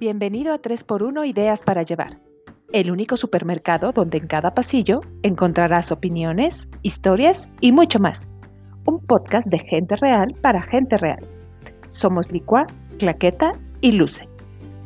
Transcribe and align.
Bienvenido 0.00 0.54
a 0.54 0.62
3x1 0.62 1.28
Ideas 1.28 1.62
para 1.62 1.82
Llevar, 1.82 2.18
el 2.72 2.90
único 2.90 3.18
supermercado 3.18 3.92
donde 3.92 4.16
en 4.16 4.28
cada 4.28 4.54
pasillo 4.54 5.02
encontrarás 5.22 5.92
opiniones, 5.92 6.70
historias 6.80 7.50
y 7.60 7.70
mucho 7.72 7.98
más. 7.98 8.26
Un 8.86 9.04
podcast 9.04 9.48
de 9.48 9.58
gente 9.58 9.96
real 9.96 10.34
para 10.40 10.62
gente 10.62 10.96
real. 10.96 11.28
Somos 11.90 12.32
Licua, 12.32 12.66
Claqueta 12.98 13.52
y 13.82 13.92
Luce. 13.92 14.26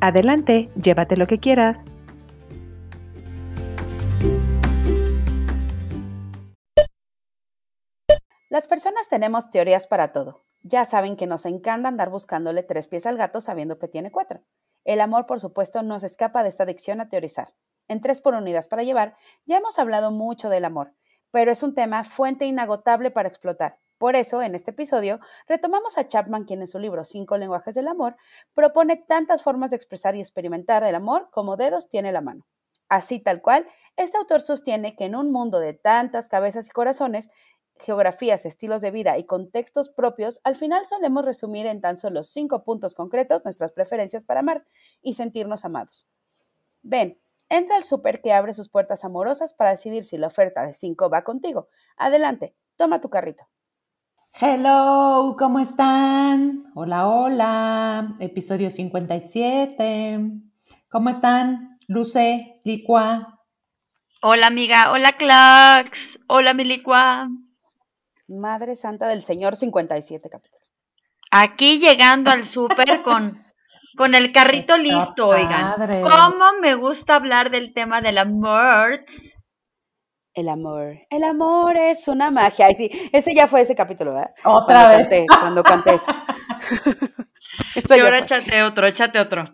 Adelante, 0.01 0.69
llévate 0.83 1.17
lo 1.17 1.29
que 1.29 1.39
quieras. 1.39 1.79
Las 8.51 8.67
personas 8.67 9.09
tenemos 9.09 9.49
teorías 9.51 9.87
para 9.87 10.11
todo. 10.11 10.43
Ya 10.65 10.85
saben 10.85 11.15
que 11.15 11.29
nos 11.29 11.47
encanta 11.47 11.87
andar 11.87 12.11
buscándole 12.11 12.65
tres 12.65 12.89
pies 12.89 13.07
al 13.07 13.17
gato 13.17 13.41
sabiendo 13.41 13.79
que 13.79 13.87
tiene 13.87 14.11
cuatro. 14.11 14.41
El 14.85 15.01
amor, 15.01 15.27
por 15.27 15.41
supuesto, 15.41 15.83
no 15.83 15.99
se 15.99 16.07
escapa 16.07 16.43
de 16.43 16.51
esta 16.51 16.65
adicción 16.65 17.01
a 17.01 17.09
teorizar. 17.09 17.55
En 17.89 18.01
Tres 18.01 18.21
por 18.21 18.35
Unidas 18.35 18.69
para 18.69 18.83
Llevar 18.83 19.17
ya 19.47 19.57
hemos 19.57 19.79
hablado 19.79 20.11
mucho 20.11 20.49
del 20.49 20.65
amor, 20.65 20.95
pero 21.31 21.51
es 21.51 21.63
un 21.63 21.75
tema 21.75 22.05
fuente 22.05 22.47
inagotable 22.47 23.11
para 23.11 23.29
explotar. 23.29 23.79
Por 23.99 24.17
eso, 24.17 24.43
en 24.43 24.55
este 24.55 24.73
episodio, 24.73 25.21
retomamos 25.47 25.97
a 25.97 26.09
Chapman, 26.09 26.45
quien 26.45 26.61
en 26.61 26.69
su 26.69 26.79
libro 26.79 27.05
Cinco 27.05 27.39
lenguajes 27.39 27.75
del 27.75 27.89
amor 27.89 28.17
propone 28.53 28.97
tantas 28.97 29.43
formas 29.43 29.71
de 29.71 29.77
expresar 29.77 30.17
y 30.17 30.21
experimentar 30.21 30.83
el 30.85 30.95
amor 30.95 31.29
como 31.31 31.57
dedos 31.57 31.89
tiene 31.89 32.13
la 32.13 32.21
mano. 32.21 32.47
Así 32.89 33.19
tal 33.19 33.41
cual, 33.41 33.67
este 33.97 34.19
autor 34.19 34.41
sostiene 34.41 34.95
que 34.95 35.07
en 35.07 35.17
un 35.17 35.33
mundo 35.33 35.59
de 35.59 35.73
tantas 35.73 36.29
cabezas 36.29 36.67
y 36.67 36.71
corazones, 36.71 37.31
geografías, 37.79 38.47
estilos 38.47 38.83
de 38.83 38.91
vida 38.91 39.19
y 39.19 39.25
contextos 39.25 39.89
propios, 39.89 40.41
al 40.45 40.57
final 40.57 40.87
solemos 40.87 41.25
resumir 41.25 41.67
en 41.67 41.81
tan 41.81 41.97
solo 41.97 42.23
cinco 42.23 42.65
puntos 42.65 42.95
concretos 42.95 43.45
nuestras 43.45 43.73
preferencias 43.73 44.25
para 44.25 44.41
amar 44.41 44.65
y 45.03 45.15
sentirnos 45.15 45.65
amados. 45.65 46.09
Ven, 46.83 47.19
entra 47.49 47.77
al 47.77 47.85
súper 47.85 48.21
que 48.21 48.33
abre 48.33 48.55
sus 48.55 48.69
puertas 48.69 49.05
amorosas 49.05 49.55
para 49.55 49.71
decidir 49.71 50.05
si 50.05 50.19
la 50.19 50.29
oferta 50.29 50.65
de 50.65 50.73
cinco 50.73 51.11
va 51.11 51.25
contigo. 51.25 51.69
Adelante, 51.97 52.55
toma 52.77 53.01
tu 53.01 53.11
carrito. 53.11 53.45
Hello, 54.41 55.37
¿cómo 55.39 55.61
están? 55.61 56.65
Hola, 56.75 57.07
hola. 57.09 58.17
Episodio 58.19 58.71
57. 58.71 60.21
¿Cómo 60.89 61.09
están? 61.11 61.79
Luce, 61.87 62.61
Licua. 62.65 63.41
Hola, 64.23 64.49
amiga. 64.49 64.91
Hola, 64.91 65.13
Clax. 65.13 66.19
Hola, 66.27 66.53
mi 66.53 66.65
Licua. 66.65 67.29
Madre 68.29 68.77
Santa 68.77 69.07
del 69.09 69.23
Señor 69.23 69.57
57 69.57 70.29
capítulos. 70.31 70.73
Aquí 71.31 71.79
llegando 71.79 72.31
al 72.31 72.45
súper 72.45 73.03
con, 73.03 73.39
con 73.97 74.15
el 74.15 74.33
carrito 74.33 74.77
Está 74.77 74.79
listo, 74.79 75.29
oigan. 75.29 75.75
¿Cómo 76.03 76.45
me 76.61 76.75
gusta 76.75 77.17
hablar 77.17 77.51
del 77.51 77.73
tema 77.75 78.01
del 78.01 78.19
amor? 78.19 79.05
El 80.33 80.49
amor. 80.49 80.97
El 81.11 81.23
amor 81.25 81.77
es 81.77 82.09
una 82.09 82.31
magia. 82.31 82.67
Ay, 82.67 82.75
sí, 82.75 82.91
ese 83.13 83.35
ya 83.35 83.47
fue 83.47 83.61
ese 83.61 83.75
capítulo, 83.75 84.15
¿verdad? 84.15 84.31
Otra 84.45 84.81
cuando 84.81 84.89
vez. 84.99 85.09
Canté, 85.09 85.27
cuando 85.41 85.63
canté. 85.63 85.95
eso. 85.95 86.07
Eso 87.77 87.97
Y 87.97 88.01
ahora 88.01 88.19
échate 88.21 88.63
otro, 88.65 88.87
échate 88.87 89.21
otro. 89.21 89.45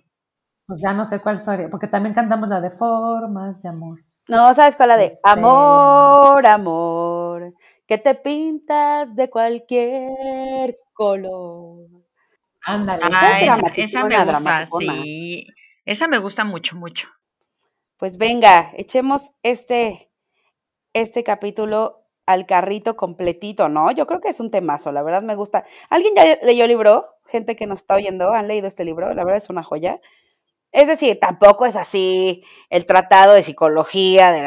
Pues 0.67 0.81
ya 0.83 0.93
no 0.95 1.05
sé 1.05 1.21
cuál 1.21 1.41
fue, 1.41 1.69
porque 1.69 1.87
también 1.87 2.15
cantamos 2.15 2.49
la 2.49 2.61
de 2.61 2.71
formas 2.71 3.61
de 3.63 3.69
amor. 3.69 3.99
No, 4.29 4.55
¿sabes 4.55 4.77
cuál? 4.77 4.91
La 4.91 4.97
de 4.97 5.07
Este- 5.07 5.21
amor, 5.29 6.47
amor, 6.47 7.53
que 7.91 7.99
te 7.99 8.15
pintas 8.15 9.17
de 9.17 9.29
cualquier 9.29 10.79
color. 10.93 11.89
Ándale. 12.63 13.05
Esa 13.05 13.21
Ah, 13.21 13.41
es 13.75 13.89
esa, 13.91 14.07
me 14.07 14.17
gusta, 14.65 15.03
sí. 15.03 15.47
Esa 15.85 16.07
me 16.07 16.19
gusta 16.19 16.45
mucho, 16.45 16.77
mucho. 16.77 17.09
Pues 17.97 18.17
venga, 18.17 18.71
echemos 18.77 19.33
este, 19.43 20.09
este 20.93 21.25
capítulo 21.25 22.07
al 22.27 22.47
carrito 22.47 22.97
completito, 22.97 23.69
¿no? 23.69 23.91
Yo 23.91 24.07
creo 24.07 24.21
que 24.21 24.29
es 24.29 24.39
un 24.39 24.53
temazo, 24.53 24.93
la 24.93 25.03
verdad 25.03 25.23
me 25.23 25.35
gusta. 25.35 25.65
¿Alguien 25.89 26.15
ya 26.15 26.39
leyó 26.45 26.63
el 26.67 26.71
libro? 26.71 27.09
Gente 27.27 27.57
que 27.57 27.67
nos 27.67 27.81
está 27.81 27.97
oyendo, 27.97 28.31
¿han 28.33 28.47
leído 28.47 28.69
este 28.69 28.85
libro? 28.85 29.13
La 29.15 29.25
verdad 29.25 29.43
es 29.43 29.51
una 29.51 29.65
joya. 29.65 30.01
Es 30.73 30.87
decir, 30.87 31.19
tampoco 31.21 31.67
es 31.67 31.77
así 31.77 32.45
el 32.69 32.87
tratado 32.87 33.35
de 33.35 33.43
psicología, 33.43 34.31
de. 34.31 34.41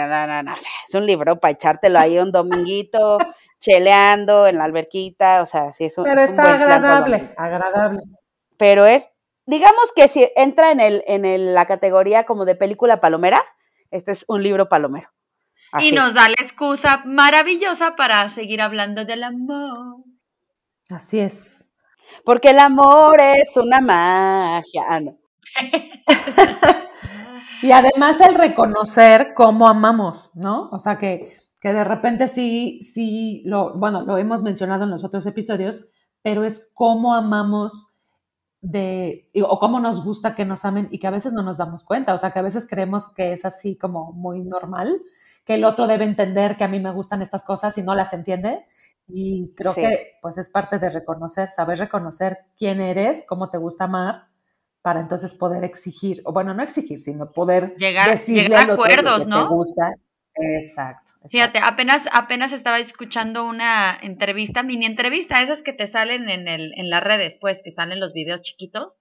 Es 0.87 0.95
un 0.95 1.05
libro 1.05 1.39
para 1.39 1.51
echártelo 1.51 1.99
ahí 1.99 2.17
un 2.17 2.31
dominguito, 2.31 3.17
cheleando 3.59 4.47
en 4.47 4.57
la 4.57 4.63
alberquita, 4.63 5.41
o 5.41 5.45
sea, 5.45 5.73
sí 5.73 5.85
es 5.85 5.97
un, 5.97 6.05
Pero 6.05 6.21
es 6.21 6.29
un 6.29 6.35
está 6.35 6.43
buen 6.43 6.61
agradable, 6.61 7.33
agradable. 7.37 8.01
Pero 8.57 8.85
es, 8.85 9.09
digamos 9.45 9.91
que 9.95 10.07
si 10.07 10.29
entra 10.35 10.71
en, 10.71 10.79
el, 10.79 11.03
en 11.07 11.25
el- 11.25 11.53
la 11.53 11.65
categoría 11.65 12.25
como 12.25 12.45
de 12.45 12.55
película 12.55 13.01
palomera, 13.01 13.43
este 13.91 14.11
es 14.11 14.23
un 14.27 14.43
libro 14.43 14.69
palomero. 14.69 15.09
Así. 15.71 15.89
Y 15.89 15.91
nos 15.91 16.13
da 16.13 16.29
la 16.29 16.35
excusa 16.39 17.01
maravillosa 17.05 17.95
para 17.95 18.29
seguir 18.29 18.61
hablando 18.61 19.05
del 19.05 19.23
amor. 19.23 20.03
Así 20.89 21.19
es. 21.19 21.69
Porque 22.23 22.51
el 22.51 22.59
amor 22.59 23.19
es 23.19 23.57
una 23.57 23.81
magia. 23.81 24.83
Ah, 24.87 24.99
no. 24.99 25.17
Y 27.61 27.71
además 27.71 28.19
el 28.19 28.35
reconocer 28.35 29.33
cómo 29.35 29.67
amamos, 29.67 30.31
¿no? 30.33 30.69
O 30.71 30.79
sea, 30.79 30.97
que, 30.97 31.37
que 31.61 31.71
de 31.71 31.83
repente 31.85 32.27
sí, 32.27 32.81
sí, 32.81 33.41
lo, 33.45 33.73
bueno, 33.75 34.01
lo 34.03 34.17
hemos 34.17 34.43
mencionado 34.43 34.83
en 34.83 34.89
los 34.89 35.05
otros 35.05 35.25
episodios, 35.25 35.87
pero 36.21 36.43
es 36.43 36.71
cómo 36.73 37.13
amamos 37.15 37.87
de, 38.61 39.29
o 39.47 39.59
cómo 39.59 39.79
nos 39.79 40.03
gusta 40.05 40.35
que 40.35 40.45
nos 40.45 40.65
amen 40.65 40.89
y 40.91 40.99
que 40.99 41.07
a 41.07 41.11
veces 41.11 41.33
no 41.33 41.43
nos 41.43 41.57
damos 41.57 41.83
cuenta, 41.83 42.13
o 42.13 42.17
sea, 42.17 42.31
que 42.31 42.39
a 42.39 42.43
veces 42.43 42.67
creemos 42.69 43.11
que 43.13 43.33
es 43.33 43.45
así 43.45 43.77
como 43.77 44.13
muy 44.13 44.41
normal, 44.43 44.93
que 45.45 45.55
el 45.55 45.65
otro 45.65 45.87
debe 45.87 46.05
entender 46.05 46.57
que 46.57 46.63
a 46.65 46.69
mí 46.69 46.79
me 46.79 46.91
gustan 46.93 47.21
estas 47.21 47.43
cosas 47.43 47.77
y 47.77 47.83
no 47.83 47.95
las 47.95 48.13
entiende. 48.13 48.65
Y 49.07 49.53
creo 49.55 49.73
Sí. 49.73 49.81
que 49.81 50.13
pues 50.21 50.37
es 50.37 50.49
parte 50.49 50.79
de 50.79 50.89
reconocer, 50.89 51.49
saber 51.49 51.79
reconocer 51.79 52.39
quién 52.57 52.81
eres, 52.81 53.25
cómo 53.27 53.49
te 53.49 53.57
gusta 53.57 53.85
amar, 53.85 54.27
para 54.83 54.99
entonces 54.99 55.33
poder 55.33 55.63
exigir, 55.63 56.21
o 56.25 56.31
bueno, 56.33 56.53
no 56.53 56.61
exigir, 56.61 56.99
sino 56.99 57.31
poder 57.31 57.73
Llegar- 57.77 58.09
decirle 58.11 58.43
llegar 58.43 58.69
a 58.69 58.73
acuerdos, 58.73 59.23
que 59.23 59.29
¿no? 59.29 59.47
te 59.47 59.53
gusta. 59.55 59.93
Exacto. 60.35 61.11
exacto. 61.13 61.29
Fíjate, 61.29 61.59
apenas, 61.59 62.03
apenas 62.11 62.53
estaba 62.53 62.79
escuchando 62.79 63.45
una 63.45 63.97
entrevista, 64.01 64.61
mini 64.61 64.85
entrevista, 64.85 65.41
esas 65.41 65.61
que 65.63 65.73
te 65.73 65.87
salen 65.87 66.29
en, 66.29 66.47
el, 66.47 66.73
en 66.77 66.89
las 66.89 67.01
redes, 67.03 67.37
pues, 67.39 67.61
que 67.63 67.71
salen 67.71 67.99
los 67.99 68.13
videos 68.13 68.41
chiquitos, 68.41 68.99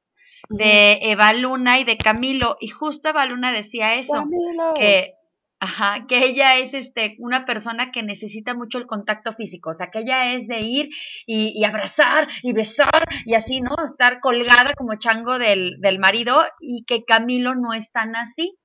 de 0.51 0.99
Eva 1.03 1.33
Luna 1.33 1.79
y 1.81 1.85
de 1.85 1.97
Camilo, 1.99 2.57
y 2.61 2.69
justo 2.69 3.09
Eva 3.09 3.27
Luna 3.27 3.51
decía 3.53 3.95
eso, 3.95 4.13
Camilo. 4.13 4.75
que, 4.75 5.15
ajá, 5.63 6.07
que 6.09 6.25
ella 6.25 6.59
es 6.59 6.75
este, 6.75 7.15
una 7.21 7.47
persona 7.47 7.93
que 7.93 8.03
necesita 8.03 8.53
mucho 8.53 8.79
el 8.79 8.89
contacto 8.89 9.33
físico, 9.33 9.71
o 9.71 9.75
sea, 9.75 9.93
que 9.93 10.01
ella 10.01 10.35
es 10.35 10.49
de 10.49 10.59
ir 10.59 10.89
y, 11.25 11.53
y 11.57 11.65
abrazar 11.65 12.27
y 12.43 12.53
besar 12.53 13.05
y 13.25 13.35
así, 13.35 13.61
¿no? 13.61 13.77
Estar 13.85 14.19
colgada 14.19 14.73
como 14.77 14.97
chango 14.97 15.39
del, 15.39 15.77
del 15.79 16.01
marido, 16.01 16.45
y 16.59 16.85
que 16.85 17.05
Camilo 17.05 17.55
no 17.55 17.75
es 17.75 17.93
tan 17.93 18.17
así. 18.17 18.59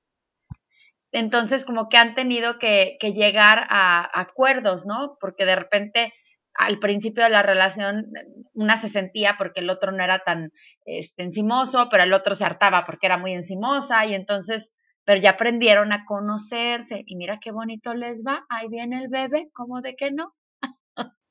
Entonces, 1.12 1.64
como 1.64 1.88
que 1.88 1.98
han 1.98 2.16
tenido 2.16 2.58
que, 2.58 2.96
que 2.98 3.12
llegar 3.12 3.68
a 3.70 4.10
acuerdos, 4.20 4.84
¿no? 4.84 5.16
Porque 5.20 5.44
de 5.44 5.54
repente, 5.54 6.12
al 6.52 6.80
principio 6.80 7.22
de 7.22 7.30
la 7.30 7.44
relación, 7.44 8.06
una 8.54 8.76
se 8.76 8.88
sentía 8.88 9.36
porque 9.38 9.60
el 9.60 9.70
otro 9.70 9.92
no 9.92 10.02
era 10.02 10.18
tan 10.24 10.50
este, 10.84 11.22
encimoso, 11.22 11.88
pero 11.92 12.02
el 12.02 12.12
otro 12.12 12.34
se 12.34 12.44
hartaba 12.44 12.84
porque 12.86 13.06
era 13.06 13.18
muy 13.18 13.34
encimosa, 13.34 14.04
y 14.04 14.14
entonces, 14.14 14.72
pero 15.08 15.22
ya 15.22 15.30
aprendieron 15.30 15.90
a 15.94 16.04
conocerse, 16.04 17.02
y 17.06 17.16
mira 17.16 17.40
qué 17.40 17.50
bonito 17.50 17.94
les 17.94 18.22
va, 18.22 18.44
ahí 18.50 18.68
viene 18.68 18.98
el 18.98 19.08
bebé, 19.08 19.48
¿cómo 19.54 19.80
de 19.80 19.96
que 19.96 20.10
no? 20.10 20.34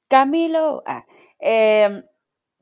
Camilo. 0.10 0.82
Ah, 0.88 1.06
em, 1.38 2.04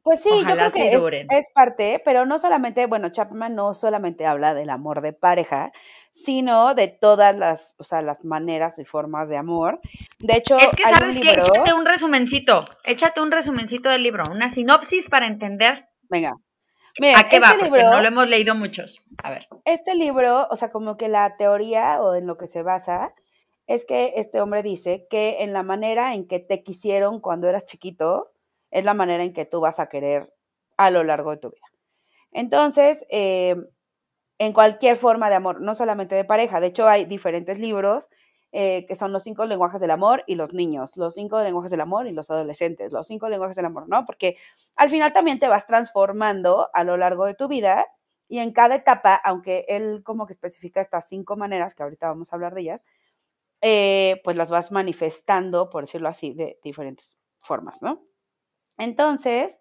pues 0.03 0.21
sí, 0.21 0.29
Ojalá 0.29 0.65
yo 0.65 0.71
creo 0.71 1.07
que 1.07 1.37
es, 1.37 1.45
parte, 1.53 2.01
pero 2.03 2.25
no 2.25 2.37
solamente, 2.37 2.85
bueno, 2.87 3.07
Chapman 3.07 3.55
no 3.55 3.73
solamente 3.73 4.25
habla 4.25 4.53
del 4.53 4.69
amor 4.69 4.99
de 4.99 5.13
pareja, 5.13 5.71
sino 6.11 6.75
de 6.75 6.89
todas 6.89 7.33
las, 7.33 7.75
o 7.77 7.85
sea, 7.85 8.01
las 8.01 8.25
maneras 8.25 8.77
y 8.77 8.83
formas 8.83 9.29
de 9.29 9.37
amor. 9.37 9.79
De 10.19 10.35
hecho, 10.35 10.57
Es 10.59 10.67
que, 10.71 10.83
hay 10.83 10.95
¿sabes 10.95 11.15
libro, 11.15 11.45
Échate 11.45 11.73
un 11.73 11.85
resumencito, 11.85 12.65
échate 12.83 13.21
un 13.21 13.31
resumencito 13.31 13.87
del 13.87 14.03
libro, 14.03 14.25
una 14.29 14.49
sinopsis 14.49 15.07
para 15.07 15.27
entender 15.27 15.87
venga, 16.09 16.35
miren, 16.99 17.17
a 17.17 17.29
qué 17.29 17.37
este 17.37 17.47
va, 17.47 17.53
porque 17.59 17.65
libro, 17.65 17.91
no 17.91 18.01
lo 18.01 18.07
hemos 18.07 18.27
leído 18.27 18.55
muchos. 18.55 19.01
A 19.23 19.31
ver. 19.31 19.47
este 19.65 19.95
libro, 19.95 20.47
o 20.49 20.55
sea, 20.55 20.71
como 20.71 20.97
que 20.97 21.07
la 21.07 21.37
teoría 21.37 22.01
o 22.01 22.15
en 22.15 22.27
lo 22.27 22.37
que 22.37 22.47
se 22.47 22.63
basa 22.63 23.13
es 23.67 23.85
que 23.85 24.13
este 24.17 24.41
hombre 24.41 24.63
dice 24.63 25.07
que 25.09 25.43
en 25.43 25.53
la 25.53 25.63
manera 25.63 26.13
en 26.13 26.27
que 26.27 26.39
te 26.39 26.63
quisieron 26.63 27.19
cuando 27.19 27.49
eras 27.49 27.65
chiquito 27.65 28.31
es 28.71 28.85
la 28.85 28.93
manera 28.93 29.23
en 29.23 29.33
que 29.33 29.45
tú 29.45 29.61
vas 29.61 29.79
a 29.79 29.89
querer 29.89 30.33
a 30.77 30.91
lo 30.91 31.03
largo 31.03 31.31
de 31.31 31.37
tu 31.37 31.49
vida. 31.49 31.67
Entonces, 32.31 33.05
eh, 33.09 33.55
en 34.37 34.53
cualquier 34.53 34.97
forma 34.97 35.29
de 35.29 35.35
amor, 35.35 35.61
no 35.61 35.75
solamente 35.75 36.15
de 36.15 36.25
pareja, 36.25 36.59
de 36.59 36.67
hecho 36.67 36.87
hay 36.87 37.05
diferentes 37.05 37.57
libros 37.57 38.09
eh, 38.57 38.85
que 38.87 38.95
son 38.95 39.11
los 39.13 39.23
cinco 39.23 39.45
lenguajes 39.45 39.81
del 39.81 39.91
amor 39.91 40.23
y 40.27 40.35
los 40.35 40.53
niños, 40.53 40.95
los 40.97 41.15
cinco 41.15 41.41
lenguajes 41.43 41.71
del 41.71 41.81
amor 41.81 42.07
y 42.07 42.11
los 42.13 42.29
adolescentes, 42.31 42.93
los 42.93 43.07
cinco 43.07 43.27
lenguajes 43.29 43.55
del 43.57 43.65
amor, 43.65 43.89
¿no? 43.89 44.05
Porque 44.05 44.37
al 44.75 44.89
final 44.89 45.13
también 45.13 45.39
te 45.39 45.47
vas 45.49 45.67
transformando 45.67 46.69
a 46.73 46.83
lo 46.85 46.97
largo 46.97 47.25
de 47.25 47.35
tu 47.35 47.47
vida 47.49 47.85
Y 48.29 48.39
en 48.39 48.53
cada 48.53 48.75
etapa, 48.75 49.15
aunque 49.15 49.65
él 49.67 50.01
como 50.03 50.25
que 50.25 50.33
especifica 50.33 50.81
estas 50.81 51.07
cinco 51.07 51.35
maneras, 51.37 51.75
que 51.75 51.83
ahorita 51.83 52.07
vamos 52.07 52.31
a 52.31 52.35
hablar 52.37 52.55
de 52.55 52.61
ellas, 52.61 52.83
eh, 53.61 54.21
pues 54.23 54.37
las 54.37 54.51
vas 54.51 54.71
manifestando, 54.71 55.69
por 55.69 55.83
decirlo 55.85 56.09
así, 56.09 56.33
de 56.33 56.59
diferentes 56.63 57.17
formas, 57.41 57.81
¿no? 57.81 58.03
Entonces, 58.77 59.59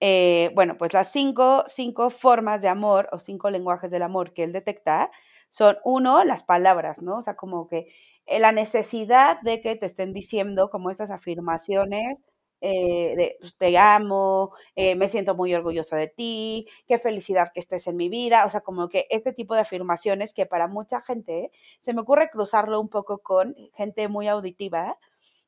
eh, 0.00 0.50
bueno, 0.54 0.76
pues 0.78 0.92
las 0.94 1.12
cinco, 1.12 1.64
cinco 1.66 2.10
formas 2.10 2.62
de 2.62 2.68
amor 2.68 3.08
o 3.12 3.18
cinco 3.18 3.50
lenguajes 3.50 3.90
del 3.90 4.02
amor 4.02 4.32
que 4.34 4.44
él 4.44 4.52
detecta 4.52 5.10
son, 5.50 5.78
uno, 5.84 6.24
las 6.24 6.42
palabras, 6.44 7.02
¿no? 7.02 7.18
O 7.18 7.22
sea, 7.22 7.36
como 7.36 7.66
que 7.68 7.92
la 8.26 8.52
necesidad 8.52 9.40
de 9.42 9.60
que 9.60 9.76
te 9.76 9.86
estén 9.86 10.12
diciendo 10.12 10.70
como 10.70 10.90
estas 10.90 11.10
afirmaciones 11.10 12.20
eh, 12.64 13.14
de 13.16 13.36
pues, 13.40 13.56
te 13.56 13.76
amo, 13.76 14.52
eh, 14.76 14.94
me 14.94 15.08
siento 15.08 15.34
muy 15.34 15.52
orgulloso 15.52 15.96
de 15.96 16.06
ti, 16.06 16.68
qué 16.86 16.96
felicidad 16.96 17.48
que 17.52 17.58
estés 17.58 17.88
en 17.88 17.96
mi 17.96 18.08
vida, 18.08 18.46
o 18.46 18.48
sea, 18.48 18.60
como 18.60 18.88
que 18.88 19.06
este 19.10 19.32
tipo 19.32 19.54
de 19.54 19.62
afirmaciones 19.62 20.32
que 20.32 20.46
para 20.46 20.68
mucha 20.68 21.00
gente 21.02 21.50
se 21.80 21.92
me 21.92 22.02
ocurre 22.02 22.30
cruzarlo 22.30 22.80
un 22.80 22.88
poco 22.88 23.18
con 23.18 23.56
gente 23.74 24.06
muy 24.06 24.28
auditiva 24.28 24.96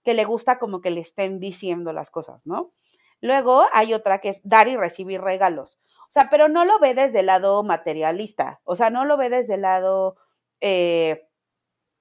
que 0.02 0.14
le 0.14 0.24
gusta 0.24 0.58
como 0.58 0.80
que 0.80 0.90
le 0.90 1.02
estén 1.02 1.38
diciendo 1.38 1.92
las 1.92 2.10
cosas, 2.10 2.44
¿no? 2.44 2.72
Luego 3.20 3.64
hay 3.72 3.94
otra 3.94 4.20
que 4.20 4.30
es 4.30 4.40
dar 4.42 4.66
y 4.66 4.76
recibir 4.76 5.20
regalos, 5.20 5.78
o 6.08 6.10
sea, 6.10 6.28
pero 6.30 6.48
no 6.48 6.64
lo 6.64 6.80
ve 6.80 6.94
desde 6.94 7.20
el 7.20 7.26
lado 7.26 7.62
materialista, 7.62 8.60
o 8.64 8.74
sea, 8.74 8.90
no 8.90 9.04
lo 9.04 9.16
ve 9.16 9.30
desde 9.30 9.54
el 9.54 9.62
lado... 9.62 10.16
Eh, 10.60 11.28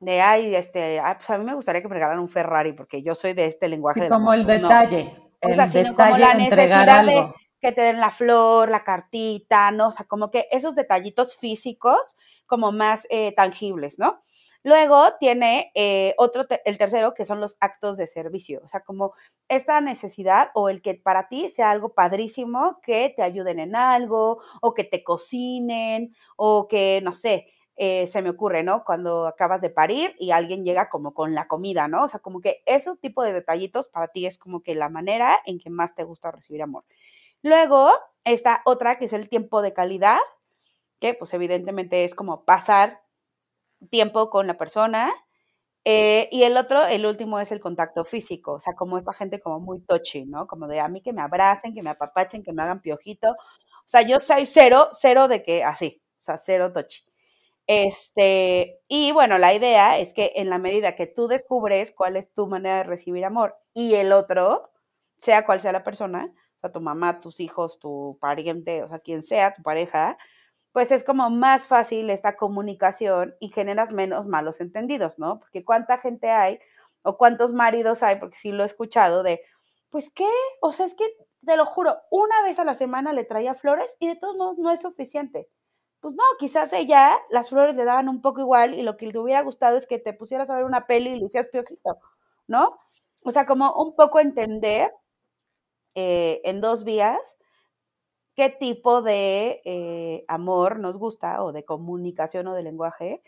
de, 0.04 0.22
ay, 0.22 0.56
este, 0.56 1.02
pues 1.18 1.30
a 1.30 1.38
mí 1.38 1.46
me 1.46 1.56
gustaría 1.56 1.82
que 1.82 1.88
me 1.88 1.96
regalaran 1.96 2.22
un 2.22 2.30
Ferrari 2.30 2.74
porque 2.74 3.02
yo 3.02 3.16
soy 3.16 3.34
de 3.34 3.46
este 3.46 3.68
lenguaje. 3.68 4.02
Sí, 4.02 4.08
como 4.08 4.34
el 4.34 4.46
detalle. 4.46 5.16
O 5.42 5.54
sea, 5.54 5.68
sino 5.68 5.96
como 5.96 6.18
la 6.18 6.34
necesidad 6.34 7.06
de 7.06 7.34
que 7.60 7.72
te 7.72 7.82
den 7.82 8.00
la 8.00 8.12
flor, 8.12 8.70
la 8.70 8.84
cartita, 8.84 9.72
¿no? 9.72 9.88
O 9.88 9.92
sea, 9.92 10.06
como 10.06 10.30
que 10.30 10.48
esos 10.52 10.76
detallitos 10.76 11.38
físicos 11.38 12.18
como 12.46 12.74
más 12.74 13.08
eh, 13.10 13.34
tangibles, 13.36 13.98
¿no? 14.00 14.22
Luego 14.64 15.16
tiene 15.20 15.72
eh, 15.76 16.14
otro, 16.18 16.44
el 16.66 16.78
tercero, 16.78 17.14
que 17.14 17.26
son 17.26 17.42
los 17.42 17.58
actos 17.60 17.98
de 17.98 18.08
servicio, 18.08 18.62
o 18.64 18.68
sea, 18.68 18.82
como 18.82 19.14
esta 19.50 19.82
necesidad 19.82 20.50
o 20.54 20.70
el 20.70 20.82
que 20.82 20.96
para 20.96 21.28
ti 21.28 21.50
sea 21.50 21.72
algo 21.72 21.94
padrísimo, 21.94 22.80
que 22.82 23.14
te 23.14 23.24
ayuden 23.24 23.60
en 23.60 23.76
algo, 23.76 24.42
o 24.62 24.74
que 24.74 24.86
te 24.86 25.04
cocinen, 25.04 26.16
o 26.38 26.68
que, 26.68 27.02
no 27.04 27.14
sé, 27.14 27.48
eh, 27.76 28.08
se 28.08 28.22
me 28.22 28.30
ocurre, 28.30 28.64
¿no? 28.64 28.84
Cuando 28.84 29.28
acabas 29.28 29.62
de 29.62 29.70
parir 29.70 30.16
y 30.20 30.32
alguien 30.32 30.64
llega 30.64 30.90
como 30.90 31.14
con 31.14 31.34
la 31.34 31.48
comida, 31.48 31.88
¿no? 31.88 32.04
O 32.04 32.08
sea, 32.08 32.20
como 32.20 32.40
que 32.40 32.62
ese 32.66 32.96
tipo 32.98 33.24
de 33.24 33.34
detallitos 33.34 33.88
para 33.88 34.10
ti 34.10 34.26
es 34.26 34.38
como 34.38 34.62
que 34.62 34.76
la 34.76 34.90
manera 34.90 35.40
en 35.46 35.60
que 35.60 35.70
más 35.70 35.96
te 35.96 36.04
gusta 36.04 36.32
recibir 36.32 36.62
amor. 36.62 36.86
Luego, 37.42 37.92
está 38.26 38.62
otra 38.66 38.98
que 38.98 39.06
es 39.06 39.14
el 39.14 39.28
tiempo 39.30 39.62
de 39.62 39.74
calidad, 39.74 40.20
que 41.00 41.14
pues 41.16 41.34
evidentemente 41.34 42.04
es 42.04 42.16
como 42.16 42.46
pasar 42.46 43.02
tiempo 43.90 44.30
con 44.30 44.48
la 44.48 44.58
persona. 44.58 45.14
Eh, 45.86 46.30
y 46.32 46.44
el 46.44 46.58
otro, 46.58 46.86
el 46.86 47.06
último 47.06 47.40
es 47.40 47.52
el 47.52 47.60
contacto 47.60 48.06
físico, 48.06 48.54
o 48.54 48.60
sea, 48.60 48.74
como 48.76 48.98
esta 48.98 49.14
gente 49.14 49.42
como 49.42 49.60
muy 49.60 49.82
touchy, 49.82 50.26
¿no? 50.26 50.48
Como 50.48 50.68
de 50.68 50.80
a 50.80 50.88
mí 50.88 51.02
que 51.02 51.12
me 51.14 51.22
abracen, 51.22 51.74
que 51.74 51.82
me 51.84 51.90
apapachen, 51.92 52.44
que 52.44 52.54
me 52.54 52.62
hagan 52.64 52.82
piojito. 52.82 53.32
O 53.32 53.88
sea, 53.88 54.02
yo 54.02 54.20
soy 54.22 54.46
cero, 54.46 54.90
cero 54.94 55.28
de 55.28 55.44
que 55.44 55.64
así, 55.64 56.02
o 56.20 56.22
sea, 56.22 56.38
cero 56.38 56.72
touchy. 56.74 57.04
Este, 57.68 58.82
y 58.90 59.12
bueno, 59.14 59.38
la 59.38 59.54
idea 59.54 59.98
es 59.98 60.14
que 60.14 60.34
en 60.36 60.50
la 60.50 60.58
medida 60.58 60.96
que 60.96 61.08
tú 61.08 61.28
descubres 61.28 61.94
cuál 61.96 62.18
es 62.18 62.34
tu 62.34 62.46
manera 62.48 62.78
de 62.78 62.84
recibir 62.84 63.24
amor 63.26 63.56
y 63.74 63.96
el 63.96 64.12
otro, 64.12 64.70
sea 65.18 65.46
cual 65.46 65.62
sea 65.62 65.72
la 65.72 65.84
persona, 65.84 66.30
o 66.58 66.60
sea, 66.60 66.72
tu 66.74 66.82
mamá, 66.82 67.20
tus 67.22 67.40
hijos, 67.40 67.80
tu 67.80 68.18
pariente, 68.20 68.84
o 68.84 68.90
sea, 68.90 69.00
quien 69.00 69.22
sea, 69.22 69.54
tu 69.54 69.64
pareja, 69.64 70.18
pues 70.74 70.92
es 70.92 71.04
como 71.06 71.30
más 71.30 71.68
fácil 71.68 72.10
esta 72.10 72.36
comunicación 72.38 73.36
y 73.40 73.50
generas 73.52 73.94
menos 73.94 74.28
malos 74.28 74.60
entendidos, 74.62 75.20
¿no? 75.20 75.40
Porque 75.40 75.64
cuánta 75.66 75.98
gente 75.98 76.32
hay 76.32 76.60
o 77.04 77.18
cuántos 77.18 77.54
maridos 77.54 78.04
hay, 78.04 78.18
porque 78.18 78.38
sí 78.40 78.52
lo 78.52 78.64
he 78.64 78.68
escuchado, 78.68 79.24
de, 79.24 79.42
pues 79.90 80.12
qué, 80.12 80.28
o 80.62 80.72
sea, 80.72 80.86
es 80.88 80.96
que 80.96 81.06
te 81.46 81.58
lo 81.58 81.66
juro, 81.66 81.98
una 82.12 82.42
vez 82.44 82.60
a 82.60 82.66
la 82.66 82.76
semana 82.76 83.14
le 83.14 83.24
traía 83.26 83.54
flores 83.56 83.96
y 84.00 84.08
de 84.08 84.16
todos 84.18 84.36
modos 84.38 84.58
no 84.58 84.72
es 84.72 84.82
suficiente 84.82 85.48
pues 86.04 86.16
no, 86.16 86.24
quizás 86.38 86.74
ella 86.74 87.18
las 87.30 87.50
flores 87.50 87.78
le 87.78 87.86
daban 87.86 88.10
un 88.10 88.22
poco 88.22 88.42
igual 88.42 88.74
y 88.74 88.84
lo 88.84 88.98
que 88.98 89.08
le 89.08 89.18
hubiera 89.18 89.42
gustado 89.42 89.78
es 89.78 89.88
que 89.88 90.00
te 90.00 90.12
pusieras 90.12 90.50
a 90.50 90.56
ver 90.56 90.66
una 90.66 90.86
peli 90.86 91.12
y 91.12 91.16
le 91.16 91.28
hicieras 91.28 91.50
piojito, 91.50 91.98
¿no? 92.46 92.78
O 93.24 93.32
sea, 93.32 93.46
como 93.46 93.74
un 93.74 93.96
poco 93.96 94.20
entender 94.20 94.92
eh, 95.96 96.42
en 96.44 96.60
dos 96.60 96.84
vías 96.84 97.38
qué 98.36 98.50
tipo 98.50 99.02
de 99.02 99.62
eh, 99.64 100.26
amor 100.28 100.78
nos 100.78 100.98
gusta 100.98 101.42
o 101.42 101.54
de 101.54 101.64
comunicación 101.64 102.48
o 102.48 102.54
de 102.54 102.64
lenguaje 102.64 103.24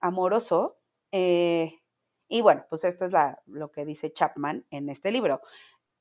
amoroso. 0.00 0.78
Eh, 1.12 1.78
y 2.26 2.40
bueno, 2.40 2.66
pues 2.68 2.82
esto 2.82 3.04
es 3.04 3.12
lo 3.46 3.70
que 3.70 3.84
dice 3.84 4.12
Chapman 4.12 4.66
en 4.70 4.88
este 4.88 5.12
libro. 5.12 5.42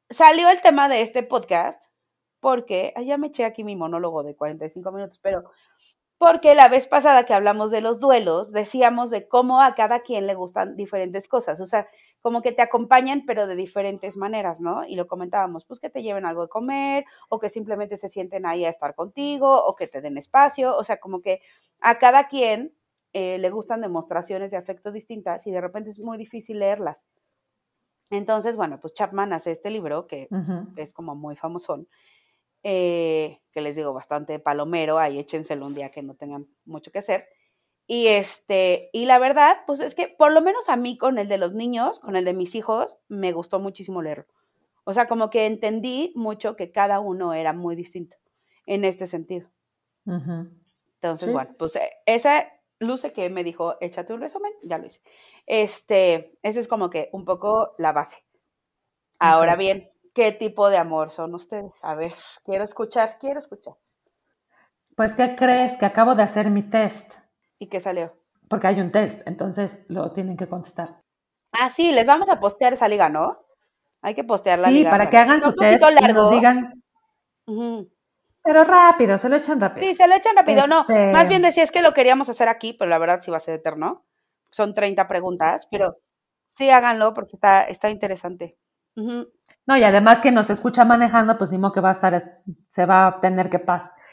Salió 0.10 0.50
el 0.50 0.60
tema 0.62 0.90
de 0.90 1.02
este 1.02 1.22
podcast 1.22 1.86
porque, 2.40 2.96
ya 3.06 3.18
me 3.18 3.28
eché 3.28 3.46
aquí 3.46 3.64
mi 3.64 3.76
monólogo 3.76 4.24
de 4.24 4.36
45 4.36 4.92
minutos, 4.92 5.20
pero 5.20 5.52
porque 6.18 6.56
la 6.56 6.70
vez 6.70 6.88
pasada 6.88 7.26
que 7.26 7.34
hablamos 7.34 7.72
de 7.72 7.82
los 7.82 8.00
duelos, 8.00 8.52
decíamos 8.52 9.10
de 9.10 9.28
cómo 9.28 9.62
a 9.62 9.76
cada 9.76 10.02
quien 10.02 10.28
le 10.28 10.34
gustan 10.34 10.76
diferentes 10.76 11.28
cosas, 11.28 11.60
o 11.60 11.66
sea, 11.66 11.88
como 12.22 12.42
que 12.42 12.54
te 12.54 12.62
acompañan, 12.62 13.24
pero 13.28 13.48
de 13.48 13.56
diferentes 13.56 14.18
maneras, 14.18 14.62
¿no? 14.62 14.86
Y 14.86 14.96
lo 14.96 15.08
comentábamos, 15.08 15.66
pues 15.66 15.80
que 15.80 15.90
te 15.90 16.02
lleven 16.02 16.26
algo 16.26 16.44
de 16.44 16.50
comer, 16.50 17.06
o 17.30 17.40
que 17.40 17.50
simplemente 17.50 17.98
se 17.98 18.10
sienten 18.10 18.46
ahí 18.46 18.66
a 18.66 18.70
estar 18.70 18.96
contigo, 18.96 19.64
o 19.66 19.76
que 19.76 19.88
te 19.88 20.02
den 20.02 20.18
espacio, 20.18 20.76
o 20.76 20.84
sea, 20.84 21.00
como 21.00 21.22
que 21.22 21.42
a 21.82 22.00
cada 22.00 22.28
quien 22.28 22.74
eh, 23.14 23.38
le 23.38 23.50
gustan 23.50 23.82
demostraciones 23.82 24.52
de 24.52 24.58
afecto 24.58 24.92
distintas 24.92 25.46
y 25.48 25.52
de 25.52 25.62
repente 25.62 25.90
es 25.90 26.00
muy 26.00 26.18
difícil 26.18 26.60
leerlas. 26.60 27.06
Entonces, 28.10 28.56
bueno, 28.56 28.80
pues 28.80 28.94
Chapman 28.94 29.34
hace 29.34 29.52
este 29.52 29.70
libro 29.70 30.08
que 30.08 30.28
es 30.78 30.94
como 30.94 31.16
muy 31.16 31.36
famosón 31.36 31.88
eh, 32.68 33.42
que 33.52 33.62
les 33.62 33.76
digo, 33.76 33.94
bastante 33.94 34.40
palomero, 34.40 34.98
ahí 34.98 35.20
échenselo 35.20 35.68
un 35.68 35.76
día 35.76 35.92
que 35.92 36.02
no 36.02 36.16
tengan 36.16 36.48
mucho 36.66 36.92
que 36.92 36.98
hacer. 36.98 37.28
Y 37.86 38.08
este, 38.08 38.90
y 38.92 39.06
la 39.06 39.20
verdad, 39.20 39.58
pues 39.68 39.82
es 39.82 39.94
que 39.94 40.08
por 40.08 40.32
lo 40.32 40.42
menos 40.42 40.68
a 40.68 40.76
mí 40.76 40.98
con 40.98 41.20
el 41.20 41.28
de 41.28 41.38
los 41.38 41.54
niños, 41.54 42.00
con 42.00 42.16
el 42.16 42.26
de 42.26 42.34
mis 42.34 42.56
hijos, 42.56 42.98
me 43.08 43.34
gustó 43.34 43.60
muchísimo 43.60 44.02
leerlo. 44.02 44.26
O 44.84 44.94
sea, 44.94 45.08
como 45.08 45.30
que 45.30 45.46
entendí 45.46 46.12
mucho 46.16 46.56
que 46.56 46.72
cada 46.72 47.00
uno 47.00 47.36
era 47.36 47.54
muy 47.54 47.76
distinto 47.76 48.18
en 48.66 48.84
este 48.84 49.06
sentido. 49.06 49.48
Entonces, 50.08 51.32
bueno, 51.32 51.54
pues 51.60 51.76
eh, 51.76 51.92
esa 52.08 52.52
luce 52.80 53.14
que 53.14 53.30
me 53.30 53.44
dijo, 53.44 53.76
échate 53.80 54.12
un 54.12 54.22
resumen, 54.22 54.52
ya 54.64 54.80
lo 54.80 54.88
hice. 54.88 55.02
Este, 55.46 56.36
esa 56.42 56.60
es 56.60 56.68
como 56.68 56.90
que 56.90 57.10
un 57.12 57.26
poco 57.26 57.76
la 57.78 57.92
base. 57.92 58.26
Ahora 59.20 59.56
bien, 59.56 59.92
qué 60.16 60.32
tipo 60.32 60.70
de 60.70 60.78
amor 60.78 61.12
son 61.12 61.36
ustedes. 61.36 61.78
A 61.84 61.94
ver, 61.94 62.14
quiero 62.44 62.64
escuchar, 62.64 63.18
quiero 63.20 63.40
escuchar. 63.40 63.76
Pues, 64.96 65.14
¿qué 65.14 65.36
crees? 65.36 65.78
Que 65.78 65.86
acabo 65.86 66.16
de 66.16 66.24
hacer 66.24 66.50
mi 66.50 66.64
test. 66.64 67.16
¿Y 67.60 67.68
qué 67.68 67.80
salió? 67.80 68.18
Porque 68.50 68.68
hay 68.68 68.80
un 68.80 68.92
test, 68.92 69.28
entonces 69.28 69.86
lo 69.90 70.12
tienen 70.14 70.38
que 70.38 70.48
contestar. 70.48 71.02
Ah, 71.52 71.70
sí, 71.70 71.92
les 71.92 72.08
vamos 72.08 72.30
a 72.30 72.40
postear 72.40 72.74
esa 72.74 72.88
liga, 72.88 73.10
¿no? 73.10 73.46
Hay 74.02 74.16
que 74.16 74.24
postear 74.24 74.60
la 74.60 74.70
liga. 74.70 74.90
Sí, 74.90 74.92
para 74.92 75.10
que 75.10 75.18
hagan 75.18 75.42
su 75.42 75.54
test 75.54 75.84
y 75.84 76.14
nos 76.14 76.32
digan. 76.32 76.84
Pero 78.44 78.64
rápido, 78.64 79.18
se 79.18 79.28
lo 79.28 79.36
echan 79.36 79.60
rápido. 79.60 79.86
Sí, 79.86 79.96
se 79.96 80.08
lo 80.08 80.16
echan 80.16 80.36
rápido, 80.36 80.68
no. 80.68 80.82
Este 80.82 81.12
Más 81.12 81.28
bien 81.28 81.42
decía, 81.42 81.64
es 81.64 81.72
que 81.72 81.82
lo 81.82 81.94
queríamos 81.94 82.30
hacer 82.30 82.48
aquí, 82.48 82.74
pero 82.74 82.90
la 82.90 83.00
verdad 83.00 83.20
sí 83.20 83.32
va 83.32 83.38
a 83.38 83.42
ser 83.42 83.56
eterno. 83.56 84.06
Son 84.52 84.74
30 84.74 85.08
preguntas, 85.08 85.68
pero 85.70 85.98
sí 86.56 86.70
háganlo 86.70 87.14
porque 87.14 87.32
está, 87.34 87.64
está 87.64 87.90
interesante. 87.90 88.58
No, 88.96 89.78
y 89.78 89.84
además 89.84 90.22
que 90.22 90.32
nos 90.32 90.50
escucha 90.50 90.86
manejando, 90.86 91.38
pues 91.38 91.50
ni 91.50 91.58
modo 91.58 91.74
que 91.74 91.82
va 91.82 91.90
a 91.90 91.94
estar, 91.94 92.22
se 92.68 92.86
va 92.86 93.08
a 93.08 93.20
tener 93.20 93.50
que, 93.50 93.64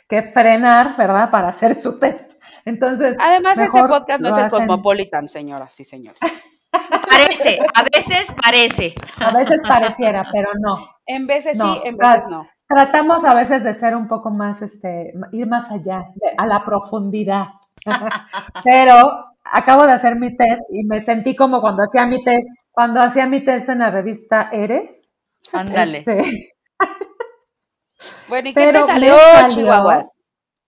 que 0.08 0.22
frenar, 0.22 0.96
¿verdad? 0.96 1.30
Para 1.30 1.48
hacer 1.48 1.74
su 1.74 1.98
test. 1.98 2.40
Entonces. 2.64 3.16
Además, 3.20 3.58
este 3.58 3.80
podcast 3.84 4.20
no 4.20 4.28
es 4.28 4.36
el 4.36 4.48
Cosmopolitan, 4.48 5.28
señoras 5.28 5.78
y 5.80 5.84
señores. 5.84 6.20
Parece, 6.72 7.58
a 7.74 7.82
veces 7.82 8.28
parece. 8.42 8.94
A 9.18 9.30
veces 9.36 9.62
pareciera, 9.68 10.24
pero 10.32 10.52
no. 10.58 10.78
En 11.04 11.26
veces 11.26 11.58
sí, 11.58 11.80
en 11.84 11.98
veces 11.98 12.24
no. 12.30 12.48
Tratamos 12.66 13.26
a 13.26 13.34
veces 13.34 13.62
de 13.62 13.74
ser 13.74 13.94
un 13.94 14.08
poco 14.08 14.30
más, 14.30 14.62
este, 14.62 15.12
ir 15.32 15.46
más 15.46 15.70
allá, 15.70 16.08
a 16.38 16.46
la 16.46 16.64
profundidad. 16.64 17.48
pero 18.64 19.31
acabo 19.44 19.86
de 19.86 19.92
hacer 19.92 20.16
mi 20.16 20.36
test 20.36 20.62
y 20.70 20.84
me 20.84 21.00
sentí 21.00 21.34
como 21.36 21.60
cuando 21.60 21.82
hacía 21.82 22.06
mi 22.06 22.22
test, 22.22 22.48
cuando 22.70 23.00
hacía 23.00 23.26
mi 23.26 23.40
test 23.40 23.68
en 23.68 23.80
la 23.80 23.90
revista 23.90 24.48
Eres. 24.52 25.12
Ándale. 25.52 25.98
Este, 25.98 26.54
bueno, 28.28 28.48
¿y 28.48 28.54
qué 28.54 28.72
te 28.72 28.84
salió, 28.84 29.14
Chihuahuas? 29.48 30.06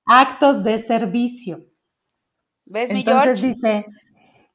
Actos 0.07 0.65
de 0.65 0.79
servicio. 0.79 1.61
¿Ves, 2.67 2.91
mi 2.91 3.01
Entonces 3.01 3.41
dice 3.41 3.87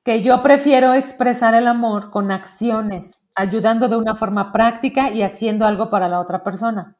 que 0.03 0.21
yo 0.21 0.41
prefiero 0.41 0.93
expresar 0.93 1.53
el 1.53 1.67
amor 1.67 2.09
con 2.11 2.31
acciones, 2.31 3.27
ayudando 3.35 3.87
de 3.87 3.97
una 3.97 4.15
forma 4.15 4.51
práctica 4.51 5.11
y 5.11 5.21
haciendo 5.21 5.65
algo 5.65 5.89
para 5.89 6.07
la 6.07 6.19
otra 6.19 6.43
persona. 6.43 6.95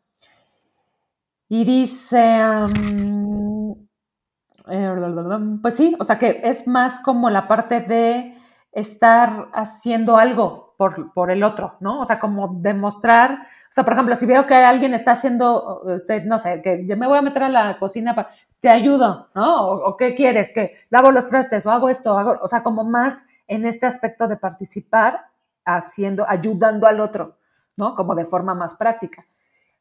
Y 1.48 1.64
dice, 1.66 2.40
Pues 5.62 5.76
sí, 5.76 5.96
o 6.00 6.04
sea 6.04 6.18
que 6.18 6.42
es 6.44 6.68
más 6.68 7.02
como 7.02 7.30
la 7.30 7.48
parte 7.48 7.82
de 7.82 8.36
estar 8.72 9.50
haciendo 9.54 10.18
algo 10.18 10.76
por, 10.78 11.12
por, 11.14 11.32
el 11.32 11.44
otro, 11.44 11.76
¿no? 11.82 12.00
O 12.00 12.06
sea, 12.06 12.20
como 12.20 12.60
demostrar, 12.62 13.32
o 13.34 13.72
sea, 13.72 13.84
por 13.84 13.94
ejemplo, 13.94 14.16
si 14.16 14.26
veo 14.26 14.48
que 14.48 14.54
alguien 14.54 14.94
está 14.94 15.12
haciendo, 15.12 15.84
este, 15.94 16.24
no 16.24 16.40
sé, 16.40 16.62
que 16.62 16.86
yo 16.88 16.96
me 16.96 17.08
voy 17.08 17.18
a 17.18 17.22
meter 17.22 17.44
a 17.44 17.50
la 17.50 17.78
cocina, 17.78 18.16
para, 18.16 18.30
te 18.62 18.70
ayudo, 18.70 19.28
¿no? 19.36 19.72
O, 19.72 19.98
qué 19.98 20.16
quieres, 20.16 20.54
que 20.54 20.72
lavo 20.90 21.12
los 21.12 21.28
trastes 21.28 21.66
o 21.66 21.72
hago 21.72 21.90
esto, 21.90 22.18
hago, 22.18 22.38
o 22.42 22.48
sea, 22.48 22.64
como 22.64 22.86
más 22.86 23.26
en 23.48 23.66
este 23.66 23.88
aspecto 23.88 24.28
de 24.28 24.38
participar 24.38 25.26
haciendo, 25.66 26.26
ayudando 26.30 26.88
al 26.88 27.02
otro, 27.02 27.38
¿no? 27.76 27.96
Como 27.96 28.16
de 28.16 28.26
forma 28.26 28.56
más 28.56 28.76
práctica. 28.76 29.26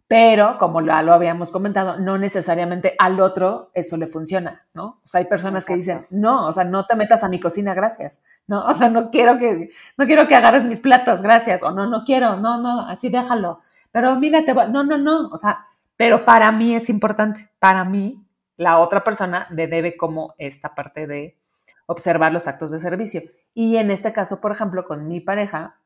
Pero, 0.09 0.57
como 0.59 0.81
ya 0.81 1.03
lo 1.03 1.13
habíamos 1.13 1.51
comentado, 1.51 1.99
no 1.99 2.17
necesariamente 2.17 2.95
al 2.99 3.21
otro 3.21 3.71
eso 3.75 3.99
le 3.99 4.07
funciona, 4.07 4.67
¿no? 4.73 5.01
O 5.05 5.07
sea, 5.07 5.19
hay 5.19 5.27
personas 5.27 5.67
que 5.67 5.77
dicen, 5.77 6.07
no, 6.09 6.47
o 6.47 6.53
sea, 6.55 6.65
no 6.65 6.87
te 6.87 6.97
metas 6.97 7.23
a 7.25 7.29
mi 7.29 7.39
cocina, 7.39 7.75
gracias, 7.75 8.25
¿no? 8.47 8.65
O 8.65 8.73
sea, 8.73 8.89
no 8.89 9.11
quiero 9.11 9.37
que, 9.37 9.69
no 9.99 10.07
quiero 10.07 10.27
que 10.27 10.35
agarres 10.35 10.65
mis 10.65 10.81
platos, 10.81 11.21
gracias, 11.21 11.63
o 11.63 11.73
no, 11.73 11.87
no 11.87 12.05
quiero, 12.07 12.37
no, 12.37 12.59
no, 12.59 12.81
así 12.89 13.11
déjalo. 13.11 13.61
Pero 13.93 14.17
mírate, 14.17 14.55
no, 14.55 14.83
no, 14.83 14.97
no, 14.97 15.29
o 15.29 15.37
sea, 15.37 15.67
pero 15.99 16.25
para 16.25 16.53
mí 16.53 16.75
es 16.75 16.89
importante, 16.89 17.51
para 17.59 17.85
mí 17.85 18.25
la 18.57 18.79
otra 18.79 19.05
persona 19.05 19.47
le 19.51 19.67
debe 19.67 19.99
como 19.99 20.35
esta 20.39 20.75
parte 20.75 21.07
de 21.07 21.39
observar 21.85 22.33
los 22.33 22.49
actos 22.49 22.71
de 22.71 22.79
servicio. 22.79 23.23
Y 23.53 23.77
en 23.77 23.91
este 23.91 24.15
caso, 24.15 24.41
por 24.41 24.53
ejemplo, 24.53 24.87
con 24.87 25.07
mi 25.07 25.21
pareja, 25.21 25.81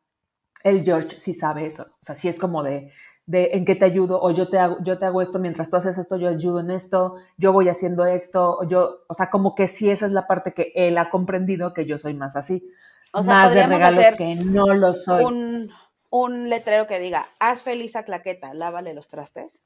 el 0.62 0.85
George 0.85 1.11
sí 1.11 1.35
sabe 1.35 1.67
eso, 1.67 1.83
o 1.83 2.05
sea, 2.05 2.14
sí 2.14 2.29
es 2.29 2.38
como 2.38 2.62
de, 2.62 2.93
de 3.26 3.50
en 3.52 3.64
qué 3.64 3.75
te 3.75 3.85
ayudo, 3.85 4.21
o 4.21 4.31
yo 4.31 4.49
te 4.49 4.59
hago, 4.59 4.79
yo 4.83 4.99
te 4.99 5.07
hago 5.07 5.23
esto 5.23 5.38
mientras 5.38 5.71
tú 5.71 5.76
haces 5.76 5.97
esto, 5.99 6.17
yo 6.17 6.29
ayudo 6.29 6.61
en 6.61 6.71
esto, 6.71 7.17
yo 7.37 7.52
voy 7.52 7.69
haciendo 7.69 8.05
esto, 8.05 8.59
o 8.59 8.69
yo, 8.69 9.05
o 9.09 9.14
sea, 9.14 9.31
como 9.31 9.55
que 9.55 9.69
sí 9.69 9.91
esa 9.91 10.07
es 10.07 10.12
la 10.12 10.26
parte 10.26 10.52
que 10.52 10.73
él 10.75 10.99
ha 10.99 11.11
comprendido 11.11 11.73
que 11.73 11.87
yo 11.87 11.99
soy 11.99 12.14
más 12.14 12.37
así. 12.37 12.67
O 13.12 13.23
sea, 13.23 13.35
más 13.35 13.55
de 13.55 13.67
regalos 13.67 14.05
que 14.17 14.35
no 14.35 14.75
lo 14.75 14.95
soy. 14.95 15.25
Un, 15.25 15.71
un 16.11 16.49
letrero 16.49 16.87
que 16.87 16.99
diga, 16.99 17.29
haz 17.38 17.62
feliz 17.62 17.95
a 17.97 18.05
Claqueta, 18.05 18.55
lávale 18.55 18.95
los 18.95 19.09
trastes. 19.09 19.62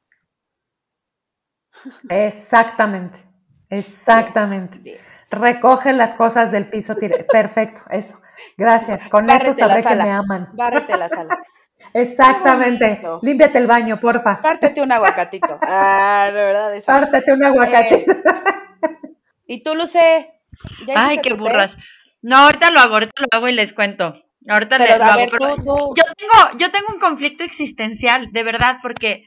Exactamente, 2.08 3.18
exactamente. 3.68 4.98
Recoge 5.30 5.92
las 5.92 6.14
cosas 6.14 6.52
del 6.52 6.68
piso, 6.68 6.96
perfecto, 7.30 7.82
eso. 7.90 8.20
Gracias, 8.56 9.08
con 9.10 9.28
eso 9.30 9.52
sabré 9.52 9.82
que 9.82 9.94
me 9.94 10.10
aman. 10.10 10.50
Bárrete 10.54 10.96
la 10.96 11.08
sala. 11.08 11.36
Exactamente. 11.92 13.00
Límpiate 13.22 13.58
el 13.58 13.66
baño, 13.66 14.00
porfa. 14.00 14.40
Pártete 14.40 14.80
un 14.80 14.92
aguacatito. 14.92 15.58
Ah, 15.68 16.26
de 16.32 16.42
verdad. 16.42 16.82
Pártete 16.84 17.32
un 17.32 17.44
aguacatito. 17.44 18.12
¿Y 19.46 19.62
tú, 19.62 19.74
Luce? 19.74 20.32
Ay, 20.94 21.18
qué 21.22 21.34
burras. 21.34 21.76
No, 22.22 22.36
ahorita 22.36 22.70
lo 22.70 22.80
hago, 22.80 22.94
ahorita 22.94 23.12
lo 23.20 23.28
hago 23.30 23.48
y 23.48 23.52
les 23.52 23.72
cuento. 23.72 24.14
Ahorita 24.48 24.78
les 24.78 24.98
lo 24.98 25.04
hago. 25.04 25.94
Yo 25.94 26.04
tengo, 26.16 26.58
yo 26.58 26.70
tengo 26.70 26.86
un 26.92 26.98
conflicto 26.98 27.44
existencial, 27.44 28.32
de 28.32 28.42
verdad, 28.42 28.78
porque 28.82 29.24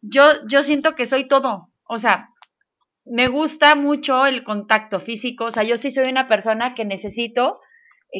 yo, 0.00 0.46
yo 0.46 0.62
siento 0.62 0.94
que 0.94 1.06
soy 1.06 1.28
todo. 1.28 1.62
O 1.84 1.98
sea, 1.98 2.30
me 3.04 3.28
gusta 3.28 3.74
mucho 3.74 4.26
el 4.26 4.44
contacto 4.44 5.00
físico. 5.00 5.44
O 5.44 5.50
sea, 5.50 5.62
yo 5.62 5.76
sí 5.76 5.90
soy 5.90 6.10
una 6.10 6.28
persona 6.28 6.74
que 6.74 6.84
necesito 6.84 7.60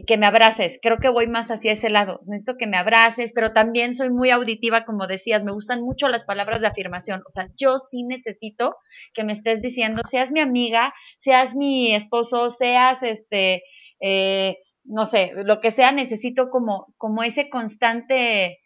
que 0.07 0.17
me 0.17 0.27
abraces. 0.27 0.79
Creo 0.81 0.99
que 0.99 1.11
voy 1.11 1.27
más 1.27 1.51
hacia 1.51 1.73
ese 1.73 1.91
lado. 1.91 2.21
Necesito 2.27 2.57
que 2.57 2.67
me 2.67 2.79
abraces, 2.79 3.33
pero 3.35 3.53
también 3.53 3.95
soy 3.95 4.11
muy 4.11 4.31
auditiva, 4.31 4.85
como 4.85 5.07
decías. 5.07 5.45
Me 5.45 5.53
gustan 5.53 5.83
mucho 5.83 6.09
las 6.09 6.25
palabras 6.25 6.63
de 6.63 6.69
afirmación. 6.69 7.23
O 7.27 7.31
sea, 7.31 7.49
yo 7.57 7.77
sí 7.79 8.03
necesito 8.03 8.77
que 9.13 9.25
me 9.25 9.33
estés 9.33 9.61
diciendo, 9.61 10.03
seas 10.09 10.33
mi 10.33 10.41
amiga, 10.41 10.95
seas 11.19 11.55
mi 11.55 11.95
esposo, 11.95 12.51
seas 12.51 13.03
este, 13.03 13.63
eh, 14.01 14.57
no 14.85 15.05
sé, 15.05 15.33
lo 15.45 15.61
que 15.61 15.71
sea, 15.71 15.93
necesito 15.93 16.49
como, 16.49 16.95
como 16.97 17.23
ese 17.23 17.51
constante 17.51 18.62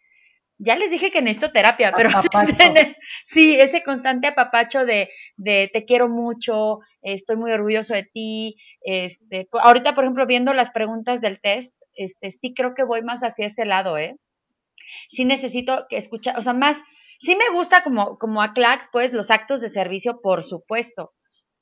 ya 0.59 0.75
les 0.75 0.89
dije 0.89 1.11
que 1.11 1.21
necesito 1.21 1.51
terapia, 1.51 1.93
pero 1.95 2.09
sí, 3.25 3.59
ese 3.59 3.83
constante 3.83 4.27
apapacho 4.27 4.85
de, 4.85 5.09
de 5.35 5.69
te 5.71 5.85
quiero 5.85 6.09
mucho, 6.09 6.79
estoy 7.01 7.37
muy 7.37 7.51
orgulloso 7.51 7.93
de 7.93 8.03
ti. 8.03 8.55
Este, 8.81 9.47
ahorita, 9.51 9.93
por 9.93 10.03
ejemplo, 10.03 10.25
viendo 10.25 10.53
las 10.53 10.71
preguntas 10.71 11.21
del 11.21 11.39
test, 11.39 11.75
este, 11.93 12.31
sí 12.31 12.53
creo 12.53 12.73
que 12.73 12.83
voy 12.83 13.01
más 13.01 13.21
hacia 13.21 13.47
ese 13.47 13.65
lado, 13.65 13.97
¿eh? 13.97 14.17
Sí 15.09 15.25
necesito 15.25 15.85
que 15.89 15.97
escuchar, 15.97 16.37
o 16.37 16.41
sea, 16.41 16.53
más, 16.53 16.77
sí 17.19 17.35
me 17.35 17.49
gusta 17.53 17.83
como, 17.83 18.17
como 18.17 18.41
a 18.41 18.53
Clax, 18.53 18.87
pues, 18.91 19.13
los 19.13 19.31
actos 19.31 19.61
de 19.61 19.69
servicio, 19.69 20.21
por 20.21 20.43
supuesto, 20.43 21.13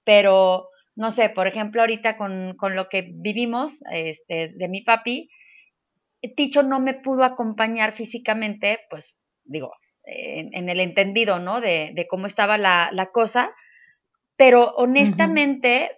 pero, 0.04 0.70
no 0.96 1.12
sé, 1.12 1.30
por 1.30 1.48
ejemplo, 1.48 1.82
ahorita 1.82 2.18
con, 2.18 2.56
con 2.56 2.76
lo 2.76 2.88
que 2.88 3.10
vivimos, 3.14 3.82
este, 3.92 4.50
de 4.50 4.68
mi 4.68 4.82
papi, 4.82 5.30
Ticho 6.30 6.64
no 6.64 6.80
me 6.80 6.94
pudo 6.94 7.24
acompañar 7.24 7.94
físicamente, 7.94 8.80
pues 8.90 9.16
digo, 9.44 9.72
en, 10.04 10.70
el 10.70 10.80
entendido, 10.80 11.40
¿no? 11.40 11.62
De, 11.62 11.92
de 11.94 12.08
cómo 12.08 12.28
estaba 12.28 12.58
la, 12.58 12.90
la, 12.92 13.08
cosa, 13.08 13.54
pero 14.36 14.72
honestamente, 14.76 15.92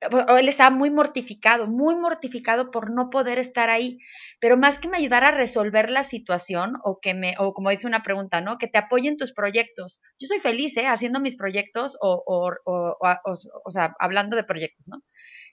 él 0.00 0.48
estaba 0.48 0.70
muy 0.70 0.90
mortificado, 0.90 1.66
muy 1.66 1.96
mortificado 1.96 2.70
por 2.70 2.90
no 2.90 3.10
poder 3.10 3.38
estar 3.38 3.70
ahí, 3.70 3.98
pero 4.40 4.56
más 4.56 4.78
que 4.78 4.88
me 4.88 4.98
ayudara 4.98 5.28
a 5.28 5.32
resolver 5.32 5.90
la 5.90 6.02
situación 6.02 6.74
o 6.84 6.98
que 7.00 7.14
me, 7.14 7.34
o 7.38 7.52
como 7.52 7.70
dice 7.70 7.86
una 7.86 8.02
pregunta, 8.02 8.40
¿no? 8.40 8.58
Que 8.58 8.68
te 8.68 8.78
apoye 8.78 9.08
en 9.08 9.16
tus 9.16 9.32
proyectos. 9.32 10.00
Yo 10.18 10.26
soy 10.26 10.38
feliz, 10.38 10.76
¿eh? 10.76 10.86
Haciendo 10.86 11.20
mis 11.20 11.36
proyectos 11.36 11.96
o, 12.00 12.22
o, 12.26 12.52
o, 12.64 12.96
o, 13.00 13.32
o 13.64 13.70
sea, 13.70 13.94
hablando 13.98 14.36
de 14.36 14.44
proyectos, 14.44 14.86
¿no? 14.88 15.02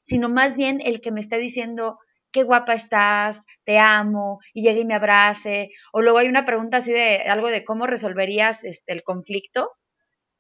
Sino 0.02 0.30
más 0.30 0.56
bien 0.56 0.82
el 0.82 1.02
que 1.02 1.12
me 1.12 1.22
esté 1.22 1.38
diciendo, 1.38 1.98
qué 2.34 2.44
guapa 2.44 2.74
estás, 2.74 3.42
te 3.64 3.80
amo, 3.80 4.40
y 4.54 4.64
llegue 4.64 4.82
y 4.82 4.86
me 4.86 4.96
abrace. 4.96 5.70
O 5.94 6.02
luego 6.02 6.18
hay 6.18 6.28
una 6.28 6.46
pregunta 6.46 6.78
así 6.78 6.92
de 6.92 7.22
algo 7.22 7.48
de 7.48 7.64
cómo 7.64 7.88
resolverías 7.88 8.66
este, 8.66 8.92
el 8.92 9.04
conflicto. 9.04 9.72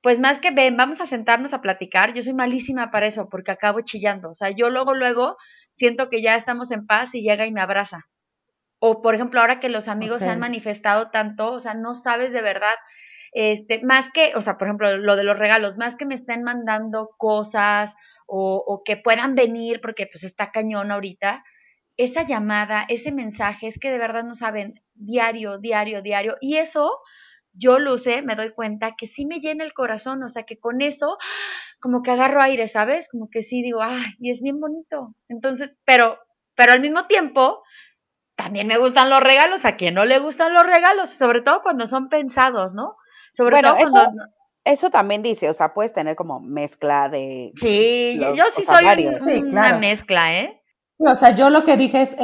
Pues 0.02 0.20
más 0.20 0.40
que 0.40 0.52
ven, 0.52 0.76
vamos 0.76 1.00
a 1.00 1.06
sentarnos 1.06 1.54
a 1.54 1.62
platicar. 1.62 2.14
Yo 2.14 2.24
soy 2.24 2.34
malísima 2.34 2.92
para 2.92 3.06
eso 3.06 3.30
porque 3.30 3.52
acabo 3.52 3.80
chillando. 3.82 4.32
O 4.32 4.36
sea, 4.36 4.50
yo 4.50 4.70
luego, 4.70 4.94
luego 4.94 5.38
siento 5.70 6.10
que 6.10 6.22
ya 6.22 6.36
estamos 6.36 6.72
en 6.72 6.86
paz 6.86 7.16
y 7.16 7.22
llega 7.22 7.46
y 7.46 7.54
me 7.54 7.62
abraza. 7.62 8.08
O, 8.80 9.02
por 9.02 9.16
ejemplo, 9.16 9.40
ahora 9.40 9.62
que 9.62 9.70
los 9.70 9.88
amigos 9.88 10.22
se 10.24 10.30
han 10.30 10.42
manifestado 10.42 11.10
tanto, 11.10 11.54
o 11.54 11.60
sea, 11.62 11.74
no 11.74 11.96
sabes 11.96 12.34
de 12.34 12.42
verdad, 12.42 12.74
este, 13.32 13.82
más 13.82 14.10
que, 14.14 14.34
o 14.36 14.42
sea, 14.42 14.58
por 14.58 14.68
ejemplo, 14.68 14.98
lo 14.98 15.16
de 15.16 15.24
los 15.24 15.40
regalos, 15.40 15.78
más 15.78 15.96
que 15.96 16.06
me 16.06 16.16
estén 16.16 16.44
mandando 16.44 17.12
cosas 17.18 17.96
o, 18.28 18.62
o 18.68 18.84
que 18.84 18.98
puedan 18.98 19.36
venir 19.36 19.80
porque 19.80 20.08
pues 20.12 20.26
está 20.26 20.52
cañón 20.52 20.92
ahorita, 20.92 21.46
esa 21.98 22.26
llamada, 22.26 22.86
ese 22.90 23.12
mensaje, 23.12 23.68
es 23.68 23.80
que 23.80 23.92
de 23.92 23.98
verdad 23.98 24.24
no 24.24 24.36
saben 24.36 24.82
diario, 24.96 25.58
diario, 25.60 26.02
diario. 26.02 26.36
Y 26.42 26.58
eso 26.58 26.92
yo 27.54 27.80
lo 27.80 27.98
sé, 27.98 28.22
me 28.22 28.36
doy 28.36 28.52
cuenta 28.52 28.96
que 28.98 29.08
sí 29.08 29.26
me 29.26 29.40
llena 29.40 29.64
el 29.64 29.74
corazón, 29.74 30.24
o 30.24 30.30
sea 30.30 30.44
que 30.44 30.60
con 30.60 30.82
eso 30.82 31.18
como 31.80 32.02
que 32.02 32.12
agarro 32.12 32.42
aire, 32.42 32.68
¿sabes? 32.68 33.10
Como 33.10 33.30
que 33.30 33.42
sí 33.42 33.62
digo, 33.62 33.82
ay, 33.82 34.14
y 34.20 34.32
es 34.32 34.42
bien 34.42 34.60
bonito. 34.60 35.14
Entonces, 35.28 35.72
pero, 35.86 36.18
pero 36.56 36.72
al 36.72 36.82
mismo 36.82 37.06
tiempo, 37.08 37.62
también 38.36 38.68
me 38.68 38.78
gustan 38.78 39.10
los 39.10 39.22
regalos, 39.22 39.66
a 39.66 39.76
quien 39.76 39.94
no 39.94 40.06
le 40.06 40.20
gustan 40.20 40.54
los 40.54 40.64
regalos, 40.64 41.12
sobre 41.12 41.42
todo 41.42 41.62
cuando 41.62 41.86
son 41.86 42.10
pensados, 42.10 42.74
¿no? 42.74 42.96
Sobre 43.32 43.62
todo 43.62 43.76
cuando... 43.76 44.00
Eso, 44.00 44.10
eso 44.64 44.90
también 44.90 45.22
dice, 45.22 45.50
o 45.50 45.54
sea, 45.54 45.74
puedes 45.74 45.94
tener 45.94 46.16
como 46.16 46.40
mezcla 46.40 47.10
de... 47.10 47.52
Sí, 47.58 48.18
yo 48.36 48.46
sí 48.56 48.64
soy 48.64 49.42
una 49.42 49.78
mezcla, 49.78 50.40
¿eh? 50.40 50.63
O 50.98 51.16
sea, 51.16 51.36
yo 51.36 51.50
lo 51.50 51.64
que 51.64 51.78
dije 51.78 52.02
es, 52.02 52.16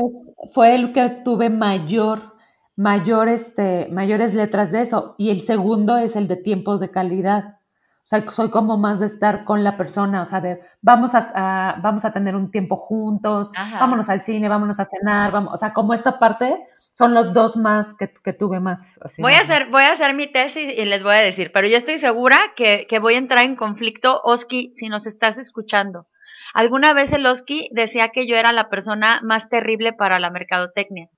fue 0.51 0.75
el 0.75 0.93
que 0.93 1.09
tuve 1.09 1.49
mayor, 1.49 2.35
mayor 2.75 3.27
este, 3.27 3.89
mayores 3.91 4.33
letras 4.33 4.71
de 4.71 4.81
eso. 4.81 5.15
Y 5.17 5.31
el 5.31 5.41
segundo 5.41 5.97
es 5.97 6.15
el 6.15 6.27
de 6.27 6.37
tiempos 6.37 6.79
de 6.79 6.91
calidad. 6.91 7.59
O 8.03 8.07
sea, 8.09 8.27
soy 8.31 8.49
como 8.49 8.77
más 8.77 8.99
de 8.99 9.05
estar 9.05 9.43
con 9.43 9.63
la 9.63 9.77
persona, 9.77 10.23
o 10.23 10.25
sea, 10.25 10.41
de 10.41 10.59
vamos 10.81 11.13
a, 11.13 11.77
vamos 11.83 12.05
a 12.05 12.11
tener 12.11 12.35
un 12.35 12.49
tiempo 12.49 12.75
juntos, 12.75 13.51
vámonos 13.79 14.09
al 14.09 14.21
cine, 14.21 14.49
vámonos 14.49 14.79
a 14.79 14.85
cenar, 14.85 15.31
vamos, 15.31 15.53
o 15.53 15.57
sea, 15.57 15.73
como 15.73 15.93
esta 15.93 16.17
parte 16.17 16.65
son 16.95 17.13
los 17.13 17.33
dos 17.33 17.55
más 17.55 17.93
que, 17.93 18.33
tuve 18.33 18.59
más. 18.59 18.99
voy, 19.19 19.33
a 19.33 19.41
hacer, 19.41 19.67
voy 19.69 19.83
a 19.83 19.91
hacer 19.91 20.15
mi 20.15 20.25
tesis 20.25 20.73
y 20.75 20.85
les 20.85 21.03
voy 21.03 21.13
a 21.17 21.19
decir, 21.19 21.51
pero 21.53 21.67
yo 21.67 21.77
estoy 21.77 21.99
segura 21.99 22.37
que, 22.55 22.87
que 22.89 22.97
voy 22.97 23.13
a 23.13 23.19
entrar 23.19 23.45
en 23.45 23.55
conflicto, 23.55 24.19
Oski, 24.23 24.71
si 24.73 24.89
nos 24.89 25.05
estás 25.05 25.37
escuchando. 25.37 26.07
Alguna 26.53 26.93
vez 26.93 27.13
el 27.13 27.25
Oski 27.25 27.69
decía 27.71 28.09
que 28.09 28.27
yo 28.27 28.35
era 28.35 28.51
la 28.51 28.69
persona 28.69 29.21
más 29.23 29.49
terrible 29.49 29.93
para 29.93 30.19
la 30.19 30.29
mercadotecnia. 30.29 31.09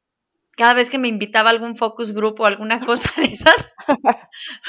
Cada 0.58 0.74
vez 0.74 0.90
que 0.90 0.98
me 0.98 1.08
invitaba 1.08 1.50
a 1.50 1.54
algún 1.54 1.78
focus 1.78 2.14
group 2.14 2.40
o 2.40 2.46
alguna 2.46 2.80
cosa 2.86 3.10
de 3.18 3.34
esas, 3.34 3.70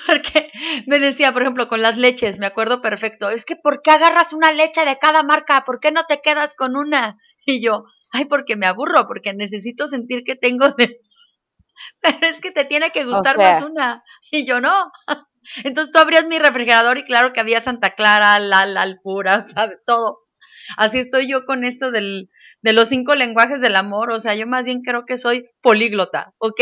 porque 0.06 0.50
me 0.86 0.98
decía, 0.98 1.32
por 1.32 1.42
ejemplo, 1.42 1.68
con 1.68 1.82
las 1.82 1.96
leches, 1.96 2.38
me 2.38 2.46
acuerdo 2.46 2.80
perfecto, 2.80 3.30
es 3.30 3.44
que 3.44 3.56
¿por 3.56 3.82
qué 3.82 3.90
agarras 3.90 4.32
una 4.32 4.52
leche 4.52 4.84
de 4.84 4.98
cada 4.98 5.22
marca? 5.22 5.64
¿Por 5.64 5.80
qué 5.80 5.90
no 5.90 6.04
te 6.04 6.20
quedas 6.20 6.54
con 6.54 6.76
una? 6.76 7.18
Y 7.44 7.60
yo, 7.60 7.84
ay, 8.12 8.26
porque 8.26 8.56
me 8.56 8.66
aburro, 8.66 9.06
porque 9.08 9.34
necesito 9.34 9.88
sentir 9.88 10.22
que 10.24 10.36
tengo 10.36 10.68
de... 10.70 11.00
Pero 12.00 12.18
es 12.22 12.40
que 12.40 12.52
te 12.52 12.64
tiene 12.64 12.92
que 12.92 13.04
gustar 13.04 13.36
más 13.36 13.64
una. 13.64 14.04
Y 14.30 14.46
yo 14.46 14.60
no. 14.60 14.92
Entonces 15.64 15.92
tú 15.92 15.98
abrías 15.98 16.26
mi 16.26 16.38
refrigerador 16.38 16.98
y 16.98 17.04
claro 17.04 17.32
que 17.32 17.40
había 17.40 17.60
Santa 17.60 17.90
Clara, 17.96 18.38
la 18.38 18.60
Alpura, 18.82 19.48
¿sabes? 19.48 19.84
Todo. 19.84 20.21
Así 20.76 20.98
estoy 20.98 21.28
yo 21.28 21.44
con 21.44 21.64
esto 21.64 21.90
del, 21.90 22.30
de 22.62 22.72
los 22.72 22.88
cinco 22.88 23.14
lenguajes 23.14 23.60
del 23.60 23.76
amor, 23.76 24.10
o 24.10 24.20
sea, 24.20 24.34
yo 24.34 24.46
más 24.46 24.64
bien 24.64 24.82
creo 24.82 25.04
que 25.04 25.18
soy 25.18 25.50
políglota, 25.60 26.32
¿ok? 26.38 26.60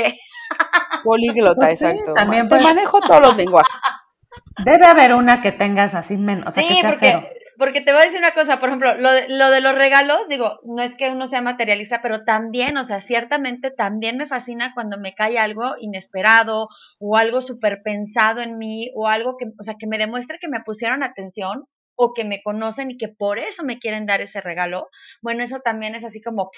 Políglota, 1.04 1.54
Pues 1.57 1.78
sí, 1.78 1.85
exacto. 1.85 2.14
también 2.14 2.49
Te 2.49 2.61
manejo 2.61 3.00
todos 3.00 3.21
los 3.21 3.37
lenguajes. 3.37 3.75
Debe 4.64 4.87
haber 4.87 5.14
una 5.14 5.40
que 5.40 5.52
tengas 5.52 5.95
así 5.95 6.16
menos, 6.16 6.49
o 6.49 6.50
sea, 6.50 6.66
que 6.66 6.75
sea 6.75 6.92
cero. 6.92 7.21
porque, 7.23 7.40
porque 7.59 7.80
te 7.80 7.92
voy 7.92 8.02
a 8.02 8.04
decir 8.04 8.19
una 8.19 8.35
cosa, 8.35 8.61
por 8.61 8.69
ejemplo, 8.69 8.95
lo 8.95 9.11
de, 9.11 9.28
lo 9.28 9.50
de 9.50 9.61
los 9.61 9.75
regalos, 9.75 10.28
digo, 10.28 10.61
no 10.64 10.83
es 10.83 10.95
que 10.97 11.11
uno 11.11 11.26
sea 11.26 11.42
materialista, 11.42 12.00
pero 12.02 12.25
también, 12.25 12.76
o 12.76 12.85
sea, 12.85 13.00
ciertamente 13.00 13.71
también 13.71 14.16
me 14.16 14.26
fascina 14.26 14.73
cuando 14.75 14.99
me 14.99 15.14
cae 15.14 15.38
algo 15.38 15.75
inesperado 15.80 16.69
o 16.99 17.16
algo 17.16 17.40
súper 17.40 17.80
pensado 17.83 18.40
en 18.40 18.59
mí 18.59 18.90
o 18.95 19.09
algo 19.09 19.37
que, 19.37 19.47
o 19.59 19.62
sea, 19.62 19.75
que 19.78 19.87
me 19.87 19.99
demuestre 19.99 20.38
que 20.40 20.49
me 20.49 20.61
pusieron 20.61 21.02
atención 21.02 21.64
o 22.02 22.14
que 22.14 22.25
me 22.25 22.42
conocen 22.42 22.90
y 22.90 22.97
que 22.97 23.09
por 23.09 23.38
eso 23.38 23.62
me 23.62 23.78
quieren 23.78 24.07
dar 24.07 24.23
ese 24.23 24.40
regalo. 24.40 24.88
Bueno, 25.21 25.45
eso 25.45 25.61
también 25.61 25.95
es 25.95 26.02
así 26.02 26.23
como, 26.23 26.50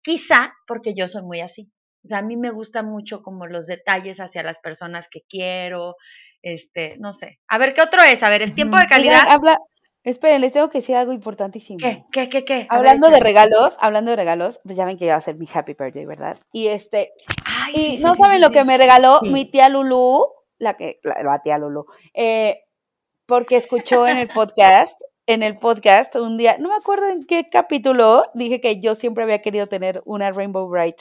quizá 0.00 0.54
porque 0.66 0.94
yo 0.94 1.08
soy 1.08 1.22
muy 1.22 1.42
así. 1.42 1.70
O 2.02 2.08
sea, 2.08 2.18
a 2.18 2.22
mí 2.22 2.38
me 2.38 2.50
gusta 2.50 2.82
mucho 2.82 3.22
como 3.22 3.46
los 3.46 3.66
detalles 3.66 4.18
hacia 4.18 4.42
las 4.42 4.58
personas 4.58 5.08
que 5.10 5.20
quiero, 5.28 5.96
este, 6.40 6.96
no 6.98 7.12
sé. 7.12 7.38
A 7.48 7.58
ver, 7.58 7.74
¿qué 7.74 7.82
otro 7.82 8.02
es? 8.02 8.22
A 8.22 8.30
ver, 8.30 8.40
¿es 8.40 8.54
tiempo 8.54 8.78
de 8.78 8.86
calidad? 8.86 9.20
Oigan, 9.20 9.28
habla, 9.30 9.58
esperen, 10.02 10.40
les 10.40 10.54
tengo 10.54 10.70
que 10.70 10.78
decir 10.78 10.96
algo 10.96 11.12
importantísimo. 11.12 11.78
¿Qué? 11.78 12.04
¿Qué? 12.10 12.30
¿Qué? 12.30 12.44
¿Qué? 12.46 12.54
Ver, 12.54 12.66
Hablando 12.70 13.10
de 13.10 13.20
regalos, 13.20 13.76
hablando 13.78 14.10
de 14.10 14.16
regalos, 14.16 14.58
pues 14.64 14.74
ya 14.74 14.86
ven 14.86 14.96
que 14.96 15.04
iba 15.04 15.16
a 15.16 15.20
ser 15.20 15.36
mi 15.36 15.46
happy 15.52 15.74
birthday, 15.74 16.06
¿verdad? 16.06 16.38
Y 16.50 16.68
este, 16.68 17.12
Ay, 17.44 17.74
y 17.74 17.96
sí, 17.98 18.02
no 18.02 18.14
sí, 18.14 18.22
saben 18.22 18.36
sí, 18.36 18.42
lo 18.42 18.50
que 18.50 18.64
me 18.64 18.78
regaló 18.78 19.20
mi 19.20 19.44
tía 19.44 19.68
Lulu, 19.68 20.28
la 20.58 20.78
que, 20.78 20.98
la, 21.04 21.22
la 21.22 21.42
tía 21.42 21.58
Lulu, 21.58 21.84
eh, 22.14 22.64
porque 23.26 23.56
escuchó 23.56 24.06
en 24.06 24.18
el 24.18 24.28
podcast, 24.28 25.00
en 25.26 25.42
el 25.42 25.58
podcast 25.58 26.14
un 26.16 26.36
día, 26.36 26.56
no 26.58 26.68
me 26.68 26.74
acuerdo 26.76 27.06
en 27.08 27.24
qué 27.24 27.48
capítulo, 27.50 28.24
dije 28.34 28.60
que 28.60 28.80
yo 28.80 28.94
siempre 28.94 29.24
había 29.24 29.40
querido 29.42 29.66
tener 29.66 30.02
una 30.04 30.30
Rainbow 30.32 30.68
Bright 30.68 30.96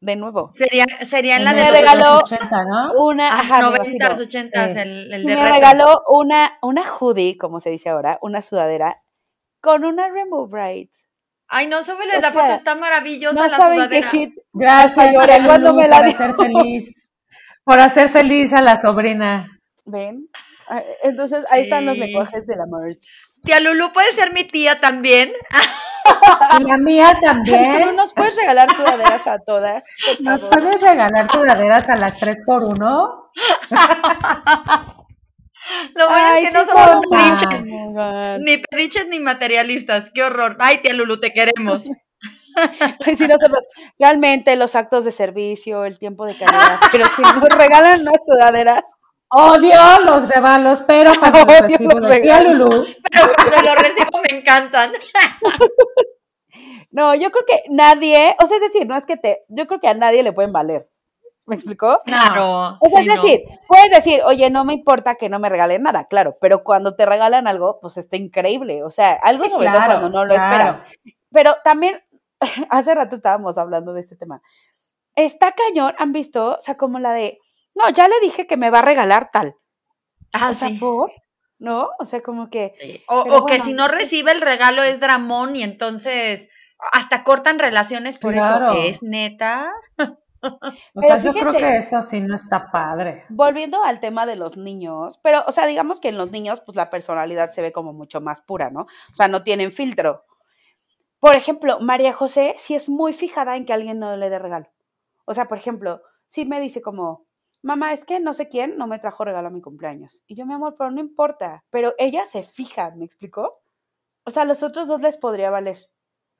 de 0.00 0.14
nuevo. 0.16 0.50
Sería, 0.52 0.84
sería 1.08 1.36
en 1.36 1.44
la 1.44 1.52
de 1.54 1.70
regaló 1.70 2.18
80, 2.18 2.64
¿no? 2.64 2.92
Una, 3.02 3.28
ah, 3.34 3.40
ajá, 3.40 3.70
me 3.70 3.78
90s, 3.78 3.86
imagino. 3.86 4.08
80s, 4.10 4.72
Sí. 4.72 4.78
el, 4.78 5.12
el 5.14 5.24
de 5.24 5.34
me 5.36 5.52
regaló 5.52 6.02
una, 6.08 6.58
una 6.62 6.82
hoodie, 6.82 7.36
como 7.38 7.60
se 7.60 7.70
dice 7.70 7.88
ahora, 7.88 8.18
una 8.20 8.42
sudadera, 8.42 9.02
con 9.60 9.84
una 9.84 10.08
Rainbow 10.08 10.46
Bright. 10.46 10.92
Ay, 11.48 11.66
no, 11.68 11.82
súbeles 11.82 12.18
O 12.18 12.20
la 12.20 12.30
sea, 12.30 12.42
foto, 12.42 12.52
está 12.54 12.74
maravillosa 12.74 13.34
No 13.40 13.46
la 13.46 13.56
saben 13.56 13.88
qué 13.88 14.02
sudadera. 14.02 14.10
hit. 14.10 14.34
Gracias, 14.52 15.14
lloré 15.14 15.44
cuando 15.46 15.74
me 15.74 15.88
la 15.88 15.96
por 15.98 16.06
hacer 16.08 16.34
feliz, 16.34 17.12
por 17.64 17.80
hacer 17.80 18.08
feliz 18.10 18.52
a 18.52 18.62
la 18.62 18.78
sobrina. 18.78 19.48
¿Ven? 19.84 20.28
Ah, 20.68 20.82
Entonces, 21.02 21.44
ahí 21.50 21.62
están 21.62 21.84
los 21.86 21.94
Sí. 21.94 22.00
lenguajes 22.00 22.46
del 22.46 22.60
amor. 22.60 22.88
Tía 23.44 23.60
Lulu 23.60 23.92
puede 23.92 24.12
ser 24.12 24.32
mi 24.32 24.44
tía 24.44 24.80
también. 24.80 25.32
Y 26.58 26.62
la 26.64 26.76
mía 26.78 27.16
Pero 27.20 27.32
también. 27.34 27.96
nos 27.96 28.12
puedes 28.14 28.36
regalar 28.36 28.74
sudaderas 28.76 29.26
a 29.26 29.38
todas, 29.38 29.82
¿Nos 30.20 30.40
puedes 30.44 30.80
regalar 30.80 31.28
sudaderas 31.28 31.88
a 31.88 31.96
las 31.96 32.18
3 32.18 32.38
por 32.46 32.62
1 32.64 33.30
Lo 35.94 36.08
bueno 36.08 36.26
Ay, 36.32 36.44
es 36.44 36.50
que 36.52 36.58
sí, 36.58 36.64
no 36.64 36.72
somos 36.72 38.38
ni 38.40 38.58
pediches 38.58 39.08
ni 39.08 39.18
materialistas. 39.20 40.10
Qué 40.14 40.22
horror. 40.22 40.56
Ay, 40.60 40.80
tía 40.82 40.92
Lulu, 40.94 41.20
te 41.20 41.32
queremos. 41.32 41.84
Si 43.04 43.26
nosotros, 43.26 43.66
realmente 43.98 44.56
los 44.56 44.76
actos 44.76 45.04
de 45.04 45.12
servicio, 45.12 45.84
el 45.84 45.98
tiempo 45.98 46.24
de 46.24 46.38
calidad, 46.38 46.80
pero 46.90 47.04
si 47.14 47.20
nos 47.20 47.50
regalan 47.50 48.00
unas 48.00 48.24
sudaderas, 48.24 48.82
Odio 49.30 49.80
los 50.04 50.28
regalos, 50.28 50.82
pero 50.86 51.12
cuando 51.18 51.40
los 51.40 51.48
Odio 51.48 51.62
recibo 51.62 51.98
los 51.98 52.10
de 52.10 52.20
tía 52.20 52.38
regalos. 52.38 52.68
Lulú, 52.70 52.86
Pero 53.10 53.28
cuando 53.34 53.62
lo 53.62 53.74
recibo 53.74 54.20
me 54.30 54.38
encantan. 54.38 54.92
no, 56.90 57.14
yo 57.14 57.30
creo 57.30 57.44
que 57.46 57.62
nadie, 57.70 58.36
o 58.42 58.46
sea, 58.46 58.56
es 58.56 58.62
decir, 58.62 58.86
no 58.86 58.96
es 58.96 59.06
que 59.06 59.16
te, 59.16 59.44
yo 59.48 59.66
creo 59.66 59.80
que 59.80 59.88
a 59.88 59.94
nadie 59.94 60.22
le 60.22 60.32
pueden 60.32 60.52
valer. 60.52 60.88
¿Me 61.46 61.54
explicó? 61.54 62.00
Claro. 62.04 62.76
O 62.80 62.88
sea, 62.88 63.02
sí, 63.02 63.08
es 63.08 63.14
no. 63.14 63.22
decir, 63.22 63.40
puedes 63.68 63.90
decir, 63.90 64.20
oye, 64.24 64.50
no 64.50 64.64
me 64.64 64.74
importa 64.74 65.14
que 65.14 65.28
no 65.28 65.38
me 65.38 65.48
regalen 65.48 65.82
nada, 65.82 66.06
claro, 66.08 66.36
pero 66.40 66.64
cuando 66.64 66.96
te 66.96 67.06
regalan 67.06 67.46
algo, 67.46 67.78
pues 67.80 67.96
está 67.98 68.16
increíble. 68.16 68.82
O 68.82 68.90
sea, 68.90 69.12
algo 69.12 69.44
Sí, 69.44 69.50
sobre 69.50 69.68
todo 69.68 69.84
cuando 69.86 70.08
no 70.10 70.24
lo 70.24 70.34
claro. 70.34 70.80
esperas. 70.80 70.98
Pero 71.30 71.54
también, 71.62 72.02
hace 72.70 72.94
rato 72.94 73.14
estábamos 73.14 73.58
hablando 73.58 73.92
de 73.92 74.00
este 74.00 74.16
tema. 74.16 74.42
Está 75.14 75.52
cañón, 75.52 75.94
han 75.98 76.12
visto, 76.12 76.56
o 76.58 76.60
sea, 76.60 76.76
como 76.76 76.98
la 76.98 77.12
de, 77.12 77.38
no, 77.76 77.88
ya 77.90 78.08
le 78.08 78.18
dije 78.20 78.46
que 78.48 78.56
me 78.56 78.70
va 78.70 78.80
a 78.80 78.82
regalar 78.82 79.30
tal. 79.32 79.54
Ah, 80.32 80.50
o 80.50 80.54
sea, 80.54 80.68
sí. 80.68 80.74
por, 80.78 81.12
¿no? 81.58 81.90
O 82.00 82.04
sea, 82.06 82.20
como 82.22 82.50
que, 82.50 82.72
Sí. 82.80 83.04
O, 83.08 83.46
que 83.46 83.54
bueno. 83.58 83.64
si 83.64 83.72
no 83.72 83.86
recibe 83.88 84.32
el 84.32 84.40
regalo 84.40 84.82
es 84.82 84.98
dramón 84.98 85.54
y 85.56 85.62
entonces 85.62 86.48
hasta 86.92 87.22
cortan 87.24 87.58
relaciones 87.58 88.18
por 88.18 88.34
Claro. 88.34 88.72
eso. 88.72 88.82
¿Es 88.82 89.02
neta? 89.02 89.72
O 90.42 91.00
Pero 91.00 91.06
sea, 91.06 91.16
yo 91.18 91.32
creo 91.32 91.52
fíjense- 91.52 91.58
que 91.58 91.76
eso 91.78 92.02
sí 92.02 92.20
no 92.20 92.36
está 92.36 92.70
padre. 92.70 93.24
volviendo 93.30 93.82
al 93.82 93.98
tema 94.00 94.26
de 94.26 94.36
los 94.36 94.56
niños, 94.56 95.18
pero, 95.22 95.42
o 95.46 95.50
sea, 95.52 95.66
digamos 95.66 95.98
que 95.98 96.08
en 96.08 96.18
los 96.18 96.30
niños, 96.30 96.60
pues 96.60 96.76
la 96.76 96.90
personalidad 96.90 97.50
se 97.50 97.62
ve 97.62 97.72
como 97.72 97.92
mucho 97.92 98.20
más 98.20 98.42
pura, 98.42 98.70
¿no? 98.70 98.82
O 98.82 99.14
sea, 99.14 99.26
no 99.28 99.42
tienen 99.42 99.72
filtro. 99.72 100.24
Por 101.18 101.34
ejemplo, 101.34 101.80
María 101.80 102.12
José 102.12 102.54
sí 102.58 102.74
es 102.74 102.88
muy 102.88 103.12
fijada 103.12 103.56
en 103.56 103.64
que 103.64 103.72
alguien 103.72 103.98
no 103.98 104.16
le 104.16 104.28
dé 104.30 104.38
regalo. 104.38 104.66
O 105.24 105.34
sea, 105.34 105.46
por 105.46 105.56
ejemplo, 105.58 106.02
sí 106.28 106.44
me 106.44 106.60
dice 106.60 106.80
como, 106.82 107.25
mamá, 107.62 107.92
es 107.92 108.04
que 108.04 108.20
no 108.20 108.34
sé 108.34 108.48
quién 108.48 108.76
no 108.76 108.86
me 108.86 108.98
trajo 108.98 109.24
regalo 109.24 109.48
a 109.48 109.50
mi 109.50 109.60
cumpleaños. 109.60 110.22
Y 110.26 110.36
yo, 110.36 110.46
mi 110.46 110.54
amor, 110.54 110.76
pero 110.78 110.90
no 110.90 111.00
importa. 111.00 111.64
Pero 111.70 111.94
ella 111.98 112.24
se 112.24 112.42
fija, 112.42 112.92
¿me 112.96 113.04
explicó? 113.04 113.60
O 114.24 114.30
sea, 114.30 114.42
a 114.42 114.46
los 114.46 114.62
otros 114.62 114.88
dos 114.88 115.02
les 115.02 115.16
podría 115.16 115.50
valer. 115.50 115.78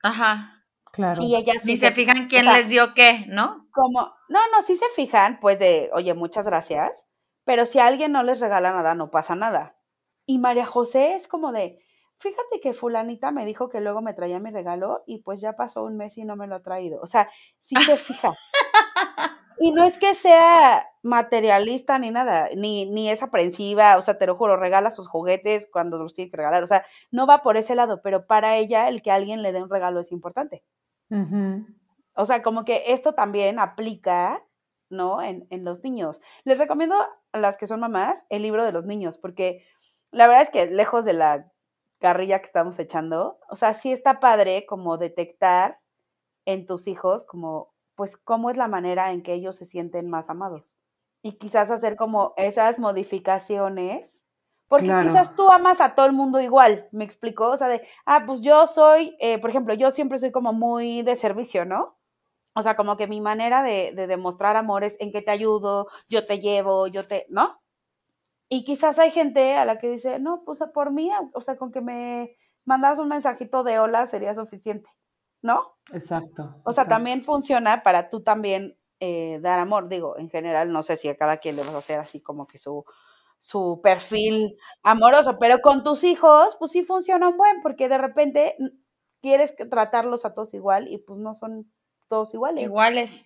Ajá. 0.03 0.53
Claro. 0.91 1.21
Y 1.21 1.35
ella 1.35 1.53
sí 1.59 1.71
Ni 1.71 1.77
se 1.77 1.91
fijan 1.91 2.25
o 2.25 2.27
quién 2.27 2.45
sea, 2.45 2.57
les 2.57 2.69
dio 2.69 2.93
qué, 2.93 3.25
¿no? 3.27 3.67
como, 3.77 4.15
no, 4.29 4.39
no, 4.51 4.61
sí 4.63 4.75
se 4.75 4.89
fijan, 4.95 5.39
pues 5.39 5.59
de, 5.59 5.91
oye, 5.93 6.13
muchas 6.15 6.47
gracias, 6.47 7.05
pero 7.43 7.65
si 7.65 7.77
a 7.77 7.85
alguien 7.85 8.11
no 8.11 8.23
les 8.23 8.39
regala 8.39 8.71
nada, 8.71 8.95
no 8.95 9.11
pasa 9.11 9.35
nada. 9.35 9.77
Y 10.25 10.39
María 10.39 10.65
José 10.65 11.13
es 11.13 11.27
como 11.27 11.51
de, 11.51 11.79
fíjate 12.17 12.59
que 12.59 12.73
fulanita 12.73 13.31
me 13.31 13.45
dijo 13.45 13.69
que 13.69 13.79
luego 13.79 14.01
me 14.01 14.13
traía 14.13 14.39
mi 14.39 14.49
regalo 14.49 15.03
y 15.05 15.21
pues 15.21 15.41
ya 15.41 15.53
pasó 15.55 15.83
un 15.83 15.95
mes 15.95 16.17
y 16.17 16.25
no 16.25 16.35
me 16.35 16.47
lo 16.47 16.55
ha 16.55 16.63
traído. 16.63 16.99
O 17.01 17.07
sea, 17.07 17.29
sí 17.59 17.75
se 17.75 17.97
fija. 17.97 18.33
Y 19.59 19.71
no 19.71 19.83
es 19.85 19.97
que 19.97 20.13
sea 20.13 20.87
materialista 21.01 21.97
ni 21.97 22.11
nada, 22.11 22.49
ni, 22.55 22.85
ni 22.85 23.09
es 23.09 23.23
aprensiva, 23.23 23.97
o 23.97 24.01
sea, 24.01 24.17
te 24.17 24.27
lo 24.27 24.35
juro, 24.35 24.57
regala 24.57 24.91
sus 24.91 25.07
juguetes 25.07 25.67
cuando 25.71 25.97
los 25.97 26.13
tiene 26.13 26.29
que 26.29 26.37
regalar, 26.37 26.63
o 26.63 26.67
sea, 26.67 26.85
no 27.11 27.25
va 27.25 27.41
por 27.41 27.57
ese 27.57 27.73
lado, 27.73 28.01
pero 28.01 28.27
para 28.27 28.57
ella 28.57 28.87
el 28.87 29.01
que 29.01 29.11
alguien 29.11 29.41
le 29.41 29.51
dé 29.51 29.63
un 29.63 29.69
regalo 29.69 29.99
es 29.99 30.11
importante. 30.11 30.63
O 32.13 32.25
sea, 32.25 32.41
como 32.43 32.65
que 32.65 32.83
esto 32.87 33.13
también 33.13 33.59
aplica, 33.59 34.43
¿no? 34.89 35.21
En, 35.21 35.47
en 35.49 35.63
los 35.63 35.83
niños. 35.83 36.21
Les 36.43 36.59
recomiendo 36.59 36.95
a 37.31 37.39
las 37.39 37.57
que 37.57 37.67
son 37.67 37.79
mamás 37.79 38.25
el 38.29 38.41
libro 38.41 38.65
de 38.65 38.71
los 38.71 38.85
niños, 38.85 39.17
porque 39.17 39.63
la 40.11 40.27
verdad 40.27 40.43
es 40.43 40.49
que 40.49 40.67
lejos 40.67 41.05
de 41.05 41.13
la 41.13 41.51
carrilla 41.99 42.39
que 42.39 42.45
estamos 42.45 42.77
echando, 42.79 43.39
o 43.49 43.55
sea, 43.55 43.73
sí 43.73 43.91
está 43.91 44.19
padre 44.19 44.65
como 44.65 44.97
detectar 44.97 45.79
en 46.45 46.65
tus 46.65 46.87
hijos 46.87 47.23
como, 47.23 47.73
pues, 47.97 48.15
cómo 48.15 48.49
es 48.49 48.55
la 48.55 48.69
manera 48.69 49.11
en 49.11 49.23
que 49.23 49.33
ellos 49.33 49.57
se 49.57 49.65
sienten 49.65 50.09
más 50.09 50.29
amados. 50.29 50.77
Y 51.23 51.33
quizás 51.33 51.71
hacer 51.71 51.97
como 51.97 52.33
esas 52.37 52.79
modificaciones, 52.79 54.13
porque 54.69 54.85
Claro. 54.85 55.09
quizás 55.09 55.35
tú 55.35 55.49
amas 55.49 55.81
a 55.81 55.95
todo 55.95 56.05
el 56.05 56.13
mundo 56.13 56.39
igual, 56.39 56.87
¿me 56.91 57.03
explicó? 57.03 57.49
O 57.49 57.57
sea, 57.57 57.67
de, 57.67 57.81
ah, 58.05 58.23
pues 58.25 58.41
yo 58.41 58.67
soy, 58.67 59.17
eh, 59.19 59.39
por 59.39 59.49
ejemplo, 59.49 59.73
yo 59.73 59.91
siempre 59.91 60.19
soy 60.19 60.31
como 60.31 60.53
muy 60.53 61.01
de 61.01 61.15
servicio, 61.15 61.65
¿no? 61.65 61.97
O 62.53 62.61
sea, 62.61 62.75
como 62.75 62.97
que 62.97 63.07
mi 63.07 63.19
manera 63.19 63.63
de, 63.63 63.93
de 63.95 64.07
demostrar 64.07 64.55
amor 64.57 64.83
es 64.83 64.95
en 64.99 65.11
que 65.11 65.21
te 65.21 65.31
ayudo, 65.31 65.87
yo 66.07 66.23
te 66.25 66.39
llevo, 66.39 66.87
yo 66.87 67.05
te, 67.05 67.25
¿no? 67.29 67.59
Y 68.49 68.63
quizás 68.63 68.99
hay 68.99 69.11
gente 69.11 69.55
a 69.55 69.65
la 69.65 69.79
que 69.79 69.89
dice, 69.89 70.19
no, 70.19 70.43
pues 70.45 70.59
por 70.73 70.91
mí, 70.91 71.11
o 71.33 71.41
sea, 71.41 71.57
con 71.57 71.71
que 71.71 71.81
me 71.81 72.35
mandas 72.63 72.99
un 72.99 73.09
mensajito 73.09 73.63
de 73.63 73.79
hola 73.79 74.05
sería 74.07 74.35
suficiente, 74.35 74.89
¿no? 75.41 75.77
Exacto. 75.91 76.43
O 76.63 76.71
sea, 76.71 76.83
exacto. 76.83 76.89
también 76.89 77.23
funciona 77.23 77.83
para 77.83 78.09
tú 78.09 78.21
también 78.21 78.77
eh, 78.99 79.39
dar 79.41 79.59
amor. 79.59 79.89
Digo, 79.89 80.17
en 80.17 80.29
general, 80.29 80.71
no 80.71 80.83
sé 80.83 80.97
si 80.97 81.07
a 81.07 81.17
cada 81.17 81.37
quien 81.37 81.55
le 81.55 81.63
vas 81.63 81.73
a 81.73 81.77
hacer 81.79 81.99
así 81.99 82.21
como 82.21 82.47
que 82.47 82.57
su, 82.57 82.85
su 83.39 83.79
perfil 83.83 84.57
amoroso, 84.83 85.37
pero 85.39 85.59
con 85.61 85.83
tus 85.83 86.03
hijos, 86.03 86.55
pues 86.59 86.71
sí 86.71 86.83
funciona 86.83 87.29
un 87.29 87.37
buen, 87.37 87.61
porque 87.61 87.89
de 87.89 87.97
repente 87.97 88.55
quieres 89.21 89.55
tratarlos 89.69 90.25
a 90.25 90.33
todos 90.33 90.53
igual 90.53 90.87
y 90.87 90.97
pues 90.97 91.19
no 91.19 91.33
son 91.33 91.71
todos 92.07 92.33
iguales. 92.33 92.63
Iguales. 92.63 93.25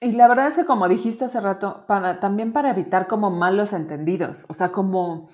Y 0.00 0.12
la 0.12 0.26
verdad 0.26 0.48
es 0.48 0.56
que 0.56 0.64
como 0.64 0.88
dijiste 0.88 1.26
hace 1.26 1.40
rato, 1.40 1.84
para, 1.86 2.18
también 2.18 2.52
para 2.52 2.70
evitar 2.70 3.06
como 3.06 3.30
malos 3.30 3.72
entendidos, 3.72 4.46
o 4.48 4.54
sea, 4.54 4.72
como 4.72 5.28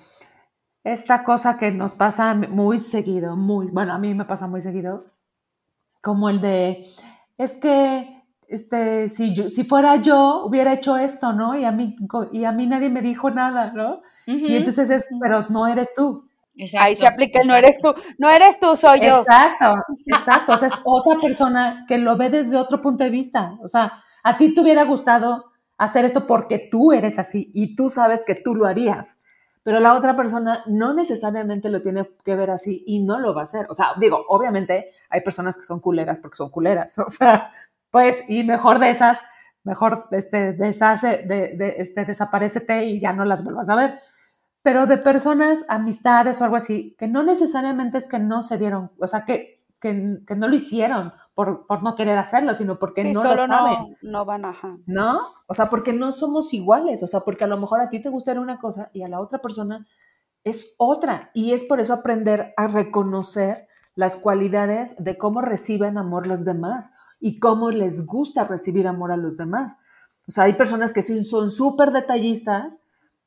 esta 0.83 1.23
cosa 1.23 1.57
que 1.57 1.71
nos 1.71 1.93
pasa 1.95 2.33
muy 2.35 2.77
seguido, 2.77 3.35
muy, 3.35 3.67
bueno, 3.71 3.93
a 3.93 3.97
mí 3.97 4.13
me 4.13 4.25
pasa 4.25 4.47
muy 4.47 4.61
seguido, 4.61 5.05
como 6.01 6.29
el 6.29 6.41
de, 6.41 6.87
es 7.37 7.57
que, 7.57 8.23
este, 8.47 9.09
si, 9.09 9.33
yo, 9.33 9.49
si 9.49 9.63
fuera 9.63 9.97
yo, 9.97 10.43
hubiera 10.45 10.73
hecho 10.73 10.97
esto, 10.97 11.33
¿no? 11.33 11.57
Y 11.57 11.65
a, 11.65 11.71
mí, 11.71 11.95
y 12.31 12.43
a 12.45 12.51
mí 12.51 12.67
nadie 12.67 12.89
me 12.89 13.01
dijo 13.01 13.29
nada, 13.29 13.71
¿no? 13.73 14.01
Y 14.25 14.55
entonces 14.55 14.89
es, 14.89 15.05
pero 15.21 15.45
no 15.49 15.67
eres 15.67 15.93
tú. 15.95 16.29
Ahí 16.77 16.95
se 16.95 17.07
aplica, 17.07 17.41
no 17.45 17.55
eres 17.55 17.79
tú, 17.79 17.93
no 18.17 18.29
eres 18.29 18.59
tú, 18.59 18.75
soy 18.75 18.99
yo. 18.99 19.19
Exacto, 19.19 19.75
exacto. 20.05 20.53
O 20.53 20.57
sea, 20.57 20.67
es 20.67 20.73
otra 20.83 21.19
persona 21.21 21.85
que 21.87 21.97
lo 21.97 22.17
ve 22.17 22.29
desde 22.29 22.57
otro 22.57 22.81
punto 22.81 23.03
de 23.03 23.09
vista. 23.09 23.57
O 23.63 23.67
sea, 23.67 23.93
a 24.23 24.37
ti 24.37 24.53
te 24.53 24.61
hubiera 24.61 24.83
gustado 24.83 25.45
hacer 25.77 26.03
esto 26.03 26.27
porque 26.27 26.67
tú 26.69 26.91
eres 26.91 27.17
así 27.17 27.49
y 27.53 27.75
tú 27.75 27.89
sabes 27.89 28.25
que 28.25 28.35
tú 28.35 28.55
lo 28.55 28.65
harías. 28.65 29.18
Pero 29.69 29.81
la 29.81 29.93
otra 29.93 30.15
persona 30.15 30.63
no 30.65 30.95
necesariamente 30.95 31.69
lo 31.69 31.83
tiene 31.83 32.09
que 32.25 32.35
ver 32.35 32.49
así 32.49 32.83
y 32.87 33.03
no 33.03 33.19
lo 33.19 33.35
va 33.35 33.41
a 33.41 33.43
hacer. 33.43 33.67
O 33.69 33.75
sea, 33.75 33.89
digo, 33.99 34.25
obviamente 34.27 34.89
hay 35.11 35.21
personas 35.21 35.57
que 35.57 35.61
son 35.61 35.79
culeras 35.79 36.17
porque 36.17 36.37
son 36.37 36.49
culeras. 36.49 36.97
O 37.05 37.07
sea, 37.07 37.51
pues, 37.91 38.23
y 38.27 38.43
mejor 38.43 38.79
de 38.79 38.89
esas, 38.89 39.21
mejor 39.63 40.07
este, 40.09 40.53
deshace, 40.53 41.23
de, 41.27 41.55
de, 41.55 41.75
este, 41.77 42.03
desaparecete 42.03 42.85
y 42.85 42.99
ya 42.99 43.13
no 43.13 43.25
las 43.25 43.43
vuelvas 43.43 43.69
a 43.69 43.75
ver 43.75 43.99
pero 44.63 44.87
de 44.87 44.97
personas, 44.97 45.63
amistades 45.69 46.41
o 46.41 46.43
algo 46.43 46.55
así, 46.55 46.95
que 46.97 47.07
no 47.07 47.23
necesariamente 47.23 47.97
es 47.97 48.09
que 48.09 48.19
no 48.19 48.43
se 48.43 48.57
dieron, 48.57 48.91
o 48.99 49.07
sea, 49.07 49.23
que, 49.23 49.58
que, 49.79 49.93
no 49.93 50.47
lo 50.47 50.55
hicieron 50.55 51.13
por, 51.33 51.65
por, 51.67 51.83
no 51.83 51.95
querer 51.95 52.17
hacerlo, 52.17 52.53
sino 52.53 52.79
porque 52.79 53.13
no 53.13 53.23
lo 53.23 53.35
saben. 53.35 53.97
No, 54.01 54.19
no 54.19 54.25
van 54.25 54.45
a... 54.45 54.55
¿No? 54.85 55.19
O 55.47 55.53
sea, 55.53 55.69
porque 55.69 55.93
no 55.93 56.11
somos 56.11 56.53
iguales, 56.53 57.01
o 57.03 57.07
sea, 57.07 57.21
porque 57.21 57.45
a 57.45 57.47
lo 57.47 57.57
mejor 57.57 57.79
a 57.81 57.89
ti 57.89 58.01
te 58.01 58.09
gustaría 58.09 58.41
una 58.41 58.59
cosa 58.59 58.89
y 58.93 59.03
a 59.03 59.07
la 59.07 59.19
otra 59.19 59.39
persona 59.39 59.85
es 60.43 60.75
otra. 60.77 61.31
Y 61.33 61.53
es 61.53 61.63
por 61.63 61.79
eso 61.79 61.93
aprender 61.93 62.53
a 62.57 62.67
reconocer 62.67 63.67
las 63.95 64.17
cualidades 64.17 64.95
de 64.97 65.17
cómo 65.17 65.41
reciben 65.41 65.97
amor 65.97 66.27
los 66.27 66.45
demás 66.45 66.91
y 67.19 67.39
cómo 67.39 67.71
les 67.71 68.05
gusta 68.05 68.43
recibir 68.43 68.87
amor 68.87 69.11
a 69.11 69.17
los 69.17 69.37
demás. 69.37 69.75
O 70.27 70.31
sea, 70.31 70.45
hay 70.45 70.53
personas 70.53 70.93
que 70.93 71.01
son 71.01 71.51
súper 71.51 71.91
detallistas, 71.91 72.79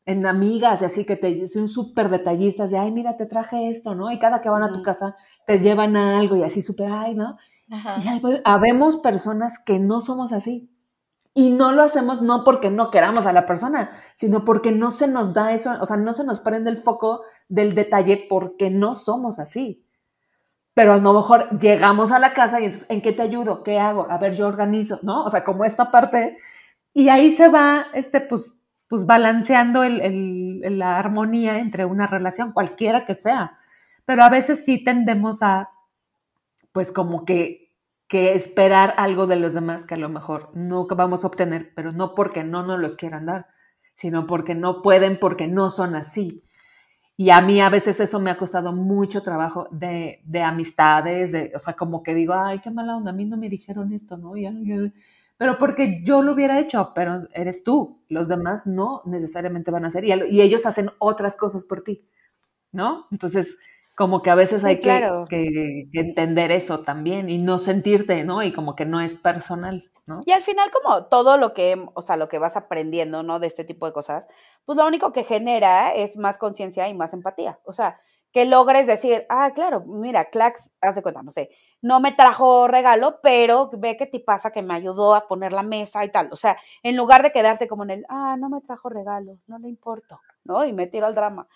en 0.05 0.27
amigas 0.27 0.83
y 0.83 0.85
así 0.85 1.05
que 1.05 1.17
te 1.17 1.47
son 1.49 1.69
súper 1.69 2.09
detallistas 2.09 2.71
de, 2.71 2.79
ay, 2.79 2.91
mira, 2.91 3.17
te 3.17 3.27
traje 3.27 3.69
esto, 3.69 3.95
¿no? 3.95 4.11
Y 4.11 4.19
cada 4.19 4.41
que 4.41 4.51
van 4.51 4.63
a 4.63 4.73
tu 4.73 4.83
casa 4.83 5.17
te 5.47 5.61
llevan 5.61 5.97
a 5.97 6.19
algo 6.19 6.37
y 6.37 6.43
así 6.43 6.63
súper, 6.63 6.89
ay, 6.91 7.15
¿no? 7.15 7.37
Y 7.69 8.09
hay, 8.09 8.21
habemos 8.45 8.97
personas 8.97 9.59
que 9.59 9.79
no 9.79 10.01
somos 10.01 10.33
así. 10.33 10.69
Y 11.35 11.51
no 11.51 11.73
lo 11.73 11.83
hacemos 11.83 12.21
no 12.21 12.45
porque 12.45 12.71
no 12.71 12.91
queramos 12.91 13.25
a 13.25 13.33
la 13.33 13.47
persona, 13.47 13.91
sino 14.15 14.45
porque 14.45 14.71
no 14.71 14.91
se 14.91 15.09
nos 15.09 15.33
da 15.33 15.55
eso, 15.55 15.73
o 15.81 15.87
sea, 15.87 15.97
no 15.97 16.13
se 16.13 16.25
nos 16.25 16.41
prende 16.41 16.71
el 16.71 16.77
foco 16.77 17.23
del 17.49 17.75
detalle 17.75 18.27
porque 18.29 18.69
no 18.71 18.95
somos 18.95 19.39
así. 19.39 19.87
Pero 20.75 20.95
a 20.95 20.99
lo 20.99 21.13
mejor 21.13 21.59
llegamos 21.59 22.13
a 22.13 22.19
la 22.19 22.35
casa 22.35 22.61
y 22.61 22.65
entonces, 22.67 22.91
¿en 22.91 23.01
qué 23.01 23.13
te 23.13 23.23
ayudo? 23.23 23.63
¿Qué 23.63 23.79
hago? 23.79 24.07
A 24.11 24.19
ver, 24.19 24.35
yo 24.35 24.47
organizo, 24.47 24.99
¿no? 25.03 25.25
O 25.25 25.31
sea, 25.31 25.45
como 25.45 25.65
esta 25.65 25.91
parte. 25.91 26.37
Y 26.95 27.09
ahí 27.09 27.31
se 27.31 27.49
va, 27.49 27.87
este, 27.95 28.21
pues, 28.21 28.53
pues 28.93 29.07
balanceando 29.07 29.85
la 29.89 30.99
armonía 30.99 31.61
entre 31.61 31.87
una 31.87 32.07
relación, 32.07 32.53
cualquiera 32.53 33.07
que 33.07 33.15
sea. 33.15 33.57
Pero 34.05 34.23
a 34.23 34.29
veces 34.29 34.67
sí 34.67 34.85
tendemos 34.85 35.43
a, 35.43 35.71
pues 36.73 36.93
como 36.93 37.25
que, 37.25 37.73
que 38.07 38.35
esperar 38.35 38.93
algo 38.99 39.27
de 39.27 39.37
los 39.37 39.55
demás 39.55 39.87
que 39.87 39.95
a 39.95 39.97
lo 39.97 40.11
mejor 40.11 40.51
no 40.53 40.87
vamos 40.89 41.25
a 41.25 41.29
obtener, 41.29 41.73
pero 41.75 41.93
no 41.93 42.15
porque 42.15 42.45
no 42.45 42.67
nos 42.67 42.79
los 42.81 42.97
quieran 42.97 43.25
dar, 43.25 43.47
sino 43.95 44.27
porque 44.27 44.55
no 44.55 44.83
pueden, 44.83 45.19
porque 45.19 45.49
no 45.49 45.71
son 45.71 45.95
así. 45.95 46.45
Y 47.17 47.31
a 47.31 47.41
mí 47.41 47.63
a 47.63 47.71
veces 47.71 47.99
eso 47.99 48.21
me 48.21 48.31
ha 48.31 48.37
costado 48.37 48.75
mucho 48.75 49.23
trabajo 49.23 49.69
de, 49.71 50.21
de 50.27 50.43
amistades, 50.43 51.33
de, 51.33 51.51
o 51.57 51.59
sea, 51.59 51.73
como 51.73 52.03
que 52.03 52.15
digo, 52.15 52.35
ay, 52.35 52.59
qué 52.59 52.71
mala 52.71 52.99
onda, 52.99 53.13
a 53.13 53.15
mí 53.15 53.25
no 53.25 53.39
me 53.39 53.49
dijeron 53.49 53.95
esto, 53.95 54.19
¿no? 54.19 54.37
Y, 54.37 54.45
pero 55.43 55.59
porque 55.59 56.03
yo 56.05 56.23
lo 56.23 56.35
hubiera 56.35 56.61
hecho, 56.61 56.93
pero 56.95 57.27
eres 57.33 57.65
tú. 57.65 58.01
Los 58.09 58.29
demás 58.29 58.65
no 58.65 59.03
necesariamente 59.07 59.73
van 59.73 59.85
a 59.85 59.89
hacer 59.89 60.05
y, 60.05 60.41
ellos 60.41 60.67
hacen 60.67 60.91
otras 61.01 61.37
cosas 61.37 61.65
por 61.65 61.83
ti, 61.83 62.09
¿no? 62.71 63.09
Entonces, 63.11 63.57
como 63.97 64.23
que 64.23 64.31
a 64.31 64.37
veces 64.37 64.63
hay 64.63 64.79
que, 64.79 65.89
entender 65.95 66.53
eso 66.53 66.83
también 66.83 67.29
y 67.29 67.39
no 67.39 67.59
sentirte, 67.59 68.23
¿no? 68.23 68.45
Y 68.45 68.53
como 68.53 68.77
que 68.77 68.87
no 68.87 69.01
es 69.01 69.15
personal, 69.15 69.91
¿no? 70.07 70.21
Y 70.27 70.31
al 70.31 70.43
final, 70.43 70.71
como 70.71 71.07
todo 71.07 71.37
lo 71.39 71.55
que, 71.55 71.89
o 71.93 72.03
sea, 72.03 72.17
lo 72.17 72.29
que 72.29 72.39
vas 72.39 72.57
aprendiendo, 72.57 73.25
¿no? 73.25 73.41
De 73.41 73.49
este 73.49 73.65
tipo 73.65 73.87
de 73.87 73.93
cosas, 73.93 74.29
pues 74.65 74.79
lo 74.79 74.87
único 74.87 75.13
que 75.13 75.25
genera 75.25 75.93
es 75.93 76.17
más 76.17 76.39
conciencia 76.39 76.89
y 76.89 76.95
más 76.95 77.15
empatía. 77.15 77.59
O 77.65 77.73
sea, 77.73 78.01
que 78.33 78.47
logres 78.47 78.87
decir, 78.87 79.27
ah, 79.29 79.53
claro, 79.55 79.83
mira, 79.87 80.25
Clax, 80.27 80.75
hace 80.81 81.03
cuenta, 81.03 81.23
no 81.23 81.31
sé, 81.31 81.51
no 81.83 82.01
me 82.01 82.13
trajo 82.13 82.67
regalo, 82.67 83.21
pero 83.23 83.71
ve 83.77 83.97
qué 83.97 84.07
te 84.07 84.21
pasa 84.21 84.53
que 84.53 84.63
me 84.63 84.75
ayudó 84.75 85.15
a 85.15 85.27
poner 85.27 85.53
la 85.53 85.63
mesa 85.63 86.05
y 86.05 86.11
tal. 86.11 86.29
O 86.33 86.37
sea, 86.37 86.57
en 86.83 86.97
lugar 86.97 87.23
de 87.23 87.33
quedarte 87.33 87.69
como 87.69 87.83
en 87.83 87.91
el, 87.91 88.07
ah, 88.09 88.37
no 88.39 88.49
me 88.49 88.61
trajo 88.63 88.89
regalo, 88.89 89.39
no 89.47 89.59
le 89.59 89.69
importo, 89.69 90.21
¿no? 90.45 90.65
Y 90.65 90.73
me 90.73 90.87
tiro 90.87 91.07
al 91.07 91.15
drama, 91.15 91.47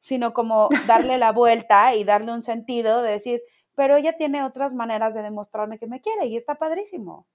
sino 0.00 0.34
como 0.34 0.68
darle 0.86 1.18
la 1.18 1.32
vuelta 1.32 1.94
y 1.94 2.04
darle 2.04 2.32
un 2.32 2.42
sentido 2.42 3.00
de 3.02 3.12
decir, 3.12 3.40
pero 3.74 3.96
ella 3.96 4.16
tiene 4.16 4.42
otras 4.42 4.74
maneras 4.74 5.14
de 5.14 5.22
demostrarme 5.22 5.78
que 5.78 5.86
me 5.86 6.00
quiere 6.00 6.26
y 6.26 6.36
está 6.36 6.56
padrísimo. 6.56 7.26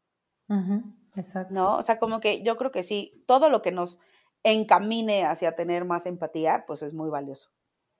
exacto. 1.15 1.53
¿No? 1.53 1.77
O 1.77 1.81
sea, 1.81 1.97
como 1.97 2.19
que 2.19 2.43
yo 2.43 2.57
creo 2.57 2.71
que 2.71 2.83
sí, 2.83 3.23
todo 3.25 3.49
lo 3.49 3.61
que 3.61 3.71
nos 3.71 3.97
encamine 4.43 5.25
hacia 5.25 5.55
tener 5.55 5.85
más 5.85 6.05
empatía, 6.05 6.65
pues 6.67 6.81
es 6.81 6.93
muy 6.93 7.09
valioso. 7.09 7.49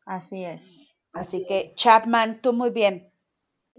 Así 0.05 0.43
es. 0.43 0.90
Así, 1.13 1.45
que, 1.47 1.71
Chapman, 1.75 2.41
tú 2.41 2.53
muy 2.53 2.71
bien. 2.71 3.11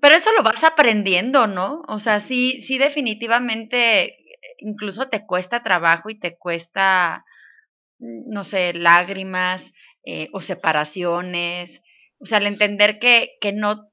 Pero 0.01 0.17
eso 0.17 0.31
lo 0.37 0.43
vas 0.43 0.65
aprendiendo, 0.65 1.47
¿no? 1.47 1.83
O 1.89 1.99
sea, 1.99 2.21
sí, 2.21 2.61
sí, 2.61 2.77
definitivamente, 2.77 4.19
incluso 4.59 5.09
te 5.09 5.25
cuesta 5.27 5.63
trabajo 5.63 6.11
y 6.11 6.19
te 6.19 6.37
cuesta, 6.37 7.25
no 7.99 8.45
sé, 8.45 8.75
lágrimas 8.75 9.73
eh, 10.05 10.29
o 10.33 10.41
separaciones. 10.41 11.83
O 12.19 12.27
sea, 12.27 12.39
al 12.39 12.47
entender 12.47 12.99
que, 12.99 13.37
que 13.41 13.53
no, 13.53 13.93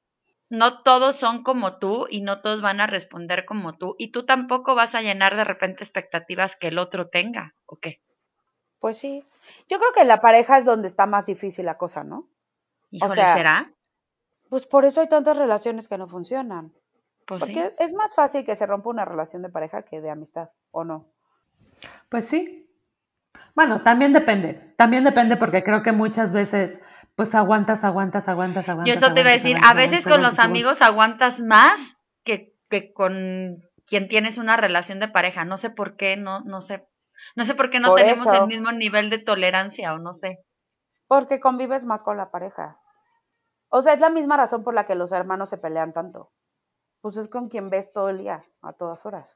no 0.50 0.82
todos 0.82 1.16
son 1.16 1.44
como 1.44 1.78
tú 1.78 2.08
y 2.10 2.22
no 2.22 2.42
todos 2.42 2.62
van 2.62 2.82
a 2.82 2.88
responder 2.88 3.46
como 3.46 3.78
tú. 3.78 3.96
Y 4.00 4.12
tú 4.12 4.26
tampoco 4.26 4.76
vas 4.76 4.96
a 4.96 5.02
llenar 5.02 5.36
de 5.36 5.44
repente 5.44 5.84
expectativas 5.84 6.56
que 6.56 6.70
el 6.70 6.80
otro 6.80 7.08
tenga, 7.08 7.56
¿o 7.66 7.78
qué? 7.78 8.02
Pues 8.80 8.98
sí. 8.98 9.24
Yo 9.70 9.78
creo 9.78 9.92
que 9.94 10.02
en 10.02 10.08
la 10.08 10.22
pareja 10.22 10.58
es 10.58 10.66
donde 10.66 10.88
está 10.88 11.06
más 11.06 11.28
difícil 11.28 11.66
la 11.66 11.78
cosa, 11.78 12.04
¿no? 12.04 12.28
O 13.02 13.10
sea, 13.10 13.36
¿será? 13.36 13.72
Pues 14.50 14.66
por 14.66 14.86
eso 14.86 15.02
hay 15.02 15.10
tantas 15.10 15.38
relaciones 15.38 15.88
que 15.88 15.98
no 15.98 16.08
funcionan. 16.08 16.74
Pues 17.28 17.42
Porque 17.42 17.72
es 17.78 17.94
más 17.94 18.16
fácil 18.16 18.44
que 18.44 18.56
se 18.56 18.66
rompa 18.66 18.90
una 18.90 19.06
relación 19.06 19.44
de 19.44 19.50
pareja 19.50 19.84
que 19.84 20.02
de 20.02 20.10
amistad, 20.10 20.50
¿o 20.72 20.84
no? 20.84 21.06
Pues 22.10 22.28
sí. 22.28 22.68
Bueno, 23.54 23.82
también 23.82 24.14
depende. 24.14 24.74
También 24.78 25.04
depende 25.04 25.38
porque 25.38 25.64
creo 25.64 25.84
que 25.84 25.92
muchas 25.92 26.34
veces 26.34 26.84
pues 27.16 27.36
aguantas, 27.36 27.84
aguantas, 27.84 28.30
aguantas, 28.30 28.70
aguantas. 28.70 28.96
Yo 28.96 29.00
eso 29.00 29.14
te 29.14 29.22
iba 29.22 29.30
a 29.30 29.34
decir, 29.34 29.58
a 29.62 29.74
veces 29.74 30.06
con 30.06 30.22
los 30.22 30.40
amigos 30.40 30.82
aguantas 30.82 31.40
más 31.40 31.98
que, 32.24 32.54
que 32.70 32.94
con 32.94 33.62
quien 33.86 34.08
tienes 34.08 34.38
una 34.38 34.56
relación 34.56 35.00
de 35.00 35.10
pareja. 35.10 35.44
No 35.44 35.58
sé 35.58 35.70
por 35.70 35.98
qué, 35.98 36.16
no, 36.16 36.40
no 36.42 36.62
sé. 36.62 36.88
No 37.36 37.44
sé 37.44 37.56
por 37.56 37.70
qué 37.70 37.80
no 37.80 37.94
tenemos 37.94 38.26
el 38.34 38.48
mismo 38.48 38.72
nivel 38.72 39.10
de 39.10 39.20
tolerancia 39.20 39.94
o 39.94 40.00
no 40.00 40.14
sé. 40.14 40.40
Porque 41.10 41.40
convives 41.40 41.86
más 41.86 42.04
con 42.04 42.18
la 42.18 42.30
pareja. 42.30 42.80
O 43.70 43.82
sea, 43.82 43.94
es 43.94 44.00
la 44.00 44.12
misma 44.12 44.38
razón 44.38 44.64
por 44.64 44.76
la 44.76 44.86
que 44.86 44.94
los 44.94 45.12
hermanos 45.12 45.50
se 45.50 45.58
pelean 45.58 45.92
tanto. 45.92 46.32
Pues 47.02 47.18
es 47.18 47.28
con 47.28 47.50
quien 47.50 47.72
ves 47.72 47.92
todo 47.92 48.10
el 48.10 48.20
día, 48.20 48.46
a 48.62 48.74
todas 48.74 49.08
horas. 49.08 49.28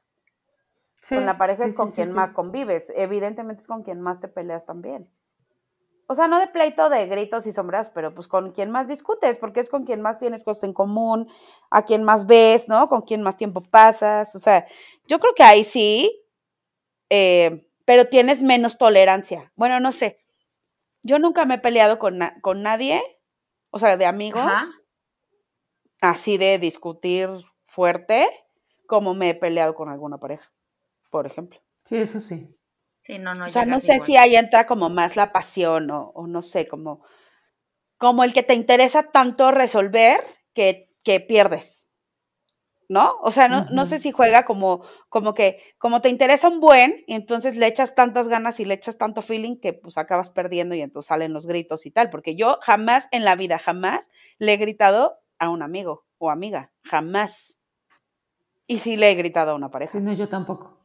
con 1.08 1.26
la 1.26 1.36
pareja 1.36 1.64
es 1.64 1.76
con 1.76 1.90
quien 1.90 2.14
más 2.14 2.32
convives. 2.32 2.92
Evidentemente 2.94 3.62
es 3.62 3.66
con 3.66 3.82
quien 3.82 4.00
más 4.00 4.20
te 4.20 4.28
peleas 4.28 4.64
también. 4.66 5.10
O 6.06 6.14
sea, 6.14 6.28
no 6.28 6.38
de 6.38 6.46
pleito 6.46 6.88
de 6.90 7.08
gritos 7.08 7.44
y 7.48 7.52
sombras, 7.52 7.90
pero 7.90 8.14
pues 8.14 8.28
con 8.28 8.52
quien 8.52 8.70
más 8.70 8.86
discutes, 8.86 9.36
porque 9.38 9.58
es 9.58 9.68
con 9.68 9.84
quien 9.84 10.00
más 10.00 10.18
tienes 10.18 10.44
cosas 10.44 10.64
en 10.64 10.74
común, 10.74 11.28
a 11.70 11.82
quien 11.84 12.04
más 12.04 12.26
ves, 12.26 12.68
¿no? 12.68 12.88
Con 12.88 13.02
quien 13.02 13.22
más 13.22 13.36
tiempo 13.36 13.62
pasas. 13.62 14.36
O 14.36 14.38
sea, 14.38 14.64
yo 15.08 15.18
creo 15.18 15.34
que 15.34 15.42
ahí 15.42 15.64
sí, 15.64 16.24
eh, 17.10 17.68
pero 17.84 18.08
tienes 18.08 18.42
menos 18.42 18.78
tolerancia. 18.78 19.50
Bueno, 19.56 19.80
no 19.80 19.90
sé. 19.90 20.23
Yo 21.04 21.18
nunca 21.18 21.44
me 21.44 21.56
he 21.56 21.58
peleado 21.58 21.98
con, 21.98 22.18
con 22.40 22.62
nadie, 22.62 23.00
o 23.70 23.78
sea, 23.78 23.96
de 23.96 24.06
amigos, 24.06 24.50
así 26.00 26.38
de 26.38 26.58
discutir 26.58 27.28
fuerte, 27.66 28.26
como 28.86 29.14
me 29.14 29.30
he 29.30 29.34
peleado 29.34 29.74
con 29.74 29.90
alguna 29.90 30.18
pareja, 30.18 30.50
por 31.10 31.26
ejemplo. 31.26 31.60
Sí, 31.84 31.96
eso 31.96 32.20
sí. 32.20 32.56
Sí, 33.02 33.18
no, 33.18 33.34
no. 33.34 33.44
O 33.44 33.48
sea, 33.50 33.66
no 33.66 33.80
sé 33.80 33.98
si 33.98 34.16
ahí 34.16 34.34
entra 34.34 34.66
como 34.66 34.88
más 34.88 35.14
la 35.14 35.30
pasión 35.30 35.90
o, 35.90 36.10
o, 36.14 36.26
no 36.26 36.40
sé, 36.40 36.66
como, 36.66 37.04
como 37.98 38.24
el 38.24 38.32
que 38.32 38.42
te 38.42 38.54
interesa 38.54 39.10
tanto 39.12 39.50
resolver 39.50 40.24
que, 40.54 40.90
que 41.02 41.20
pierdes. 41.20 41.83
¿No? 42.88 43.14
O 43.22 43.30
sea, 43.30 43.48
no, 43.48 43.66
no 43.70 43.84
sé 43.84 43.98
si 43.98 44.10
juega 44.12 44.44
como, 44.44 44.84
como 45.08 45.34
que, 45.34 45.62
como 45.78 46.00
te 46.00 46.08
interesa 46.08 46.48
un 46.48 46.60
buen, 46.60 47.04
y 47.06 47.14
entonces 47.14 47.56
le 47.56 47.66
echas 47.66 47.94
tantas 47.94 48.28
ganas 48.28 48.60
y 48.60 48.64
le 48.64 48.74
echas 48.74 48.98
tanto 48.98 49.22
feeling 49.22 49.56
que 49.56 49.72
pues 49.72 49.98
acabas 49.98 50.30
perdiendo 50.30 50.74
y 50.74 50.82
entonces 50.82 51.08
salen 51.08 51.32
los 51.32 51.46
gritos 51.46 51.86
y 51.86 51.90
tal, 51.90 52.10
porque 52.10 52.36
yo 52.36 52.58
jamás 52.62 53.08
en 53.10 53.24
la 53.24 53.36
vida, 53.36 53.58
jamás 53.58 54.10
le 54.38 54.52
he 54.54 54.56
gritado 54.56 55.18
a 55.38 55.50
un 55.50 55.62
amigo 55.62 56.04
o 56.18 56.30
amiga, 56.30 56.70
jamás. 56.82 57.58
Y 58.66 58.78
sí 58.78 58.96
le 58.96 59.10
he 59.10 59.14
gritado 59.14 59.52
a 59.52 59.54
una 59.54 59.70
pareja. 59.70 60.00
no, 60.00 60.12
yo 60.14 60.28
tampoco. 60.28 60.80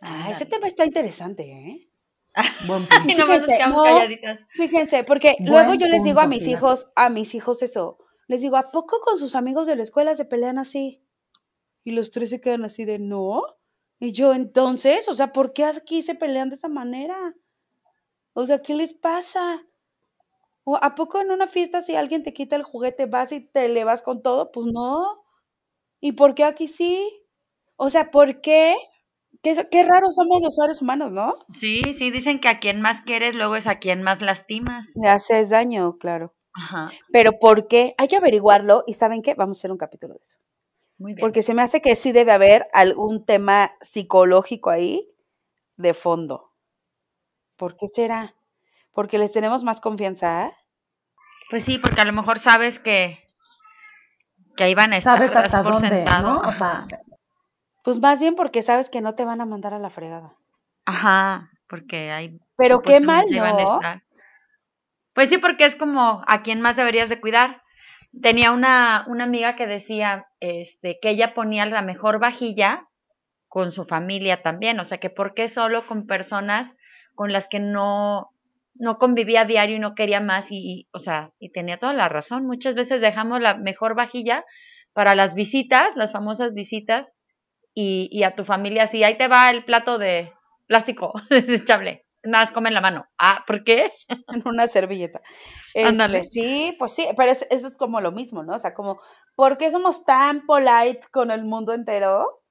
Ah, 0.00 0.28
ese 0.30 0.46
tema 0.46 0.66
está 0.66 0.84
interesante, 0.84 1.42
¿eh? 1.44 1.88
Buen 2.66 2.86
punto. 2.88 3.04
Y 3.08 3.14
nomás 3.14 3.38
nos 3.38 3.46
Fíjense, 3.46 3.68
no. 3.68 3.82
calladitas. 3.82 4.40
Fíjense, 4.50 5.04
porque 5.04 5.36
Buen 5.38 5.52
luego 5.52 5.74
yo 5.74 5.86
les 5.86 6.02
digo 6.02 6.20
a 6.20 6.26
mis 6.26 6.46
hijos, 6.46 6.90
a 6.96 7.08
mis 7.08 7.34
hijos 7.34 7.62
eso. 7.62 7.98
Les 8.26 8.40
digo, 8.40 8.56
¿a 8.56 8.70
poco 8.70 9.00
con 9.00 9.16
sus 9.16 9.34
amigos 9.34 9.66
de 9.66 9.76
la 9.76 9.82
escuela 9.82 10.14
se 10.14 10.24
pelean 10.24 10.58
así? 10.58 11.01
Y 11.84 11.92
los 11.92 12.10
tres 12.10 12.30
se 12.30 12.40
quedan 12.40 12.64
así 12.64 12.84
de, 12.84 12.98
no. 12.98 13.42
Y 13.98 14.12
yo, 14.12 14.34
entonces, 14.34 15.08
o 15.08 15.14
sea, 15.14 15.32
¿por 15.32 15.52
qué 15.52 15.64
aquí 15.64 16.02
se 16.02 16.14
pelean 16.14 16.48
de 16.48 16.56
esa 16.56 16.68
manera? 16.68 17.34
O 18.34 18.46
sea, 18.46 18.62
¿qué 18.62 18.74
les 18.74 18.92
pasa? 18.94 19.62
¿O 20.64 20.76
a 20.76 20.94
poco 20.94 21.20
en 21.20 21.30
una 21.30 21.48
fiesta 21.48 21.82
si 21.82 21.96
alguien 21.96 22.22
te 22.22 22.32
quita 22.32 22.56
el 22.56 22.62
juguete 22.62 23.06
vas 23.06 23.32
y 23.32 23.40
te 23.40 23.68
le 23.68 23.84
vas 23.84 24.02
con 24.02 24.22
todo? 24.22 24.52
Pues 24.52 24.66
no. 24.72 25.24
¿Y 26.00 26.12
por 26.12 26.34
qué 26.34 26.44
aquí 26.44 26.68
sí? 26.68 27.08
O 27.76 27.90
sea, 27.90 28.10
¿por 28.10 28.40
qué? 28.40 28.76
Qué, 29.42 29.54
qué 29.70 29.82
raros 29.82 30.14
somos 30.14 30.40
los 30.42 30.54
seres 30.54 30.82
humanos, 30.82 31.10
¿no? 31.10 31.36
Sí, 31.52 31.94
sí, 31.94 32.10
dicen 32.10 32.40
que 32.40 32.48
a 32.48 32.60
quien 32.60 32.80
más 32.80 33.02
quieres 33.02 33.34
luego 33.34 33.56
es 33.56 33.66
a 33.66 33.78
quien 33.78 34.02
más 34.02 34.20
lastimas. 34.22 34.86
Le 35.00 35.08
haces 35.08 35.50
daño, 35.50 35.96
claro. 35.98 36.34
Ajá, 36.54 36.90
Pero 37.12 37.38
¿por 37.40 37.66
qué? 37.66 37.94
Hay 37.98 38.08
que 38.08 38.16
averiguarlo 38.16 38.84
y 38.86 38.94
¿saben 38.94 39.22
qué? 39.22 39.34
Vamos 39.34 39.58
a 39.58 39.60
hacer 39.60 39.72
un 39.72 39.78
capítulo 39.78 40.14
de 40.14 40.20
eso. 40.22 40.38
Muy 41.02 41.14
bien. 41.14 41.20
Porque 41.20 41.42
se 41.42 41.52
me 41.52 41.62
hace 41.62 41.82
que 41.82 41.96
sí 41.96 42.12
debe 42.12 42.32
haber 42.32 42.68
algún 42.72 43.24
tema 43.26 43.72
psicológico 43.82 44.70
ahí 44.70 45.08
de 45.76 45.92
fondo. 45.94 46.52
¿Por 47.56 47.76
qué 47.76 47.88
será? 47.88 48.34
Porque 48.92 49.18
les 49.18 49.32
tenemos 49.32 49.64
más 49.64 49.80
confianza. 49.80 50.52
Pues 51.50 51.64
sí, 51.64 51.78
porque 51.78 52.00
a 52.00 52.04
lo 52.04 52.12
mejor 52.12 52.38
sabes 52.38 52.78
que, 52.78 53.18
que 54.56 54.64
ahí 54.64 54.74
van 54.74 54.92
a 54.92 54.98
estar. 54.98 55.16
Sabes 55.16 55.36
hasta 55.36 55.62
por 55.62 55.74
dónde, 55.74 55.88
sentado. 55.88 56.34
¿no? 56.34 56.48
O 56.48 56.54
sea, 56.54 56.84
Pues 57.82 58.00
más 58.00 58.20
bien 58.20 58.34
porque 58.36 58.62
sabes 58.62 58.88
que 58.88 59.00
no 59.00 59.14
te 59.14 59.24
van 59.24 59.40
a 59.40 59.46
mandar 59.46 59.74
a 59.74 59.78
la 59.78 59.90
fregada. 59.90 60.34
Ajá, 60.84 61.50
porque 61.68 62.10
hay. 62.10 62.38
Pero 62.56 62.80
qué 62.82 63.00
mal, 63.00 63.22
supuestamente 63.22 63.40
van 63.40 63.60
a 63.60 63.62
¿no? 63.62 63.74
estar. 63.74 64.02
Pues 65.14 65.28
sí, 65.28 65.38
porque 65.38 65.64
es 65.64 65.76
como 65.76 66.22
a 66.26 66.42
quien 66.42 66.60
más 66.60 66.76
deberías 66.76 67.08
de 67.08 67.20
cuidar. 67.20 67.61
Tenía 68.20 68.52
una, 68.52 69.04
una 69.08 69.24
amiga 69.24 69.56
que 69.56 69.66
decía 69.66 70.26
este, 70.40 70.98
que 71.00 71.10
ella 71.10 71.34
ponía 71.34 71.64
la 71.66 71.82
mejor 71.82 72.18
vajilla 72.18 72.88
con 73.48 73.72
su 73.72 73.84
familia 73.84 74.42
también. 74.42 74.80
O 74.80 74.84
sea, 74.84 74.98
que 74.98 75.10
por 75.10 75.34
qué 75.34 75.48
solo 75.48 75.86
con 75.86 76.06
personas 76.06 76.76
con 77.14 77.32
las 77.32 77.48
que 77.48 77.60
no, 77.60 78.30
no 78.74 78.98
convivía 78.98 79.44
diario 79.44 79.76
y 79.76 79.80
no 79.80 79.94
quería 79.94 80.20
más. 80.20 80.50
Y, 80.50 80.56
y, 80.56 80.88
o 80.92 81.00
sea, 81.00 81.32
y 81.38 81.50
tenía 81.50 81.78
toda 81.78 81.92
la 81.92 82.08
razón. 82.08 82.46
Muchas 82.46 82.74
veces 82.74 83.00
dejamos 83.00 83.40
la 83.40 83.56
mejor 83.56 83.94
vajilla 83.94 84.44
para 84.92 85.14
las 85.14 85.34
visitas, 85.34 85.88
las 85.96 86.12
famosas 86.12 86.52
visitas, 86.52 87.12
y, 87.74 88.08
y 88.12 88.22
a 88.24 88.34
tu 88.34 88.44
familia 88.44 88.84
así, 88.84 89.02
ahí 89.02 89.16
te 89.16 89.28
va 89.28 89.50
el 89.50 89.64
plato 89.64 89.98
de 89.98 90.32
plástico 90.66 91.12
desechable. 91.30 92.04
Nada 92.24 92.44
más 92.44 92.52
come 92.52 92.68
en 92.68 92.74
la 92.74 92.80
mano. 92.80 93.06
Ah, 93.18 93.44
¿por 93.46 93.64
qué? 93.64 93.90
En 94.28 94.42
una 94.46 94.68
servilleta. 94.68 95.20
Ándale. 95.84 96.18
Este, 96.20 96.30
sí, 96.40 96.76
pues 96.78 96.92
sí, 96.94 97.06
pero 97.16 97.32
es- 97.32 97.46
eso 97.50 97.66
es 97.66 97.76
como 97.76 98.00
lo 98.00 98.12
mismo, 98.12 98.42
¿no? 98.42 98.54
O 98.54 98.58
sea, 98.58 98.74
como, 98.74 99.00
¿por 99.34 99.58
qué 99.58 99.70
somos 99.70 100.04
tan 100.04 100.46
polite 100.46 101.00
con 101.10 101.30
el 101.30 101.44
mundo 101.44 101.72
entero? 101.72 102.42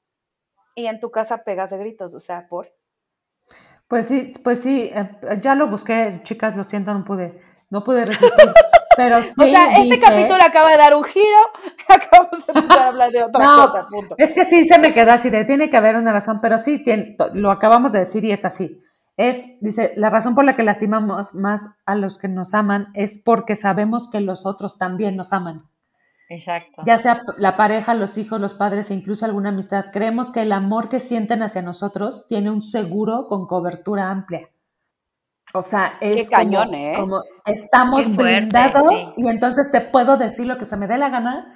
Y 0.76 0.88
en 0.88 1.00
tu 1.00 1.12
casa 1.12 1.44
pegas 1.44 1.72
de 1.72 1.78
gritos, 1.78 2.14
o 2.16 2.20
sea, 2.20 2.48
por. 2.48 2.74
pues 3.88 4.08
sí, 4.08 4.34
pues 4.44 4.62
sí, 4.62 4.90
eh, 4.94 5.10
ya 5.42 5.54
lo 5.56 5.68
busqué, 5.68 6.22
chicas, 6.24 6.56
lo 6.56 6.64
siento, 6.64 6.94
no 6.94 7.04
pude, 7.04 7.42
no 7.70 7.84
pude 7.84 8.06
resistir. 8.06 8.30
Pero 8.98 9.22
sí 9.24 9.32
o 9.42 9.48
sea, 9.48 9.72
este 9.74 9.96
dice- 9.96 10.02
capítulo 10.06 10.44
acaba 10.44 10.70
de 10.72 10.78
dar 10.78 10.94
un 10.96 11.04
giro, 11.06 11.38
acabamos 11.88 12.46
de 12.46 12.54
empezar 12.60 12.80
a 12.84 12.88
hablar 12.88 13.10
de 13.12 13.24
otra 13.24 13.44
No, 13.46 13.66
cosa, 13.68 13.86
punto. 13.88 14.16
Es 14.18 14.32
que 14.34 14.44
sí 14.46 14.64
se 14.68 14.78
me 14.80 14.94
quedó 14.94 15.12
así 15.14 15.30
de 15.30 15.46
tiene 15.46 15.70
que 15.70 15.78
haber 15.78 15.96
una 15.96 16.12
razón, 16.12 16.40
pero 16.42 16.58
sí 16.58 16.84
tiene- 16.84 17.16
lo 17.34 17.52
acabamos 17.52 17.94
de 17.94 18.00
decir 18.00 18.24
y 18.26 18.32
es 18.34 18.44
así. 18.46 18.82
Es, 19.30 19.60
dice, 19.62 19.94
la 19.98 20.10
razón 20.10 20.34
por 20.34 20.46
la 20.46 20.56
que 20.56 20.64
lastimamos 20.64 21.36
más 21.36 21.70
a 21.86 21.94
los 21.94 22.18
que 22.18 22.28
nos 22.28 22.56
aman 22.56 22.88
es 22.96 23.20
porque 23.20 23.56
sabemos 23.56 24.10
que 24.10 24.20
los 24.20 24.48
otros 24.48 24.80
también 24.80 25.16
nos 25.16 25.32
aman. 25.32 25.70
Exacto. 26.28 26.82
Ya 26.88 26.98
sea 26.98 27.22
la 27.38 27.56
pareja, 27.56 27.94
los 27.94 28.18
hijos, 28.18 28.42
los 28.42 28.56
padres 28.56 28.90
e 28.90 28.96
incluso 28.96 29.26
alguna 29.26 29.50
amistad. 29.50 29.92
Creemos 29.94 30.32
que 30.32 30.42
el 30.42 30.52
amor 30.52 30.90
que 30.90 31.00
sienten 31.00 31.44
hacia 31.44 31.62
nosotros 31.62 32.26
tiene 32.30 32.50
un 32.50 32.64
seguro 32.64 33.28
con 33.28 33.46
cobertura 33.46 34.10
amplia. 34.10 34.50
O 35.54 35.62
sea, 35.62 35.98
es 36.02 36.24
Qué 36.24 36.36
cañón, 36.36 36.70
como, 36.70 36.78
¿eh? 36.78 36.94
como 36.96 37.22
estamos 37.46 38.06
fuerte, 38.06 38.24
blindados 38.24 38.90
sí. 38.90 39.14
y 39.18 39.30
entonces 39.30 39.72
te 39.72 39.82
puedo 39.82 40.18
decir 40.18 40.48
lo 40.48 40.58
que 40.58 40.66
se 40.66 40.78
me 40.78 40.88
dé 40.88 40.98
la 40.98 41.10
gana 41.10 41.54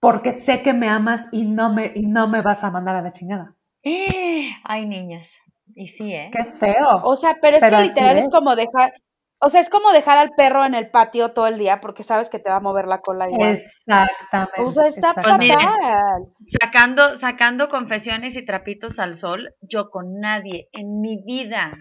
porque 0.00 0.32
sé 0.32 0.60
que 0.62 0.72
me 0.72 0.88
amas 0.88 1.28
y 1.30 1.44
no 1.44 1.72
me, 1.72 1.92
y 1.94 2.02
no 2.06 2.26
me 2.26 2.42
vas 2.42 2.64
a 2.64 2.70
mandar 2.72 2.96
a 2.96 3.02
la 3.02 3.12
chingada. 3.12 3.54
Eh, 3.84 4.50
Ay, 4.64 4.86
niñas. 4.86 5.28
Y 5.74 5.88
sí, 5.88 6.12
¿eh? 6.14 6.30
Qué 6.32 6.44
feo. 6.44 7.02
O 7.04 7.16
sea, 7.16 7.36
pero 7.40 7.56
es 7.56 7.60
Pero 7.60 7.78
que 7.78 7.82
literal 7.84 8.16
es 8.18 8.24
es. 8.24 8.30
como 8.30 8.56
dejar, 8.56 8.92
o 9.40 9.48
sea, 9.50 9.60
es 9.60 9.68
como 9.70 9.92
dejar 9.92 10.18
al 10.18 10.30
perro 10.36 10.64
en 10.64 10.74
el 10.74 10.90
patio 10.90 11.32
todo 11.34 11.46
el 11.46 11.58
día 11.58 11.80
porque 11.80 12.02
sabes 12.02 12.30
que 12.30 12.38
te 12.38 12.50
va 12.50 12.56
a 12.56 12.60
mover 12.60 12.86
la 12.86 13.00
cola 13.00 13.28
igual. 13.28 13.52
Exactamente. 13.52 14.52
o 14.56 14.70
sea, 14.70 14.86
está 14.86 15.12
Pues 15.14 15.26
fatal. 15.26 16.26
Sacando, 16.46 17.16
sacando 17.16 17.68
confesiones 17.68 18.36
y 18.36 18.44
trapitos 18.44 18.98
al 18.98 19.14
sol, 19.14 19.54
yo 19.60 19.90
con 19.90 20.20
nadie 20.20 20.68
en 20.72 21.00
mi 21.00 21.22
vida 21.24 21.72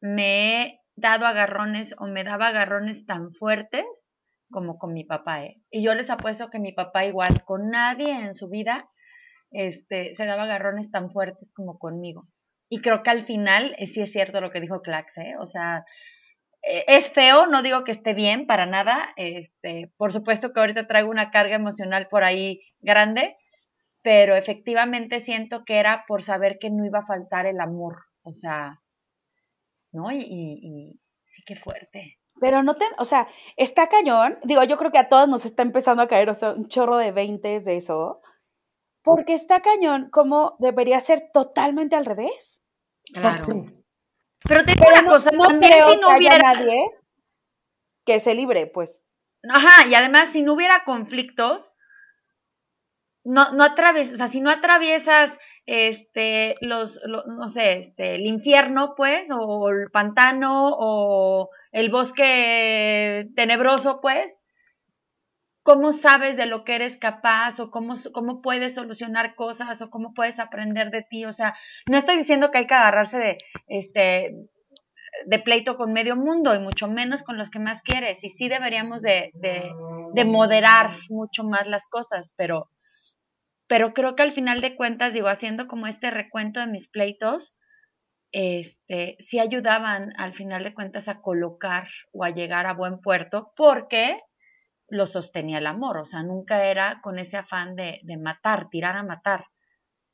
me 0.00 0.62
he 0.64 0.80
dado 0.96 1.26
agarrones 1.26 1.94
o 1.98 2.06
me 2.06 2.24
daba 2.24 2.48
agarrones 2.48 3.06
tan 3.06 3.32
fuertes 3.34 4.10
como 4.50 4.78
con 4.78 4.92
mi 4.94 5.04
papá, 5.04 5.44
¿eh? 5.44 5.56
Y 5.70 5.82
yo 5.84 5.94
les 5.94 6.10
apuesto 6.10 6.48
que 6.50 6.58
mi 6.58 6.72
papá 6.72 7.04
igual, 7.04 7.42
con 7.44 7.70
nadie 7.70 8.10
en 8.10 8.34
su 8.34 8.48
vida, 8.48 8.88
este, 9.50 10.14
se 10.14 10.26
daba 10.26 10.44
agarrones 10.44 10.90
tan 10.90 11.10
fuertes 11.10 11.52
como 11.54 11.78
conmigo. 11.78 12.26
Y 12.68 12.80
creo 12.80 13.02
que 13.02 13.10
al 13.10 13.24
final 13.24 13.74
eh, 13.78 13.86
sí 13.86 14.00
es 14.00 14.12
cierto 14.12 14.40
lo 14.40 14.50
que 14.50 14.60
dijo 14.60 14.82
Clax, 14.82 15.18
¿eh? 15.18 15.34
O 15.40 15.46
sea, 15.46 15.84
eh, 16.62 16.84
es 16.86 17.08
feo, 17.10 17.46
no 17.46 17.62
digo 17.62 17.84
que 17.84 17.92
esté 17.92 18.14
bien 18.14 18.46
para 18.46 18.66
nada, 18.66 19.12
este, 19.16 19.92
por 19.96 20.12
supuesto 20.12 20.52
que 20.52 20.60
ahorita 20.60 20.86
traigo 20.86 21.10
una 21.10 21.30
carga 21.30 21.56
emocional 21.56 22.08
por 22.08 22.24
ahí 22.24 22.60
grande, 22.80 23.36
pero 24.02 24.36
efectivamente 24.36 25.20
siento 25.20 25.64
que 25.64 25.78
era 25.78 26.04
por 26.06 26.22
saber 26.22 26.58
que 26.58 26.70
no 26.70 26.84
iba 26.84 27.00
a 27.00 27.06
faltar 27.06 27.46
el 27.46 27.60
amor, 27.60 27.96
o 28.22 28.32
sea, 28.32 28.80
¿no? 29.92 30.10
Y, 30.12 30.20
y, 30.20 31.00
sí 31.26 31.42
que 31.46 31.56
fuerte. 31.56 32.18
Pero 32.40 32.62
no 32.62 32.74
te, 32.76 32.84
o 32.98 33.04
sea, 33.04 33.28
está 33.56 33.88
cañón. 33.88 34.38
Digo, 34.44 34.62
yo 34.64 34.76
creo 34.76 34.92
que 34.92 34.98
a 34.98 35.08
todos 35.08 35.28
nos 35.28 35.44
está 35.44 35.62
empezando 35.62 36.02
a 36.02 36.08
caer, 36.08 36.30
o 36.30 36.34
sea, 36.34 36.52
un 36.52 36.68
chorro 36.68 36.96
de 36.96 37.12
20 37.12 37.60
de 37.60 37.76
eso. 37.76 38.20
Porque 39.02 39.34
está 39.34 39.60
cañón 39.60 40.10
como 40.10 40.56
debería 40.58 41.00
ser 41.00 41.30
totalmente 41.32 41.96
al 41.96 42.04
revés. 42.06 42.62
Claro. 43.12 43.28
Pues 43.30 43.44
sí. 43.44 43.74
Pero 44.44 44.64
te 44.64 44.72
digo 44.72 44.84
Pero 44.86 44.92
una 45.00 45.02
no, 45.02 45.10
cosa, 45.10 45.30
no 45.32 45.46
también 45.48 45.72
creo 45.72 45.90
si 45.94 46.00
no 46.00 46.08
que 46.08 46.14
haya 46.14 46.38
nadie 46.38 46.90
que 48.04 48.20
se 48.20 48.34
libre, 48.34 48.66
pues. 48.66 48.98
Ajá, 49.48 49.86
y 49.86 49.94
además 49.94 50.30
si 50.30 50.42
no 50.42 50.54
hubiera 50.54 50.84
conflictos, 50.84 51.72
no, 53.24 53.52
no 53.52 53.64
atraviesas, 53.64 54.14
o 54.14 54.16
sea, 54.16 54.28
si 54.28 54.40
no 54.40 54.50
atraviesas 54.50 55.38
este, 55.66 56.54
los, 56.62 56.98
lo- 57.04 57.24
no 57.26 57.48
sé, 57.50 57.76
este, 57.76 58.14
el 58.14 58.24
infierno, 58.26 58.94
pues, 58.96 59.28
o 59.30 59.68
el 59.68 59.90
pantano, 59.90 60.70
o 60.78 61.50
el 61.72 61.90
bosque 61.90 63.28
tenebroso, 63.36 64.00
pues, 64.00 64.37
¿cómo 65.68 65.92
sabes 65.92 66.38
de 66.38 66.46
lo 66.46 66.64
que 66.64 66.76
eres 66.76 66.96
capaz? 66.96 67.60
o 67.60 67.70
cómo, 67.70 67.92
cómo 68.14 68.40
puedes 68.40 68.72
solucionar 68.72 69.34
cosas, 69.34 69.82
o 69.82 69.90
cómo 69.90 70.14
puedes 70.14 70.40
aprender 70.40 70.90
de 70.90 71.02
ti? 71.02 71.26
O 71.26 71.32
sea, 71.34 71.54
no 71.90 71.98
estoy 71.98 72.16
diciendo 72.16 72.50
que 72.50 72.56
hay 72.56 72.66
que 72.66 72.72
agarrarse 72.72 73.18
de, 73.18 73.38
este, 73.66 74.34
de 75.26 75.38
pleito 75.40 75.76
con 75.76 75.92
medio 75.92 76.16
mundo 76.16 76.54
y 76.54 76.58
mucho 76.58 76.88
menos 76.88 77.22
con 77.22 77.36
los 77.36 77.50
que 77.50 77.58
más 77.58 77.82
quieres. 77.82 78.24
Y 78.24 78.30
sí 78.30 78.48
deberíamos 78.48 79.02
de, 79.02 79.30
de, 79.34 79.70
de 80.14 80.24
moderar 80.24 80.96
mucho 81.10 81.44
más 81.44 81.66
las 81.66 81.86
cosas, 81.86 82.32
pero, 82.34 82.70
pero 83.66 83.92
creo 83.92 84.16
que 84.16 84.22
al 84.22 84.32
final 84.32 84.62
de 84.62 84.74
cuentas, 84.74 85.12
digo, 85.12 85.28
haciendo 85.28 85.66
como 85.66 85.86
este 85.86 86.10
recuento 86.10 86.60
de 86.60 86.68
mis 86.68 86.88
pleitos, 86.88 87.54
este, 88.32 89.16
sí 89.18 89.38
ayudaban 89.38 90.14
al 90.16 90.32
final 90.32 90.64
de 90.64 90.72
cuentas 90.72 91.08
a 91.08 91.20
colocar 91.20 91.88
o 92.14 92.24
a 92.24 92.30
llegar 92.30 92.64
a 92.64 92.72
buen 92.72 93.00
puerto 93.00 93.52
porque 93.54 94.18
lo 94.88 95.06
sostenía 95.06 95.58
el 95.58 95.66
amor, 95.66 95.98
o 95.98 96.04
sea, 96.04 96.22
nunca 96.22 96.64
era 96.64 97.00
con 97.02 97.18
ese 97.18 97.36
afán 97.36 97.74
de, 97.76 98.00
de 98.04 98.16
matar, 98.16 98.68
tirar 98.70 98.96
a 98.96 99.02
matar. 99.02 99.44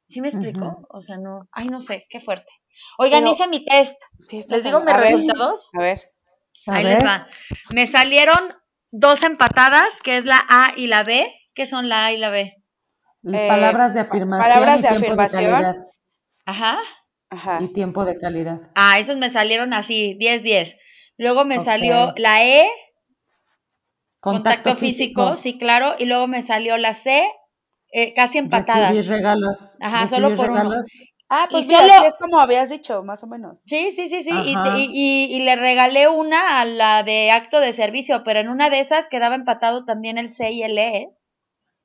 ¿Sí 0.04 0.20
me 0.20 0.28
explico? 0.28 0.86
O 0.90 1.00
sea, 1.00 1.16
no, 1.16 1.48
ay, 1.52 1.66
no 1.68 1.80
sé, 1.80 2.06
qué 2.10 2.20
fuerte. 2.20 2.50
Oigan, 2.98 3.20
Pero- 3.22 3.32
hice 3.32 3.48
mi 3.48 3.64
test. 3.64 3.96
Sí, 4.18 4.38
está 4.38 4.56
¿Les 4.56 4.64
digo 4.64 4.80
mis 4.80 4.86
ver, 4.94 4.96
resultados? 5.02 5.70
A 5.74 5.80
ver. 5.80 6.00
A 6.66 6.74
Ahí 6.76 6.84
ver. 6.84 6.94
les 6.94 7.04
va. 7.04 7.26
Me 7.72 7.86
salieron 7.86 8.54
dos 8.90 9.22
empatadas, 9.24 10.00
que 10.02 10.18
es 10.18 10.24
la 10.24 10.38
A 10.48 10.72
y 10.76 10.86
la 10.88 11.04
B. 11.04 11.32
¿Qué 11.54 11.66
son 11.66 11.88
la 11.88 12.06
A 12.06 12.12
y 12.12 12.16
la 12.18 12.30
B? 12.30 12.40
Eh, 13.32 13.48
palabras 13.48 13.94
de 13.94 14.00
afirmación 14.00 14.52
palabras 14.52 14.80
y 14.80 14.82
de 14.82 14.88
tiempo 14.88 15.04
afirmación. 15.06 15.44
de 15.44 15.50
calidad. 15.50 15.74
Ajá. 16.44 16.78
Ajá. 17.30 17.58
Y 17.62 17.68
tiempo 17.72 18.04
de 18.04 18.18
calidad. 18.18 18.60
Ah, 18.74 18.98
esos 18.98 19.16
me 19.16 19.30
salieron 19.30 19.72
así, 19.72 20.16
10-10. 20.20 20.76
Luego 21.16 21.44
me 21.44 21.60
salió 21.60 22.12
la 22.16 22.44
E, 22.44 22.68
contacto, 24.32 24.74
físico, 24.76 25.36
sí, 25.36 25.58
claro. 25.58 25.94
Y 25.98 26.06
luego 26.06 26.26
me 26.26 26.42
salió 26.42 26.76
la 26.76 26.94
C, 26.94 27.22
eh, 27.92 28.12
casi 28.14 28.38
empatadas. 28.38 28.90
Recibir 28.90 29.10
regalos. 29.16 29.76
Ajá, 29.80 30.02
recibir 30.02 30.22
solo 30.24 30.36
por 30.36 30.50
uno. 30.50 30.62
regalos. 30.62 30.86
Ah, 31.28 31.48
pues 31.50 31.66
mira, 31.66 31.80
solo- 31.80 32.06
es 32.06 32.16
como 32.16 32.38
habías 32.38 32.68
dicho, 32.70 33.02
más 33.02 33.22
o 33.24 33.26
menos. 33.26 33.56
Sí, 33.64 33.90
sí, 33.90 34.08
sí, 34.08 34.22
sí. 34.22 34.30
Y, 34.32 34.52
y, 34.76 34.90
y- 34.92 35.36
y 35.36 35.40
le 35.42 35.56
regalé 35.56 36.08
una 36.08 36.60
a 36.60 36.64
la 36.64 37.02
de 37.02 37.30
acto 37.30 37.60
de 37.60 37.72
servicio, 37.72 38.22
pero 38.24 38.40
en 38.40 38.48
una 38.48 38.68
de 38.70 38.80
esas 38.80 39.08
quedaba 39.08 39.34
empatado 39.34 39.84
también 39.84 40.18
el 40.18 40.28
C 40.28 40.50
y 40.52 40.62
el 40.62 40.76
E. 40.78 40.96
¿eh? 40.96 41.08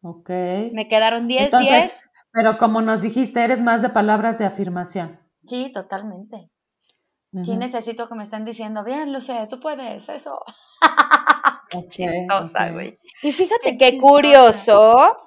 Ok. 0.02 0.30
Me 0.74 0.88
quedaron 0.90 1.28
10, 1.28 1.46
Entonces, 1.46 1.70
10. 1.70 2.04
pero 2.32 2.58
como 2.58 2.82
nos 2.82 3.02
dijiste, 3.02 3.44
eres 3.44 3.62
más 3.62 3.82
de 3.82 3.90
palabras 3.90 4.38
de 4.38 4.46
afirmación. 4.46 5.20
Sí, 5.46 5.72
totalmente. 5.74 6.50
Sí, 7.44 7.56
necesito 7.58 8.10
que 8.10 8.16
me 8.16 8.24
estén 8.24 8.44
diciendo, 8.44 8.84
bien, 8.84 9.14
Luce, 9.14 9.48
tú 9.50 9.60
puedes, 9.60 10.10
eso. 10.10 10.40
Chistosa, 11.90 12.70
güey. 12.74 13.00
Y 13.22 13.32
fíjate 13.32 13.78
Qué 13.78 13.98
curioso. 13.98 15.18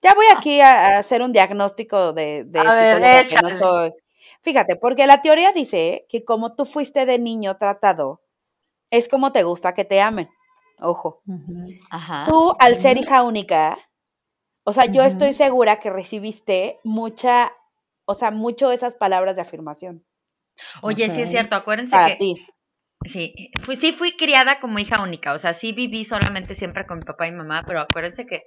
Ya 0.00 0.14
voy 0.14 0.26
aquí 0.36 0.60
a, 0.60 0.86
a 0.86 0.98
hacer 0.98 1.22
un 1.22 1.32
diagnóstico 1.32 2.12
de, 2.12 2.44
de 2.44 2.62
ver, 3.00 3.26
que 3.26 3.36
no 3.42 3.50
soy. 3.50 3.92
Fíjate, 4.42 4.76
porque 4.76 5.06
la 5.06 5.20
teoría 5.20 5.52
dice 5.52 6.06
que 6.08 6.24
como 6.24 6.54
tú 6.54 6.64
fuiste 6.64 7.04
de 7.04 7.18
niño 7.18 7.56
tratado, 7.56 8.22
es 8.90 9.08
como 9.08 9.32
te 9.32 9.42
gusta 9.42 9.74
que 9.74 9.84
te 9.84 10.00
amen. 10.00 10.28
Ojo. 10.80 11.22
Ajá. 11.90 12.26
Tú, 12.28 12.54
al 12.60 12.76
ser 12.76 12.96
hija 12.96 13.24
única, 13.24 13.76
o 14.62 14.72
sea, 14.72 14.84
yo 14.84 15.02
estoy 15.02 15.32
segura 15.32 15.80
que 15.80 15.90
recibiste 15.90 16.78
mucha, 16.84 17.52
o 18.04 18.14
sea, 18.14 18.30
mucho 18.30 18.70
esas 18.70 18.94
palabras 18.94 19.34
de 19.34 19.42
afirmación 19.42 20.04
Oye, 20.82 21.08
sí 21.10 21.22
es 21.22 21.30
cierto, 21.30 21.56
acuérdense 21.56 21.90
para 21.90 22.08
que 22.08 22.16
ti. 22.16 22.46
Sí, 23.04 23.50
fui, 23.62 23.76
sí 23.76 23.92
fui 23.92 24.16
criada 24.16 24.58
como 24.60 24.78
hija 24.78 25.02
única, 25.02 25.32
o 25.32 25.38
sea, 25.38 25.54
sí 25.54 25.72
viví 25.72 26.04
solamente 26.04 26.54
siempre 26.54 26.86
con 26.86 26.98
mi 26.98 27.04
papá 27.04 27.26
y 27.26 27.32
mamá, 27.32 27.64
pero 27.66 27.80
acuérdense 27.80 28.26
que, 28.26 28.44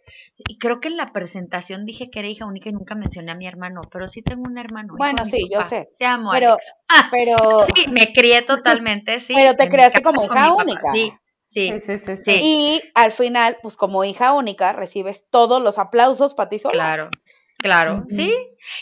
y 0.47 0.57
creo 0.57 0.79
que 0.79 0.89
en 0.89 0.97
la 0.97 1.11
presentación 1.13 1.85
dije 1.85 2.09
que 2.11 2.19
era 2.19 2.27
hija 2.27 2.45
única 2.45 2.69
y 2.69 2.73
nunca 2.73 2.95
mencioné 2.95 3.31
a 3.31 3.35
mi 3.35 3.47
hermano, 3.47 3.81
pero 3.91 4.07
sí 4.07 4.21
tengo 4.21 4.43
un 4.43 4.57
hermano. 4.57 4.95
Bueno, 4.97 5.25
sí, 5.25 5.49
yo 5.51 5.63
sé. 5.63 5.89
Te 5.97 6.05
amo, 6.05 6.31
Pero, 6.31 6.51
Alex. 6.51 6.73
Ah, 6.89 7.07
pero, 7.11 7.37
sí, 7.75 7.85
me 7.91 8.11
crié 8.13 8.41
totalmente, 8.41 9.19
sí. 9.19 9.33
Pero 9.35 9.55
te 9.55 9.69
casa 9.69 10.01
como 10.01 10.25
hija 10.25 10.53
única. 10.53 10.91
Sí, 10.93 11.13
sí, 11.43 11.71
Sí, 11.73 11.81
sí, 11.81 11.97
sí, 11.97 12.17
sí. 12.17 12.23
Sí. 12.23 12.39
y 12.41 12.81
al 12.95 13.11
final, 13.11 13.57
pues 13.61 13.77
como 13.77 14.03
hija 14.03 14.33
única, 14.33 14.73
recibes 14.73 15.25
todos 15.29 15.61
los 15.61 15.77
aplausos 15.79 16.33
para 16.33 16.49
ti 16.49 16.59
sola. 16.59 16.83
claro, 16.83 17.09
claro, 17.57 18.03
sí. 18.09 18.33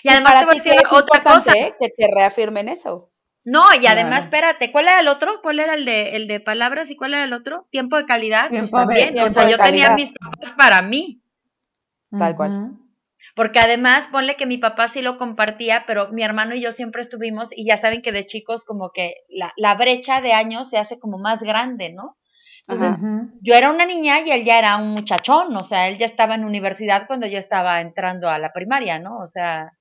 Y 0.04 0.10
además 0.10 0.34
para 0.34 0.40
te 0.42 0.46
voy 0.46 0.56
a 0.56 0.58
decir 0.58 0.74
es 0.74 0.92
otra 0.92 1.24
cosa. 1.24 1.54
que 1.54 1.90
te 1.90 2.08
reafirmen 2.14 2.70
eso. 2.70 3.10
No, 3.50 3.64
y 3.82 3.88
además, 3.88 4.10
Claro. 4.12 4.24
espérate, 4.26 4.72
¿cuál 4.72 4.88
era 4.88 5.00
el 5.00 5.08
otro? 5.08 5.40
¿Cuál 5.42 5.60
era 5.60 5.74
el 5.74 5.86
de, 5.86 6.16
el 6.16 6.28
de 6.28 6.40
palabras 6.40 6.92
y 6.92 6.96
cuál 6.96 7.14
era 7.14 7.24
el 7.24 7.34
otro? 7.34 7.68
Tiempo 7.72 7.98
de 7.98 8.06
calidad, 8.06 8.50
Tiempo 8.50 8.70
pues 8.72 8.88
de- 8.90 9.06
también. 9.06 9.26
o 9.26 9.30
sea, 9.30 9.50
yo 9.50 9.58
tenía 9.58 9.96
mis 9.96 10.12
papás 10.12 10.52
para 10.58 10.82
mí. 10.82 11.22
Tal 12.18 12.36
cual. 12.36 12.72
Porque 13.36 13.60
además, 13.60 14.08
ponle 14.12 14.36
que 14.36 14.46
mi 14.46 14.58
papá 14.58 14.88
sí 14.90 15.02
lo 15.02 15.18
compartía, 15.18 15.84
pero 15.88 16.10
mi 16.12 16.24
hermano 16.24 16.56
y 16.56 16.62
yo 16.62 16.72
siempre 16.72 17.02
estuvimos, 17.02 17.50
y 17.56 17.66
ya 17.66 17.78
saben 17.78 18.02
que 18.02 18.12
de 18.12 18.26
chicos 18.26 18.64
como 18.66 18.92
que 18.92 19.16
la, 19.30 19.54
la 19.58 19.76
brecha 19.76 20.22
de 20.22 20.34
años 20.34 20.70
se 20.70 20.78
hace 20.78 21.00
como 21.00 21.18
más 21.18 21.42
grande, 21.42 21.92
¿no? 21.94 22.18
Entonces, 22.68 22.98
Ajá. 22.98 23.28
Yo 23.42 23.54
era 23.56 23.72
una 23.72 23.86
niña 23.86 24.20
y 24.22 24.32
él 24.32 24.44
ya 24.44 24.60
era 24.60 24.78
un 24.78 24.90
muchachón, 24.92 25.56
o 25.56 25.64
sea, 25.64 25.88
él 25.88 25.98
ya 25.98 26.06
estaba 26.06 26.36
en 26.36 26.44
universidad 26.46 27.08
cuando 27.08 27.26
yo 27.28 27.38
estaba 27.40 27.82
entrando 27.82 28.30
a 28.30 28.38
la 28.38 28.52
primaria, 28.54 29.00
¿no? 29.00 29.18
O 29.20 29.28
sea, 29.28 29.72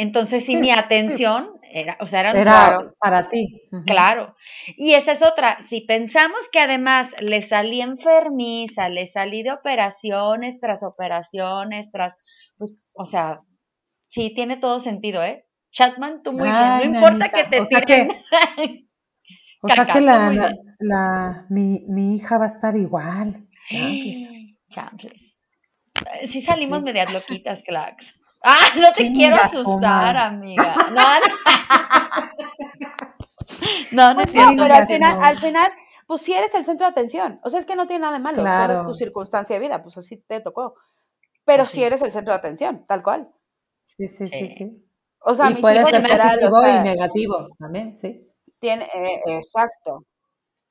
entonces 0.00 0.44
sí, 0.44 0.52
Sí, 0.52 0.56
mi 0.56 0.70
atención 0.70 1.52
era, 1.72 1.96
o 2.00 2.06
sea, 2.06 2.30
era, 2.30 2.92
para 2.98 3.28
ti. 3.28 3.62
Claro. 3.86 4.34
Y 4.76 4.94
esa 4.94 5.12
es 5.12 5.22
otra. 5.22 5.62
Si 5.62 5.82
pensamos 5.82 6.48
que 6.50 6.58
además 6.60 7.14
le 7.20 7.42
salí 7.42 7.80
enfermiza, 7.80 8.88
le 8.88 9.06
salí 9.06 9.42
de 9.42 9.52
operaciones 9.52 10.58
tras 10.60 10.82
operaciones, 10.82 11.90
tras, 11.92 12.16
pues, 12.58 12.76
o 12.94 13.04
sea, 13.04 13.40
sí, 14.08 14.32
tiene 14.34 14.56
todo 14.56 14.80
sentido, 14.80 15.22
¿eh? 15.22 15.46
Chatman, 15.70 16.22
tú 16.22 16.32
muy 16.32 16.48
Ay, 16.50 16.88
bien. 16.88 16.92
No 16.92 16.98
importa 16.98 17.28
que 17.28 17.44
te 17.44 17.60
o 17.60 17.64
sea 17.64 17.80
tiren. 17.82 18.10
O 19.62 19.68
sea 19.68 19.84
que 19.84 20.00
la, 20.00 20.54
la, 20.78 21.46
mi, 21.50 21.84
mi 21.86 22.14
hija 22.14 22.38
va 22.38 22.44
a 22.44 22.46
estar 22.46 22.74
igual. 22.76 23.34
Chanfles. 23.68 24.28
Chancles. 24.70 25.36
Eh, 26.22 26.26
Sí 26.26 26.40
salimos 26.40 26.78
Sí. 26.78 26.84
medias 26.84 27.12
loquitas, 27.12 27.62
clacks. 27.62 28.18
Ah, 28.42 28.70
no 28.76 28.90
te 28.92 29.02
Chinga 29.04 29.12
quiero 29.12 29.36
su 29.50 29.58
asustar, 29.58 30.16
amiga. 30.16 30.74
No, 30.90 30.94
no. 30.94 30.94
no, 33.92 34.14
no 34.14 34.20
es 34.22 34.30
Pues 34.32 34.34
no, 34.34 34.50
pero 34.56 34.74
al 34.74 34.86
final, 34.86 35.18
no. 35.18 35.24
al 35.24 35.38
final, 35.38 35.72
pues 36.06 36.22
sí 36.22 36.32
eres 36.32 36.54
el 36.54 36.64
centro 36.64 36.86
de 36.86 36.90
atención. 36.92 37.40
O 37.42 37.50
sea, 37.50 37.60
es 37.60 37.66
que 37.66 37.76
no 37.76 37.86
tiene 37.86 38.02
nada 38.02 38.14
de 38.14 38.20
malo, 38.20 38.36
solo 38.38 38.48
es 38.74 38.76
Claro. 38.80 38.84
tu 38.84 38.94
circunstancia 38.94 39.56
de 39.56 39.60
vida, 39.60 39.82
pues 39.82 39.96
así 39.98 40.16
te 40.18 40.40
tocó. 40.40 40.74
Pero 41.44 41.62
Pues 41.64 41.70
sí 41.70 41.82
eres 41.84 42.00
el 42.02 42.12
centro 42.12 42.32
de 42.32 42.38
atención, 42.38 42.86
tal 42.86 43.02
cual. 43.02 43.28
Sí, 43.84 44.06
sí, 44.08 44.26
sí, 44.28 44.28
Sí. 44.28 44.48
sí. 44.48 44.86
O 45.20 45.34
sea, 45.34 45.46
y 45.50 45.54
mis 45.54 45.60
puede 45.60 45.78
hijos 45.78 45.90
ser 45.90 46.02
literal, 46.02 46.38
o 46.38 46.50
positivo 46.50 46.60
sea, 46.60 46.76
y 46.76 46.80
negativo 46.88 47.48
también, 47.58 47.96
sí. 47.96 48.26
tiene, 48.58 48.84
eh, 48.94 49.20
exacto. 49.26 50.04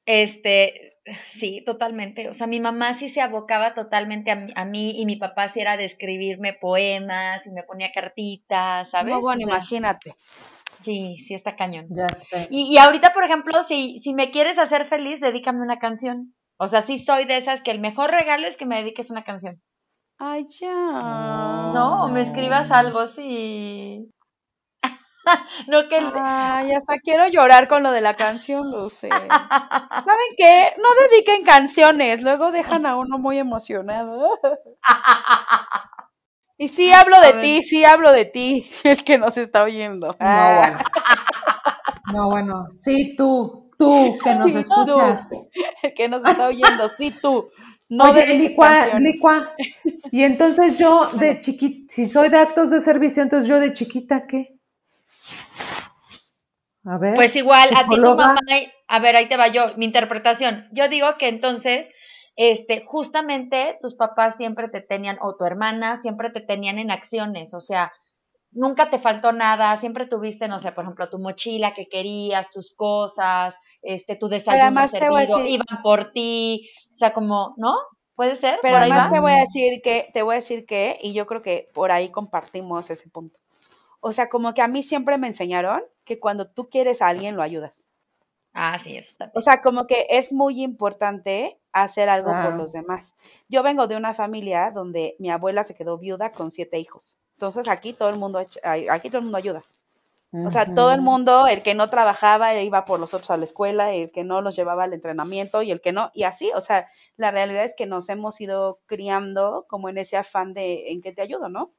Este, 0.06 0.89
sí, 1.32 1.64
totalmente. 1.66 2.30
O 2.30 2.34
sea, 2.34 2.48
mi 2.48 2.60
mamá 2.60 2.94
sí 2.94 3.10
se 3.10 3.22
abocaba 3.22 3.74
totalmente 3.74 4.32
a, 4.32 4.36
mí- 4.36 4.54
a 4.56 4.66
mí 4.66 5.00
y 5.02 5.06
mi 5.06 5.16
papá 5.16 5.50
sí 5.52 5.60
era 5.60 5.78
de 5.78 5.86
escribirme 5.86 6.54
poemas 6.54 7.46
y 7.46 7.52
me 7.52 7.64
ponía 7.64 7.92
cartitas, 7.94 8.90
¿sabes? 8.92 9.14
No, 9.16 9.22
bueno, 9.22 9.42
O 9.44 9.46
sea, 9.46 9.56
imagínate. 9.56 10.16
sí, 10.80 11.18
sí 11.18 11.34
está 11.34 11.56
cañón. 11.56 11.88
Ya 11.90 12.08
sé. 12.10 12.48
Y, 12.52 12.74
y 12.74 12.78
ahorita, 12.78 13.14
por 13.14 13.24
ejemplo, 13.24 13.64
si, 13.64 14.00
si 14.00 14.14
me 14.14 14.32
quieres 14.32 14.58
hacer 14.60 14.86
feliz, 14.86 15.20
dedícame 15.20 15.62
una 15.62 15.80
canción. 15.80 16.34
O 16.58 16.68
sea, 16.68 16.82
sí 16.82 16.98
soy 16.98 17.26
de 17.26 17.38
esas 17.38 17.62
que 17.62 17.72
el 17.72 17.80
mejor 17.80 18.12
regalo 18.12 18.46
es 18.48 18.58
que 18.58 18.66
me 18.66 18.78
dediques 18.78 19.10
una 19.10 19.24
canción. 19.24 19.62
Ay, 20.18 20.46
ya. 20.60 20.68
No, 21.74 22.10
me 22.10 22.22
escribas 22.22 22.72
algo, 22.72 23.08
sí. 23.08 24.10
no 25.68 25.88
que 25.90 25.98
el- 25.98 26.12
Ay, 26.16 26.72
hasta 26.72 26.98
quiero 27.00 27.28
llorar 27.28 27.68
con 27.68 27.84
lo 27.84 27.92
de 27.92 28.02
la 28.02 28.16
canción, 28.16 28.72
Luce. 28.72 29.10
¿Saben 29.10 30.32
qué? 30.38 30.74
No 30.78 30.88
dediquen 31.10 31.44
canciones, 31.44 32.22
luego 32.24 32.52
dejan 32.52 32.86
a 32.86 32.96
uno 32.96 33.18
muy 33.18 33.38
emocionado. 33.38 34.40
Y 36.58 36.68
sí 36.68 36.92
hablo 36.94 37.20
de 37.22 37.34
ti, 37.42 37.64
sí 37.64 37.84
hablo 37.86 38.12
de 38.12 38.26
ti, 38.26 38.66
el 38.84 39.04
que 39.04 39.18
nos 39.18 39.38
está 39.38 39.64
oyendo. 39.64 40.16
No, 40.20 40.54
bueno. 40.56 40.78
No, 42.14 42.30
bueno. 42.30 42.68
Sí, 42.72 43.16
tú, 43.16 43.70
tú 43.78 44.18
que 44.24 44.34
nos 44.36 44.52
Sí, 44.52 44.58
tú. 44.64 44.68
escuchas. 44.70 45.22
El 45.84 45.94
que 45.94 46.08
nos 46.10 46.26
está 46.26 46.48
oyendo, 46.48 46.88
sí 46.90 47.12
tú. 47.22 47.50
No 47.90 48.12
Oye, 48.12 48.26
dediques 48.26 48.50
licua, 48.50 49.00
licua. 49.00 49.56
Y 50.12 50.24
entonces 50.24 50.78
yo 50.78 51.10
de 51.14 51.42
chiquita, 51.42 51.92
si 51.94 52.08
soy 52.08 52.30
de 52.30 52.38
actos 52.38 52.70
de 52.72 52.82
servicio, 52.82 53.24
entonces 53.24 53.50
yo 53.50 53.60
de 53.60 53.74
chiquita, 53.74 54.28
¿qué? 54.28 54.59
A 56.86 56.98
ver. 56.98 57.16
Pues 57.16 57.36
igual, 57.36 57.70
a 57.76 57.88
ti 57.88 57.96
tu 57.96 58.02
mamá, 58.02 58.36
a 58.88 59.00
ver, 59.00 59.16
ahí 59.16 59.28
te 59.28 59.38
va 59.38 59.50
yo, 59.50 59.76
mi 59.78 59.86
interpretación. 59.86 60.68
Yo 60.72 60.88
digo 60.88 61.08
que 61.18 61.28
entonces, 61.28 61.90
este, 62.36 62.84
justamente 62.86 63.78
tus 63.82 63.96
papás 63.96 64.38
siempre 64.38 64.70
te 64.70 64.82
tenían, 64.82 65.18
o 65.22 65.36
tu 65.36 65.46
hermana, 65.46 66.00
siempre 66.02 66.30
te 66.30 66.42
tenían 66.42 66.80
en 66.80 66.90
acciones, 66.90 67.54
o 67.54 67.60
sea, 67.60 67.92
nunca 68.52 68.90
te 68.90 69.00
faltó 69.00 69.32
nada, 69.32 69.76
siempre 69.78 70.08
tuviste, 70.08 70.48
no 70.48 70.60
sé, 70.60 70.72
por 70.72 70.86
ejemplo, 70.86 71.10
tu 71.10 71.20
mochila 71.20 71.74
que 71.74 71.88
querías, 71.88 72.50
tus 72.50 72.74
cosas, 72.76 73.58
este, 73.82 74.16
tu 74.16 74.28
desayuno 74.28 74.64
además 74.64 74.92
te 74.92 75.10
voy 75.10 75.22
a 75.22 75.26
servido, 75.26 75.38
decir- 75.38 75.52
iban 75.52 75.82
por 75.84 76.12
ti, 76.12 76.70
o 76.94 76.96
sea, 76.96 77.14
como, 77.14 77.54
¿no? 77.58 77.76
¿Puede 78.16 78.36
ser? 78.36 78.60
Pero 78.62 78.74
¿Por 78.76 78.84
ahí 78.84 78.92
además 78.92 79.06
va? 79.06 79.16
te 79.16 79.20
voy 79.20 79.32
a 79.32 79.40
decir 79.40 79.82
que, 79.84 80.10
te 80.14 80.22
voy 80.24 80.34
a 80.34 80.36
decir 80.38 80.66
que, 80.66 80.98
y 81.02 81.14
yo 81.14 81.26
creo 81.26 81.42
que 81.42 81.70
por 81.74 81.92
ahí 81.92 82.10
compartimos 82.10 82.90
ese 82.90 83.10
punto. 83.10 83.40
O 84.00 84.12
sea, 84.12 84.30
como 84.30 84.54
que 84.54 84.62
a 84.62 84.68
mí 84.68 84.84
siempre 84.84 85.18
me 85.18 85.28
enseñaron 85.28 85.82
que 86.04 86.20
cuando 86.20 86.50
tú 86.50 86.70
quieres 86.70 87.02
a 87.02 87.08
alguien 87.08 87.36
lo 87.36 87.44
ayudas. 87.44 87.92
Ah, 88.54 88.78
sí, 88.80 88.98
eso 88.98 89.16
también. 89.18 89.38
O 89.38 89.42
sea, 89.42 89.62
como 89.62 89.88
que 89.88 90.08
es 90.10 90.34
muy 90.34 90.64
importante 90.64 91.60
hacer 91.72 92.10
algo 92.10 92.32
por 92.32 92.56
los 92.56 92.74
demás. 92.74 93.14
Yo 93.48 93.64
vengo 93.64 93.88
de 93.88 93.96
una 93.96 94.14
familia 94.14 94.72
donde 94.72 95.16
mi 95.20 95.30
abuela 95.30 95.64
se 95.64 95.76
quedó 95.76 95.98
viuda 95.98 96.32
con 96.32 96.52
siete 96.52 96.80
hijos. 96.80 97.18
Entonces 97.34 97.68
aquí 97.68 97.94
todo 97.94 98.10
el 98.10 98.18
mundo, 98.18 98.40
aquí 98.40 99.10
todo 99.10 99.20
el 99.20 99.24
mundo 99.24 99.38
ayuda. 99.38 99.64
O 100.32 100.52
sea, 100.52 100.72
todo 100.76 100.92
el 100.92 101.02
mundo, 101.02 101.48
el 101.48 101.64
que 101.64 101.74
no 101.74 101.90
trabajaba, 101.90 102.54
iba 102.54 102.86
por 102.86 103.00
los 103.00 103.16
otros 103.16 103.32
a 103.32 103.38
la 103.38 103.46
escuela, 103.46 103.94
el 103.94 104.12
que 104.12 104.24
no 104.24 104.42
los 104.42 104.56
llevaba 104.56 104.84
al 104.84 104.94
entrenamiento 104.94 105.64
y 105.64 105.72
el 105.72 105.82
que 105.82 105.92
no, 105.92 106.12
y 106.14 106.22
así, 106.22 106.52
o 106.54 106.62
sea, 106.62 106.88
la 107.18 107.32
realidad 107.32 107.66
es 107.66 107.74
que 107.76 107.88
nos 107.88 108.10
hemos 108.10 108.40
ido 108.40 108.80
criando 108.86 109.66
como 109.68 109.90
en 109.90 109.98
ese 109.98 110.18
afán 110.18 110.54
de 110.54 110.92
en 110.92 111.02
que 111.02 111.14
te 111.14 111.24
ayudo, 111.24 111.50
¿no? 111.50 111.72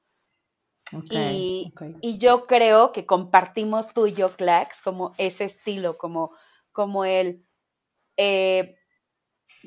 Y, 1.11 1.73
y 2.01 2.19
yo 2.19 2.47
creo 2.47 2.93
que 2.93 3.07
compartimos 3.07 3.93
tú 3.93 4.07
y 4.07 4.13
yo, 4.13 4.31
Clax, 4.31 4.81
como 4.83 5.15
ese 5.19 5.45
estilo, 5.45 5.99
como, 5.99 6.33
como 6.73 7.05
el, 7.05 7.47
eh, 8.17 8.77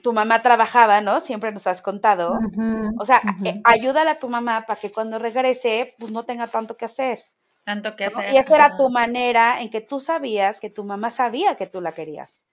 tu 0.02 0.14
mamá 0.14 0.42
trabajaba, 0.42 1.02
¿no? 1.02 1.20
Siempre 1.20 1.52
nos 1.52 1.68
has 1.68 1.82
contado. 1.82 2.40
O 2.98 3.06
sea, 3.06 3.22
ujú. 3.24 3.48
eh, 3.48 3.62
ayúdale 3.64 4.12
a 4.12 4.20
tu 4.20 4.30
mamá 4.30 4.66
para 4.66 4.80
que 4.80 4.92
cuando 4.92 5.20
regrese, 5.20 5.96
pues 6.00 6.12
no 6.12 6.24
tenga 6.24 6.48
tanto 6.48 6.76
que 6.78 6.86
hacer. 6.86 7.20
Tanto 7.64 7.96
que 7.96 8.06
¿no? 8.06 8.20
hacer. 8.20 8.34
Y 8.34 8.38
esa 8.38 8.56
era 8.56 8.76
tu 8.76 8.90
manera 8.90 9.62
en 9.62 9.70
que 9.70 9.82
tú 9.82 10.00
sabías 10.00 10.60
que 10.60 10.70
tu 10.70 10.84
mamá 10.84 11.10
sabía 11.10 11.56
que 11.56 11.68
tú 11.68 11.82
la 11.82 11.94
querías. 11.94 12.46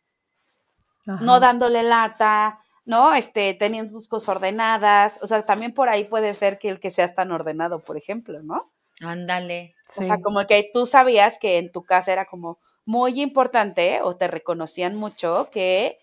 Ajá. 1.07 1.25
No 1.25 1.41
dándole 1.41 1.83
lata, 1.83 2.60
¿no? 2.85 3.15
Este, 3.15 3.55
teniendo 3.55 3.93
tus 3.93 4.09
cosas 4.09 4.37
ordenadas. 4.37 5.19
O 5.23 5.27
sea, 5.27 5.45
también 5.45 5.73
por 5.73 5.89
ahí 5.89 6.05
puede 6.05 6.35
ser 6.35 6.59
que 6.59 6.69
el 6.69 6.81
que 6.81 6.91
seas 6.91 7.15
tan 7.15 7.33
ordenado, 7.33 7.81
por 7.81 7.97
ejemplo, 7.97 8.43
¿no? 8.43 8.71
Ándale. 9.01 9.75
O 9.97 10.03
sea, 10.03 10.21
como 10.21 10.47
que 10.47 10.71
tú 10.73 10.87
sabías 10.87 11.39
que 11.39 11.59
en 11.59 11.73
tu 11.73 11.85
casa 11.85 12.13
era 12.13 12.27
como 12.27 12.59
muy 12.85 13.21
importante 13.21 14.01
o 14.03 14.17
te 14.17 14.29
reconocían 14.29 14.97
mucho 14.97 15.49
que 15.53 15.99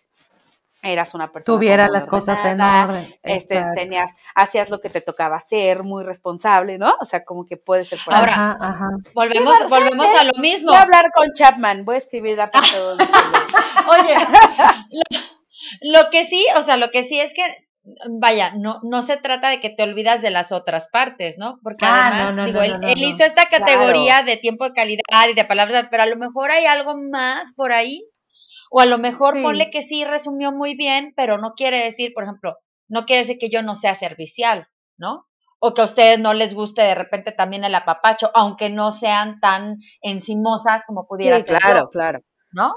eras 0.83 1.13
una 1.15 1.31
persona 1.31 1.57
tuviera 1.57 1.89
las 1.89 2.07
cosas 2.07 2.45
en 2.45 2.61
orden 2.61 3.15
este 3.23 3.65
tenías 3.75 4.13
hacías 4.35 4.69
lo 4.69 4.79
que 4.79 4.89
te 4.89 5.01
tocaba 5.01 5.37
hacer 5.37 5.83
muy 5.83 6.03
responsable 6.03 6.77
no 6.77 6.95
o 6.99 7.05
sea 7.05 7.25
como 7.25 7.45
que 7.45 7.57
puede 7.57 7.83
ser 7.83 7.99
por 8.05 8.13
ahora 8.13 8.57
ajá, 8.59 8.89
volvemos 9.15 9.57
volvemos 9.69 10.07
a 10.17 10.23
lo 10.23 10.39
mismo 10.39 10.69
voy 10.69 10.77
a 10.77 10.83
hablar 10.83 11.11
con 11.13 11.33
Chapman 11.33 11.83
voy 11.83 11.95
a 11.95 11.97
escribir 11.97 12.37
la 12.37 12.51
parte 12.51 12.79
oye 12.79 14.15
lo, 15.81 16.09
que 16.09 16.25
sí 16.25 16.45
o 16.57 16.61
sea 16.61 16.77
lo 16.77 16.91
que 16.91 17.03
sí 17.03 17.19
es 17.19 17.33
que 17.33 17.43
vaya, 18.09 18.51
no, 18.55 18.79
no 18.83 19.01
se 19.01 19.17
trata 19.17 19.49
de 19.49 19.61
que 19.61 19.69
te 19.69 19.83
olvidas 19.83 20.21
de 20.21 20.29
las 20.29 20.51
otras 20.51 20.87
partes, 20.91 21.37
¿no? 21.37 21.59
Porque 21.63 21.85
ah, 21.85 22.09
además, 22.11 22.45
digo, 22.45 22.61
él, 22.61 23.03
hizo 23.03 23.23
esta 23.23 23.45
categoría 23.45 24.23
de 24.23 24.37
tiempo 24.37 24.65
de 24.65 24.73
calidad 24.73 25.29
y 25.29 25.33
de 25.33 25.45
palabras, 25.45 25.87
pero 25.89 26.03
a 26.03 26.07
lo 26.07 26.17
mejor 26.17 26.51
hay 26.51 26.65
algo 26.65 26.97
más 26.97 27.51
por 27.55 27.71
ahí 27.71 28.05
o 28.69 28.81
a 28.81 28.85
lo 28.85 28.97
mejor 28.97 29.41
ponle 29.41 29.69
que 29.69 29.81
sí 29.81 30.03
resumió 30.03 30.51
muy 30.51 30.75
bien, 30.75 31.13
pero 31.15 31.37
no 31.37 31.53
quiere 31.53 31.83
decir, 31.83 32.13
por 32.13 32.23
ejemplo, 32.23 32.57
no 32.89 33.05
quiere 33.05 33.21
decir 33.21 33.37
que 33.39 33.49
yo 33.49 33.61
no 33.61 33.75
sea 33.75 33.95
servicial, 33.95 34.67
¿no? 34.97 35.25
O 35.59 35.73
que 35.73 35.81
a 35.81 35.85
ustedes 35.85 36.19
no 36.19 36.33
les 36.33 36.53
guste 36.53 36.81
de 36.81 36.95
repente 36.95 37.31
también 37.31 37.63
el 37.63 37.73
apapacho, 37.73 38.29
aunque 38.33 38.69
no 38.69 38.91
sean 38.91 39.39
tan 39.39 39.77
encimosas 40.01 40.85
como 40.85 41.07
pudiera 41.07 41.39
ser. 41.39 41.57
Claro, 41.57 41.89
claro. 41.89 42.19
¿No? 42.51 42.75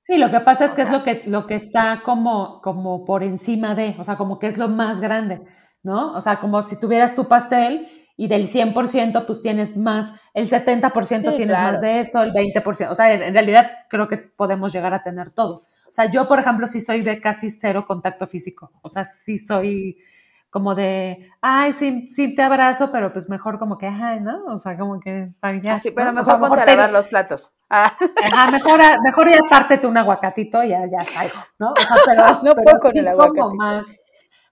Sí, 0.00 0.16
lo 0.16 0.30
que 0.30 0.40
pasa 0.40 0.64
es 0.64 0.72
que 0.72 0.82
es 0.82 0.90
lo 0.90 1.02
que, 1.02 1.22
lo 1.26 1.46
que 1.46 1.54
está 1.54 2.02
como, 2.04 2.60
como 2.62 3.04
por 3.04 3.22
encima 3.22 3.74
de, 3.74 3.94
o 3.98 4.04
sea, 4.04 4.16
como 4.16 4.38
que 4.38 4.46
es 4.46 4.56
lo 4.56 4.68
más 4.68 5.00
grande, 5.00 5.42
¿no? 5.82 6.12
O 6.14 6.22
sea, 6.22 6.40
como 6.40 6.64
si 6.64 6.80
tuvieras 6.80 7.14
tu 7.14 7.28
pastel 7.28 7.88
y 8.16 8.26
del 8.26 8.48
100% 8.48 9.26
pues 9.26 9.42
tienes 9.42 9.76
más, 9.76 10.14
el 10.34 10.48
70% 10.48 11.36
tienes 11.36 11.56
más 11.56 11.80
de 11.80 12.00
esto, 12.00 12.22
el 12.22 12.32
20%, 12.32 12.90
o 12.90 12.94
sea, 12.94 13.12
en, 13.12 13.32
realidad 13.32 13.70
creo 13.88 14.08
que 14.08 14.16
podemos 14.16 14.72
llegar 14.72 14.92
a 14.92 15.02
tener 15.02 15.30
todo. 15.30 15.64
O 15.88 15.92
sea, 15.92 16.10
yo, 16.10 16.26
por 16.26 16.38
ejemplo, 16.40 16.66
sí 16.66 16.80
soy 16.80 17.02
de 17.02 17.20
casi 17.20 17.50
cero 17.50 17.84
contacto 17.86 18.26
físico, 18.26 18.72
o 18.82 18.88
sea, 18.88 19.04
sí 19.04 19.38
soy 19.38 19.98
como 20.50 20.74
de, 20.74 21.30
ay, 21.40 21.72
sí, 21.72 22.08
sí 22.10 22.34
te 22.34 22.42
abrazo, 22.42 22.90
pero 22.90 23.12
pues 23.12 23.28
mejor 23.28 23.58
como 23.58 23.76
que, 23.78 23.86
ay, 23.86 24.20
¿no? 24.20 24.44
O 24.46 24.58
sea, 24.58 24.78
como 24.78 24.98
que, 25.00 25.30
ya, 25.62 25.78
sí, 25.78 25.90
pero 25.90 26.12
mejor, 26.12 26.40
o 26.40 26.54
a 26.54 26.64
lavar 26.64 26.90
los 26.90 27.08
platos. 27.08 27.52
Ah. 27.68 27.94
Ajá, 28.24 28.50
mejor, 28.50 28.80
mejor 29.02 29.30
ya 29.30 29.40
pártete 29.48 29.86
un 29.86 29.96
aguacatito 29.96 30.62
y 30.62 30.68
ya, 30.68 30.86
ya 30.90 31.04
salgo, 31.04 31.38
¿no? 31.58 31.72
O 31.72 31.76
sea, 31.76 31.96
pero, 32.04 32.24
no 32.42 32.54
pero 32.54 32.78
sí 32.78 33.04
como 33.16 33.54
más 33.54 33.86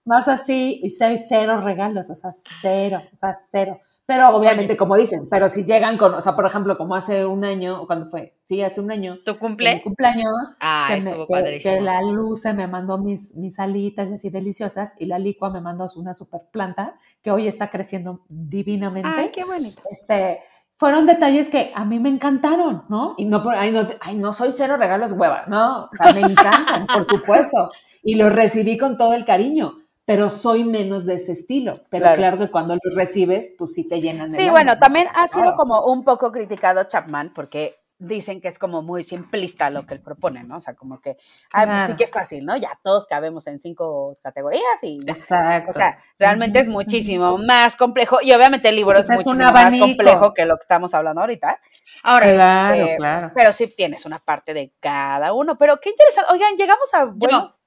más 0.07 0.29
así, 0.29 0.79
y 0.81 0.89
seis, 0.89 1.25
cero 1.27 1.59
regalos, 1.61 2.09
o 2.09 2.15
sea, 2.15 2.31
cero, 2.31 3.01
o 3.13 3.15
sea, 3.15 3.35
cero. 3.51 3.81
Pero 4.07 4.29
obviamente, 4.29 4.77
como 4.77 4.95
dicen, 4.95 5.27
pero 5.29 5.49
si 5.49 5.65
llegan 5.65 5.97
con, 5.97 6.13
o 6.13 6.21
sea, 6.21 6.33
por 6.33 6.45
ejemplo, 6.45 6.77
como 6.77 6.95
hace 6.95 7.25
un 7.25 7.43
año, 7.43 7.81
o 7.81 7.87
cuando 7.87 8.05
fue, 8.05 8.37
sí, 8.43 8.61
hace 8.61 8.79
un 8.79 8.89
año. 8.89 9.19
¿Tu 9.25 9.37
cumple? 9.37 9.81
cumpleaños, 9.83 10.55
ah, 10.61 10.87
que, 10.87 11.01
me, 11.01 11.59
que, 11.59 11.81
la 11.81 12.01
Luce 12.01 12.53
me 12.53 12.67
mandó 12.67 12.97
mis, 12.97 13.35
mis 13.35 13.59
alitas 13.59 14.09
así 14.09 14.29
deliciosas 14.29 14.93
y 14.97 15.07
la 15.07 15.19
Licua 15.19 15.49
me 15.49 15.59
mandó 15.59 15.87
una 15.97 16.13
super 16.13 16.39
planta 16.53 16.95
que 17.21 17.31
hoy 17.31 17.49
está 17.49 17.69
creciendo 17.69 18.21
divinamente. 18.29 19.09
Ay, 19.13 19.29
qué 19.33 19.43
bonito. 19.43 19.81
Este, 19.91 20.39
fueron 20.77 21.05
detalles 21.05 21.49
que 21.49 21.73
a 21.75 21.83
mí 21.83 21.99
me 21.99 22.07
encantaron, 22.07 22.85
¿no? 22.87 23.13
Y 23.17 23.25
no 23.25 23.43
por, 23.43 23.55
ay, 23.55 23.73
no, 23.73 23.81
ay, 23.99 24.15
no 24.15 24.31
soy 24.31 24.53
cero 24.53 24.77
regalos 24.77 25.11
hueva, 25.11 25.43
¿no? 25.47 25.83
O 25.83 25.89
sea, 25.91 26.13
me 26.13 26.21
encantan, 26.21 26.87
por 26.87 27.03
supuesto. 27.09 27.71
Y 28.03 28.15
los 28.15 28.31
recibí 28.31 28.77
con 28.77 28.97
todo 28.97 29.13
el 29.13 29.25
cariño 29.25 29.79
pero 30.07 30.29
soy 30.29 30.63
menos 30.63 31.05
de 31.05 31.15
ese 31.15 31.33
estilo. 31.33 31.73
Pero 31.89 32.09
claro, 32.13 32.39
que 32.39 32.49
cuando 32.49 32.75
lo 32.75 32.95
recibes, 32.95 33.53
pues 33.57 33.73
sí 33.73 33.89
te 33.89 33.99
llenan 33.99 34.29
de 34.29 34.37
Sí, 34.37 34.49
bueno, 34.49 34.79
también 34.79 35.05
ha 35.13 35.27
sido 35.27 35.53
como 35.53 35.81
un 35.81 36.05
poco 36.05 36.31
criticado 36.31 36.85
Chapman 36.85 37.33
porque 37.35 37.75
dicen 37.99 38.39
que 38.39 38.47
es 38.47 38.57
como 38.57 38.81
muy 38.81 39.03
simplista 39.03 39.69
lo 39.69 39.85
que 39.85 39.95
él 39.95 40.01
propone, 40.01 40.45
¿no? 40.45 40.57
O 40.57 40.61
sea, 40.61 40.75
como 40.75 41.01
que, 41.01 41.17
ay, 41.51 41.67
pues 41.67 41.83
sí 41.87 41.95
que 41.97 42.07
fácil, 42.07 42.45
¿no? 42.45 42.55
Ya 42.55 42.79
todos 42.81 43.05
cabemos 43.05 43.47
en 43.47 43.59
cinco 43.59 44.17
categorías 44.23 44.81
y 44.81 45.01
Exacto. 45.05 45.71
O 45.71 45.73
sea, 45.73 45.99
realmente 46.17 46.61
es 46.61 46.69
muchísimo 46.69 47.37
más 47.39 47.75
complejo 47.75 48.19
y 48.21 48.31
obviamente 48.31 48.69
el 48.69 48.77
libro 48.77 48.97
es, 48.97 49.07
pues 49.07 49.25
muchísimo 49.25 49.51
más 49.51 49.75
complejo 49.75 50.33
que 50.33 50.45
lo 50.45 50.55
que 50.55 50.61
estamos 50.61 50.93
hablando 50.93 51.19
ahorita. 51.19 51.59
Ahora, 52.03 52.33
claro, 52.33 52.75
este, 52.75 52.95
claro. 52.95 53.31
pero 53.35 53.51
sí 53.51 53.67
tienes 53.67 54.05
una 54.05 54.19
parte 54.19 54.53
de 54.53 54.71
cada 54.79 55.33
uno, 55.33 55.57
pero 55.57 55.81
qué 55.81 55.89
interesante. 55.89 56.31
Oigan, 56.31 56.55
llegamos 56.55 56.93
a 56.93 57.03
buenos 57.03 57.66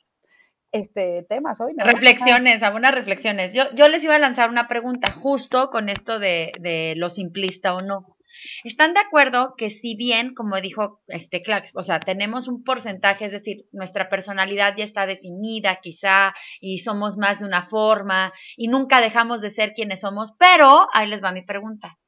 este, 0.73 1.25
temas 1.29 1.61
hoy. 1.61 1.75
Reflexiones, 1.77 2.63
algunas 2.63 2.95
reflexiones. 2.95 3.53
Yo, 3.55 3.65
yo 3.75 3.89
les 3.89 4.05
iba 4.05 4.15
a 4.15 4.19
lanzar 4.19 4.51
una 4.51 4.69
pregunta 4.69 5.11
justo 5.11 5.71
con 5.71 5.89
esto 5.89 6.19
de, 6.19 6.53
de 6.61 6.95
lo 6.97 7.11
simplista 7.11 7.75
o 7.75 7.81
no. 7.81 8.17
¿Están 8.65 8.95
de 8.95 9.01
acuerdo 9.01 9.55
que 9.57 9.71
si 9.71 9.97
bien, 9.97 10.35
como 10.35 10.61
dijo 10.61 11.03
este 11.09 11.43
Clax, 11.43 11.73
o 11.75 11.83
sea, 11.83 12.01
tenemos 12.01 12.49
un 12.49 12.63
porcentaje, 12.63 13.27
es 13.27 13.33
decir, 13.33 13.67
nuestra 13.73 14.09
personalidad 14.09 14.75
ya 14.77 14.85
está 14.85 15.05
definida 15.05 15.81
quizá 15.83 16.33
y 16.61 16.79
somos 16.79 17.17
más 17.17 17.41
de 17.41 17.47
una 17.47 17.69
forma 17.69 18.33
y 18.57 18.69
nunca 18.69 19.01
dejamos 19.01 19.41
de 19.41 19.51
ser 19.51 19.73
quienes 19.73 20.01
somos, 20.01 20.33
pero 20.39 20.87
ahí 20.93 21.09
les 21.09 21.23
va 21.23 21.33
mi 21.33 21.43
pregunta. 21.43 21.99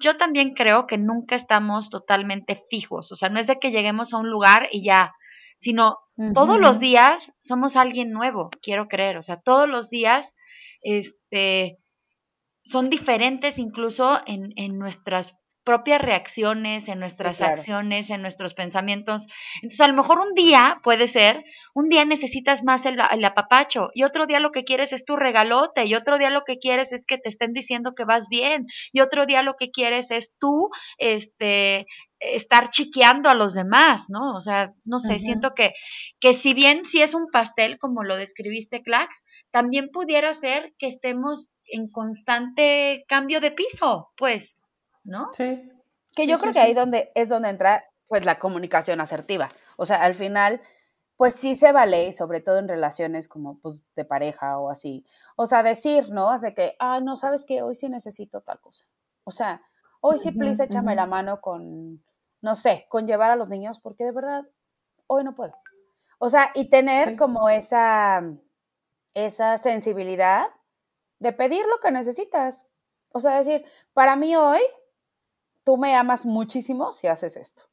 Yo 0.00 0.16
también 0.16 0.54
creo 0.54 0.86
que 0.86 0.98
nunca 0.98 1.36
estamos 1.36 1.90
totalmente 1.90 2.64
fijos, 2.68 3.12
o 3.12 3.16
sea, 3.16 3.28
no 3.28 3.38
es 3.38 3.46
de 3.46 3.58
que 3.58 3.70
lleguemos 3.70 4.12
a 4.12 4.18
un 4.18 4.30
lugar 4.30 4.68
y 4.72 4.82
ya 4.82 5.14
sino 5.58 5.98
todos 6.34 6.58
los 6.58 6.80
días 6.80 7.32
somos 7.40 7.76
alguien 7.76 8.10
nuevo, 8.10 8.50
quiero 8.62 8.88
creer, 8.88 9.16
o 9.16 9.22
sea, 9.22 9.40
todos 9.40 9.68
los 9.68 9.88
días 9.88 10.34
este, 10.80 11.78
son 12.62 12.90
diferentes 12.90 13.58
incluso 13.58 14.20
en, 14.26 14.52
en 14.56 14.78
nuestras 14.78 15.34
propias 15.68 16.00
reacciones, 16.00 16.88
en 16.88 16.98
nuestras 16.98 17.42
acciones, 17.42 18.08
en 18.08 18.22
nuestros 18.22 18.54
pensamientos. 18.54 19.26
Entonces, 19.56 19.82
a 19.82 19.88
lo 19.88 19.92
mejor 19.92 20.18
un 20.18 20.32
día 20.32 20.80
puede 20.82 21.08
ser, 21.08 21.44
un 21.74 21.90
día 21.90 22.06
necesitas 22.06 22.64
más 22.64 22.86
el, 22.86 22.98
el, 23.12 23.22
apapacho 23.22 23.90
y 23.92 24.04
otro 24.04 24.24
día 24.24 24.40
lo 24.40 24.50
que 24.50 24.64
quieres 24.64 24.94
es 24.94 25.04
tu 25.04 25.14
regalote 25.14 25.84
y 25.84 25.94
otro 25.94 26.16
día 26.16 26.30
lo 26.30 26.44
que 26.46 26.56
quieres 26.58 26.94
es 26.94 27.04
que 27.04 27.18
te 27.18 27.28
estén 27.28 27.52
diciendo 27.52 27.94
que 27.94 28.06
vas 28.06 28.28
bien 28.30 28.64
y 28.92 29.02
otro 29.02 29.26
día 29.26 29.42
lo 29.42 29.56
que 29.56 29.70
quieres 29.70 30.10
es 30.10 30.34
tú, 30.38 30.70
este, 30.96 31.84
estar 32.18 32.70
chiqueando 32.70 33.28
a 33.28 33.34
los 33.34 33.52
demás, 33.52 34.06
¿no? 34.08 34.36
O 34.36 34.40
sea, 34.40 34.72
no 34.86 35.00
sé, 35.00 35.18
siento 35.18 35.52
que, 35.54 35.74
que 36.18 36.32
si 36.32 36.54
bien 36.54 36.86
si 36.86 37.02
es 37.02 37.12
un 37.12 37.26
pastel, 37.30 37.78
como 37.78 38.04
lo 38.04 38.16
describiste, 38.16 38.82
Clax, 38.82 39.22
también 39.50 39.90
pudiera 39.92 40.34
ser 40.34 40.72
que 40.78 40.88
estemos 40.88 41.52
en 41.66 41.90
constante 41.90 43.04
cambio 43.06 43.42
de 43.42 43.52
piso, 43.52 44.08
pues, 44.16 44.56
¿no? 45.08 45.30
Sí. 45.32 45.72
Que 46.14 46.26
yo 46.26 46.38
creo 46.38 46.52
que 46.52 46.60
ahí 46.60 46.74
donde 46.74 47.10
es 47.14 47.28
donde 47.28 47.48
entra 47.48 47.84
pues 48.06 48.24
la 48.24 48.38
comunicación 48.38 49.00
asertiva. 49.00 49.48
O 49.76 49.86
sea, 49.86 50.02
al 50.02 50.14
final, 50.14 50.60
pues 51.16 51.34
sí 51.34 51.54
se 51.54 51.72
vale, 51.72 52.12
sobre 52.12 52.40
todo 52.40 52.58
en 52.58 52.68
relaciones 52.68 53.28
como 53.28 53.58
pues 53.58 53.78
de 53.96 54.04
pareja 54.04 54.58
o 54.58 54.70
así. 54.70 55.04
O 55.36 55.46
sea, 55.46 55.62
decir, 55.62 56.10
¿no? 56.10 56.38
De 56.38 56.54
que, 56.54 56.76
ah, 56.78 57.00
no, 57.00 57.16
sabes 57.16 57.44
que 57.44 57.62
hoy 57.62 57.74
sí 57.74 57.88
necesito 57.88 58.40
tal 58.40 58.60
cosa. 58.60 58.86
O 59.24 59.30
sea, 59.30 59.62
hoy 60.00 60.18
sí, 60.18 60.30
please, 60.30 60.64
échame 60.64 60.94
la 60.94 61.06
mano 61.06 61.40
con, 61.40 62.02
no 62.40 62.54
sé, 62.54 62.86
con 62.88 63.06
llevar 63.06 63.30
a 63.30 63.36
los 63.36 63.48
niños, 63.48 63.78
porque 63.80 64.04
de 64.04 64.12
verdad, 64.12 64.46
hoy 65.06 65.24
no 65.24 65.34
puedo. 65.34 65.54
O 66.18 66.28
sea, 66.28 66.50
y 66.54 66.68
tener 66.68 67.16
como 67.16 67.48
esa, 67.48 68.22
esa 69.14 69.58
sensibilidad 69.58 70.46
de 71.18 71.32
pedir 71.32 71.64
lo 71.66 71.78
que 71.80 71.90
necesitas. 71.90 72.66
O 73.10 73.20
sea, 73.20 73.38
decir, 73.38 73.64
para 73.92 74.16
mí 74.16 74.34
hoy, 74.36 74.60
tú 75.68 75.76
me 75.76 75.94
amas 75.94 76.24
muchísimo 76.24 76.92
si 76.92 77.08
haces 77.08 77.36
esto, 77.36 77.64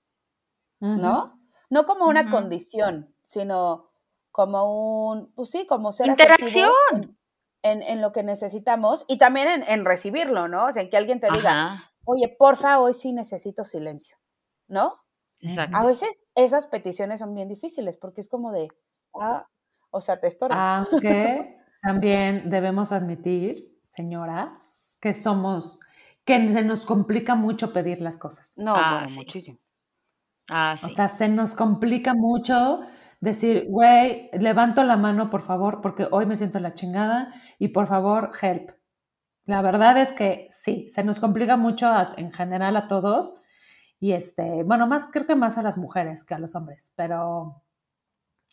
¿no? 0.82 1.40
No 1.70 1.86
como 1.86 2.08
una 2.08 2.30
condición, 2.30 3.16
sino 3.24 3.90
como 4.32 5.12
un, 5.12 5.34
pues 5.34 5.52
sí, 5.52 5.66
como 5.66 5.94
ser 5.94 6.08
Interacción. 6.08 6.74
En, 7.62 7.82
en, 7.82 8.02
lo 8.02 8.12
que 8.12 8.22
necesitamos 8.22 9.06
y 9.08 9.18
también 9.18 9.48
en, 9.48 9.64
en, 9.64 9.86
recibirlo, 9.86 10.50
¿no? 10.50 10.66
O 10.66 10.72
sea, 10.74 10.84
en 10.84 10.90
que 10.90 10.98
alguien 10.98 11.22
te 11.22 11.32
diga, 11.32 11.92
oye, 12.04 12.36
porfa, 12.38 12.80
hoy 12.80 12.94
sí 12.94 13.14
necesito 13.14 13.64
silencio. 13.64 14.18
¿no? 14.68 14.94
Exacto. 15.42 15.78
A 15.78 15.86
veces 15.86 16.20
esas 16.36 16.68
peticiones 16.68 17.20
son 17.20 17.34
bien 17.34 17.48
difíciles 17.48 17.98
porque 17.98 18.22
es 18.22 18.30
como 18.30 18.52
de, 18.52 18.70
ah, 19.20 19.48
o 19.92 20.02
sea, 20.02 20.20
te 20.20 20.28
estorba. 20.28 20.80
Aunque 20.80 21.58
también 21.82 22.50
debemos 22.50 22.92
admitir, 22.92 23.56
señoras, 23.96 24.98
que 25.02 25.14
somos, 25.14 25.80
que 26.26 26.50
se 26.50 26.64
nos 26.64 26.86
complica 26.86 27.36
mucho 27.36 27.72
pedir 27.72 28.02
las 28.02 28.18
cosas. 28.18 28.54
No, 28.58 28.74
ah, 28.76 29.08
muchísimo. 29.12 29.60
Ah, 30.50 30.76
sí. 30.80 30.86
O 30.88 30.90
sea, 30.90 31.08
se 31.08 31.30
nos 31.30 31.54
complica 31.54 32.14
mucho 32.14 32.82
decir, 33.20 33.68
güey, 33.70 34.30
levanto 34.34 34.84
la 34.84 34.98
mano, 34.98 35.30
por 35.30 35.42
favor, 35.42 35.82
porque 35.82 36.08
hoy 36.12 36.26
me 36.26 36.36
siento 36.36 36.60
la 36.60 36.74
chingada 36.74 37.34
y 37.60 37.70
por 37.70 37.88
favor, 37.88 38.32
help. 38.42 38.72
La 39.46 39.62
verdad 39.62 39.98
es 39.98 40.12
que 40.14 40.48
sí, 40.50 40.90
se 40.90 41.04
nos 41.04 41.20
complica 41.20 41.56
mucho 41.56 41.92
en 42.18 42.34
general 42.34 42.76
a 42.78 42.88
todos 42.88 43.36
y 44.00 44.14
este, 44.14 44.64
bueno, 44.64 44.88
más, 44.88 45.10
creo 45.12 45.28
que 45.28 45.36
más 45.36 45.58
a 45.58 45.64
las 45.64 45.78
mujeres 45.78 46.26
que 46.26 46.34
a 46.34 46.40
los 46.40 46.56
hombres, 46.56 46.94
pero 46.96 47.64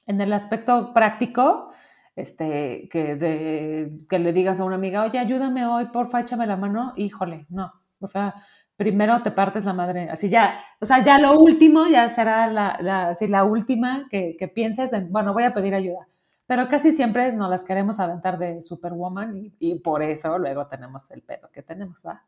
en 0.07 0.21
el 0.21 0.33
aspecto 0.33 0.93
práctico, 0.93 1.73
este, 2.17 2.89
que, 2.91 3.17
de, 3.17 4.01
que 4.09 4.19
le 4.19 4.33
digas 4.33 4.61
a 4.61 4.65
una 4.65 4.77
amiga, 4.77 5.05
oye, 5.05 5.19
ayúdame 5.19 5.67
hoy, 5.67 5.87
porfa, 5.87 6.21
échame 6.21 6.47
la 6.47 6.57
mano, 6.57 6.93
híjole, 6.97 7.47
no. 7.49 7.73
O 8.01 8.07
sea, 8.07 8.35
primero 8.77 9.23
te 9.23 9.31
partes 9.31 9.65
la 9.65 9.73
madre, 9.73 10.09
así 10.11 10.29
ya, 10.29 10.61
o 10.81 10.87
sea, 10.87 11.03
ya 11.03 11.19
lo 11.19 11.39
último 11.39 11.87
ya 11.87 12.09
será 12.09 12.47
la, 12.49 12.77
la, 12.81 13.09
así 13.11 13.29
la 13.29 13.45
última 13.45 14.09
que, 14.11 14.37
que 14.39 14.49
pienses 14.49 14.93
en, 14.93 15.13
bueno, 15.13 15.33
voy 15.33 15.45
a 15.45 15.55
pedir 15.55 15.75
ayuda. 15.75 16.09
Pero 16.47 16.69
casi 16.69 16.91
siempre 16.91 17.33
nos 17.33 17.49
las 17.49 17.65
queremos 17.65 18.01
aventar 18.01 18.39
de 18.39 18.61
Superwoman 18.61 19.37
y, 19.37 19.55
y 19.59 19.79
por 19.79 20.03
eso 20.03 20.37
luego 20.39 20.67
tenemos 20.67 21.11
el 21.13 21.23
pedo 21.23 21.49
que 21.53 21.63
tenemos, 21.63 22.03
¿va? 22.05 22.25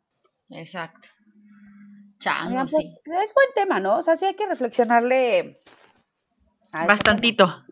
Exacto. 0.51 1.09
Chango, 2.19 2.65
pues, 2.71 3.01
sí. 3.05 3.11
es 3.23 3.35
buen 3.35 3.49
tema, 3.55 3.81
¿no? 3.81 3.99
O 3.99 4.03
sea, 4.03 4.17
sí 4.17 4.25
hay 4.25 4.35
que 4.35 4.47
reflexionarle. 4.47 5.61
Bastantito. 6.73 7.65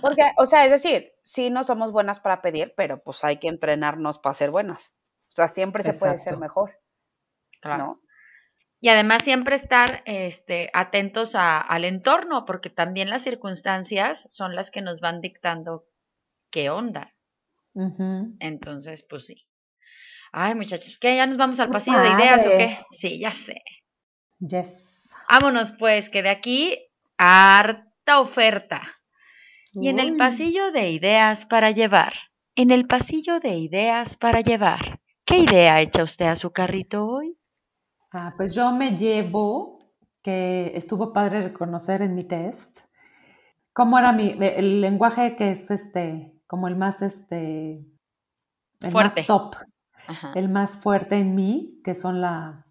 Porque, 0.00 0.22
o 0.38 0.46
sea, 0.46 0.64
es 0.64 0.70
decir, 0.70 1.12
sí 1.24 1.50
no 1.50 1.64
somos 1.64 1.90
buenas 1.90 2.20
para 2.20 2.40
pedir, 2.40 2.72
pero 2.76 3.02
pues 3.02 3.24
hay 3.24 3.38
que 3.38 3.48
entrenarnos 3.48 4.18
para 4.20 4.34
ser 4.34 4.50
buenas. 4.52 4.94
O 5.30 5.34
sea, 5.34 5.48
siempre 5.48 5.82
se 5.82 5.94
puede 5.94 6.18
ser 6.20 6.36
mejor, 6.36 6.78
Claro. 7.60 7.84
¿no? 7.84 8.00
Y 8.80 8.90
además 8.90 9.24
siempre 9.24 9.56
estar 9.56 10.02
este, 10.04 10.68
atentos 10.74 11.34
a- 11.34 11.58
al 11.60 11.84
entorno, 11.86 12.44
porque 12.44 12.68
también 12.70 13.08
las 13.10 13.22
circunstancias 13.22 14.28
son 14.30 14.54
las 14.54 14.70
que 14.70 14.82
nos 14.82 15.00
van 15.00 15.20
dictando 15.22 15.86
qué 16.50 16.68
onda. 16.70 17.14
Entonces, 18.40 19.02
pues 19.02 19.26
sí. 19.26 19.48
Ay, 20.32 20.54
muchachos, 20.54 20.98
¿qué? 21.00 21.16
¿Ya 21.16 21.26
nos 21.26 21.38
vamos 21.38 21.58
al 21.60 21.68
pasillo 21.70 21.98
de 21.98 22.10
ideas 22.10 22.46
o 22.46 22.50
qué? 22.50 22.78
Sí, 22.92 23.18
ya 23.18 23.32
sé. 23.32 23.62
Yes. 24.38 25.14
Vámonos 25.30 25.72
pues, 25.78 26.10
que 26.10 26.22
de 26.22 26.28
aquí 26.28 26.78
harta 27.16 28.20
oferta. 28.20 28.82
Y 29.74 29.88
en 29.88 29.98
el 29.98 30.16
pasillo 30.16 30.70
de 30.72 30.90
ideas 30.90 31.46
para 31.46 31.70
llevar. 31.70 32.12
En 32.54 32.70
el 32.70 32.86
pasillo 32.86 33.40
de 33.40 33.56
ideas 33.56 34.16
para 34.16 34.40
llevar. 34.40 35.00
¿Qué 35.24 35.38
idea 35.38 35.80
echa 35.80 36.02
usted 36.02 36.26
a 36.26 36.36
su 36.36 36.52
carrito 36.52 37.06
hoy? 37.06 37.38
Ah, 38.12 38.34
pues 38.36 38.54
yo 38.54 38.70
me 38.72 38.96
llevo, 38.96 39.90
que 40.22 40.72
estuvo 40.76 41.12
padre 41.12 41.42
reconocer 41.42 42.02
en 42.02 42.14
mi 42.14 42.24
test, 42.24 42.80
cómo 43.72 43.98
era 43.98 44.12
mi, 44.12 44.36
el 44.40 44.80
lenguaje 44.80 45.34
que 45.34 45.50
es 45.50 45.70
este, 45.70 46.40
como 46.46 46.68
el 46.68 46.76
más, 46.76 47.02
este, 47.02 47.84
el 48.82 48.92
Fuerte. 48.92 49.20
más 49.20 49.26
top, 49.26 49.56
Ajá. 50.06 50.32
el 50.36 50.48
más 50.48 50.76
fuerte 50.76 51.16
en 51.18 51.34
mí, 51.34 51.80
que 51.82 51.94
son 51.94 52.20
la, 52.20 52.63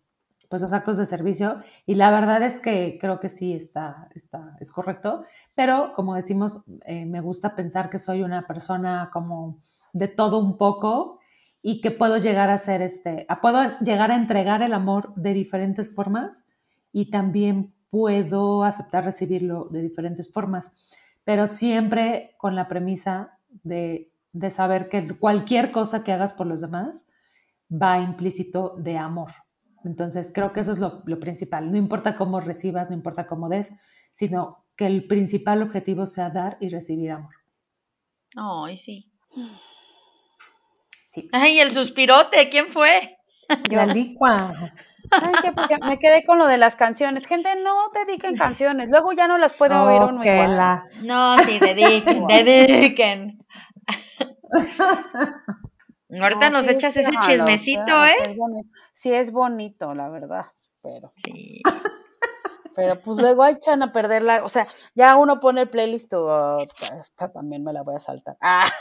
pues 0.53 0.61
los 0.61 0.73
actos 0.73 0.97
de 0.97 1.07
servicio. 1.07 1.63
Y 1.87 1.95
la 1.95 2.11
verdad 2.11 2.43
es 2.43 2.59
que 2.59 2.99
creo 3.01 3.19
que 3.19 3.27
sí 3.27 3.55
está, 3.55 4.07
está, 4.13 4.55
es 4.59 4.71
correcto. 4.71 5.23
Pero 5.55 5.93
como 5.95 6.13
decimos, 6.13 6.63
eh, 6.85 7.07
me 7.07 7.21
gusta 7.21 7.55
pensar 7.55 7.89
que 7.89 7.97
soy 7.97 8.21
una 8.21 8.45
persona 8.45 9.09
como 9.11 9.63
de 9.93 10.07
todo 10.07 10.37
un 10.37 10.59
poco 10.59 11.17
y 11.63 11.81
que 11.81 11.89
puedo 11.89 12.17
llegar 12.17 12.51
a 12.51 12.59
ser 12.59 12.83
este, 12.83 13.25
puedo 13.41 13.79
llegar 13.79 14.11
a 14.11 14.15
entregar 14.15 14.61
el 14.61 14.73
amor 14.73 15.15
de 15.15 15.33
diferentes 15.33 15.91
formas 15.91 16.45
y 16.91 17.09
también 17.09 17.73
puedo 17.89 18.63
aceptar 18.63 19.05
recibirlo 19.05 19.69
de 19.71 19.81
diferentes 19.81 20.31
formas, 20.31 20.75
pero 21.23 21.47
siempre 21.47 22.35
con 22.37 22.55
la 22.55 22.67
premisa 22.67 23.39
de, 23.63 24.11
de 24.33 24.51
saber 24.51 24.87
que 24.87 25.17
cualquier 25.17 25.71
cosa 25.71 26.03
que 26.03 26.11
hagas 26.11 26.33
por 26.33 26.45
los 26.45 26.61
demás 26.61 27.09
va 27.71 27.97
implícito 27.97 28.75
de 28.77 28.99
amor. 28.99 29.31
Entonces 29.85 30.31
creo 30.33 30.53
que 30.53 30.61
eso 30.61 30.71
es 30.71 30.79
lo, 30.79 31.01
lo 31.05 31.19
principal. 31.19 31.69
No 31.71 31.77
importa 31.77 32.15
cómo 32.15 32.39
recibas, 32.39 32.89
no 32.89 32.95
importa 32.95 33.27
cómo 33.27 33.49
des, 33.49 33.73
sino 34.13 34.65
que 34.75 34.85
el 34.85 35.05
principal 35.07 35.61
objetivo 35.61 36.05
sea 36.05 36.29
dar 36.29 36.57
y 36.59 36.69
recibir 36.69 37.11
amor. 37.11 37.33
Ay, 38.35 38.77
sí. 38.77 39.11
Sí. 41.03 41.29
Ay, 41.31 41.59
el 41.59 41.71
suspirote, 41.73 42.49
¿quién 42.49 42.71
fue? 42.73 43.17
La 43.69 43.85
licua. 43.85 44.73
Ay, 45.11 45.33
que 45.43 45.51
porque 45.51 45.77
me 45.85 45.99
quedé 45.99 46.25
con 46.25 46.39
lo 46.39 46.47
de 46.47 46.57
las 46.57 46.75
canciones. 46.75 47.27
Gente, 47.27 47.49
no 47.61 47.89
dediquen 47.93 48.35
canciones. 48.35 48.89
Luego 48.89 49.11
ya 49.13 49.27
no 49.27 49.37
las 49.37 49.53
puede 49.53 49.75
oír 49.75 50.01
uno 50.01 50.23
igual. 50.23 50.57
la- 50.57 50.85
No, 51.03 51.37
sí, 51.43 51.59
dediquen, 51.59 52.25
dediquen. 52.27 53.39
Ahorita 56.21 56.49
No, 56.49 56.57
nos 56.57 56.65
sí, 56.65 56.71
echas 56.71 56.93
sí, 56.93 56.99
ese 56.99 57.11
chismecito, 57.21 58.05
¿eh? 58.05 58.13
Sí 58.23 58.31
es, 58.31 58.37
bonito. 58.37 58.69
Sí 58.93 59.13
es 59.13 59.31
bonito, 59.31 59.93
la 59.93 60.09
verdad. 60.09 60.45
Pero, 60.81 61.13
Sí. 61.15 61.61
pero 62.75 62.99
pues 63.01 63.17
luego 63.17 63.43
hay 63.43 63.53
echan 63.55 63.81
a 63.83 63.91
perderla. 63.91 64.43
O 64.43 64.49
sea, 64.49 64.65
ya 64.95 65.15
uno 65.15 65.39
pone 65.39 65.61
el 65.61 65.69
playlist 65.69 66.13
o 66.13 66.59
esta 66.99 67.31
también 67.31 67.63
me 67.63 67.73
la 67.73 67.83
voy 67.83 67.95
a 67.95 67.99
saltar. 67.99 68.37
Ah, 68.41 68.71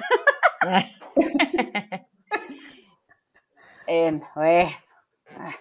bueno. 3.87 4.23
Ah. 4.35 5.55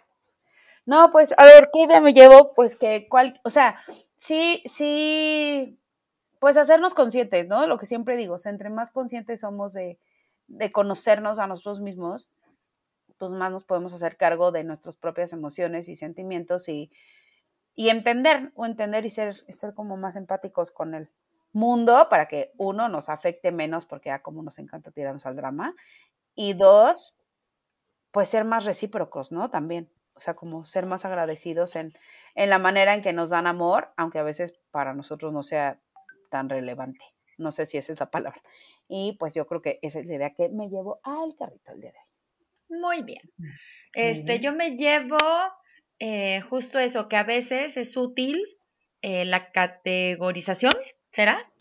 No, 0.85 1.11
pues, 1.11 1.33
a 1.37 1.45
ver, 1.45 1.69
¿qué 1.71 1.83
idea 1.83 2.01
me 2.01 2.13
llevo? 2.13 2.53
Pues 2.53 2.75
que 2.75 3.07
cual, 3.07 3.39
o 3.43 3.49
sea, 3.49 3.79
sí, 4.17 4.63
sí, 4.65 5.79
pues 6.39 6.57
hacernos 6.57 6.93
conscientes, 6.93 7.47
¿no? 7.47 7.67
Lo 7.67 7.77
que 7.77 7.85
siempre 7.85 8.17
digo, 8.17 8.35
o 8.35 8.39
sea, 8.39 8.51
entre 8.51 8.69
más 8.69 8.91
conscientes 8.91 9.41
somos 9.41 9.73
de, 9.73 9.99
de 10.51 10.71
conocernos 10.71 11.39
a 11.39 11.47
nosotros 11.47 11.79
mismos, 11.79 12.29
pues 13.17 13.31
más 13.31 13.51
nos 13.51 13.63
podemos 13.63 13.93
hacer 13.93 14.17
cargo 14.17 14.51
de 14.51 14.63
nuestras 14.63 14.95
propias 14.95 15.33
emociones 15.33 15.87
y 15.87 15.95
sentimientos 15.95 16.67
y, 16.67 16.91
y 17.75 17.89
entender, 17.89 18.51
o 18.55 18.65
entender 18.65 19.05
y 19.05 19.09
ser, 19.09 19.35
ser 19.53 19.73
como 19.73 19.95
más 19.97 20.15
empáticos 20.15 20.71
con 20.71 20.93
el 20.93 21.09
mundo 21.53 22.07
para 22.09 22.27
que 22.27 22.51
uno 22.57 22.89
nos 22.89 23.09
afecte 23.09 23.51
menos 23.51 23.85
porque 23.85 24.09
ya 24.09 24.21
como 24.21 24.41
nos 24.41 24.57
encanta 24.59 24.91
tirarnos 24.91 25.25
al 25.25 25.35
drama 25.35 25.75
y 26.35 26.53
dos, 26.53 27.15
pues 28.11 28.29
ser 28.29 28.45
más 28.45 28.65
recíprocos, 28.65 29.31
¿no? 29.31 29.49
También, 29.49 29.89
o 30.15 30.21
sea, 30.21 30.33
como 30.33 30.65
ser 30.65 30.85
más 30.85 31.05
agradecidos 31.05 31.75
en, 31.75 31.93
en 32.35 32.49
la 32.49 32.59
manera 32.59 32.93
en 32.93 33.01
que 33.01 33.13
nos 33.13 33.29
dan 33.29 33.47
amor, 33.47 33.93
aunque 33.97 34.19
a 34.19 34.23
veces 34.23 34.53
para 34.71 34.93
nosotros 34.93 35.31
no 35.33 35.43
sea 35.43 35.79
tan 36.29 36.49
relevante. 36.49 37.05
No 37.37 37.51
sé 37.51 37.65
si 37.65 37.77
esa 37.77 37.91
es 37.93 37.99
la 37.99 38.11
palabra. 38.11 38.41
Y 38.87 39.17
pues 39.19 39.33
yo 39.33 39.45
creo 39.47 39.61
que 39.61 39.79
esa 39.81 39.99
es 39.99 40.05
la 40.05 40.15
idea 40.15 40.33
que 40.33 40.49
me 40.49 40.69
llevo 40.69 40.99
al 41.03 41.35
carrito 41.35 41.71
el 41.71 41.81
día 41.81 41.91
de 41.91 41.97
hoy. 41.97 42.79
Muy 42.79 43.01
bien. 43.03 43.21
Este, 43.93 44.39
yo 44.39 44.53
me 44.53 44.77
llevo 44.77 45.17
eh, 45.99 46.41
justo 46.49 46.79
eso, 46.79 47.07
que 47.07 47.17
a 47.17 47.23
veces 47.23 47.77
es 47.77 47.95
útil 47.97 48.41
eh, 49.01 49.25
la 49.25 49.49
categorización, 49.49 50.73
¿será? 51.11 51.51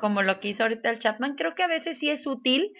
Como 0.00 0.22
lo 0.22 0.40
que 0.40 0.48
hizo 0.48 0.62
ahorita 0.64 0.90
el 0.90 0.98
Chapman. 0.98 1.34
Creo 1.36 1.54
que 1.54 1.62
a 1.62 1.68
veces 1.68 1.98
sí 1.98 2.10
es 2.10 2.26
útil 2.26 2.72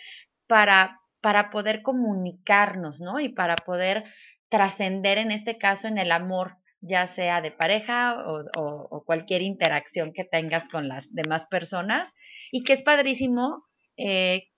para, 0.47 1.01
para 1.20 1.51
poder 1.51 1.82
comunicarnos, 1.82 3.01
¿no? 3.01 3.20
Y 3.20 3.28
para 3.30 3.57
poder 3.57 4.05
trascender 4.49 5.18
en 5.18 5.30
este 5.30 5.59
caso 5.59 5.88
en 5.88 5.99
el 5.99 6.12
amor, 6.12 6.57
ya 6.80 7.07
sea 7.07 7.41
de 7.41 7.51
pareja 7.53 8.24
o, 8.26 8.41
o- 8.59 8.88
o 8.91 9.05
cualquier 9.05 9.43
interacción 9.43 10.12
que 10.12 10.24
tengas 10.24 10.68
con 10.68 10.88
las 10.88 11.12
demás 11.14 11.47
personas. 11.47 12.12
Y 12.51 12.62
que 12.64 12.72
es 12.74 12.82
padrísimo 12.82 13.64
eh, 13.96 14.48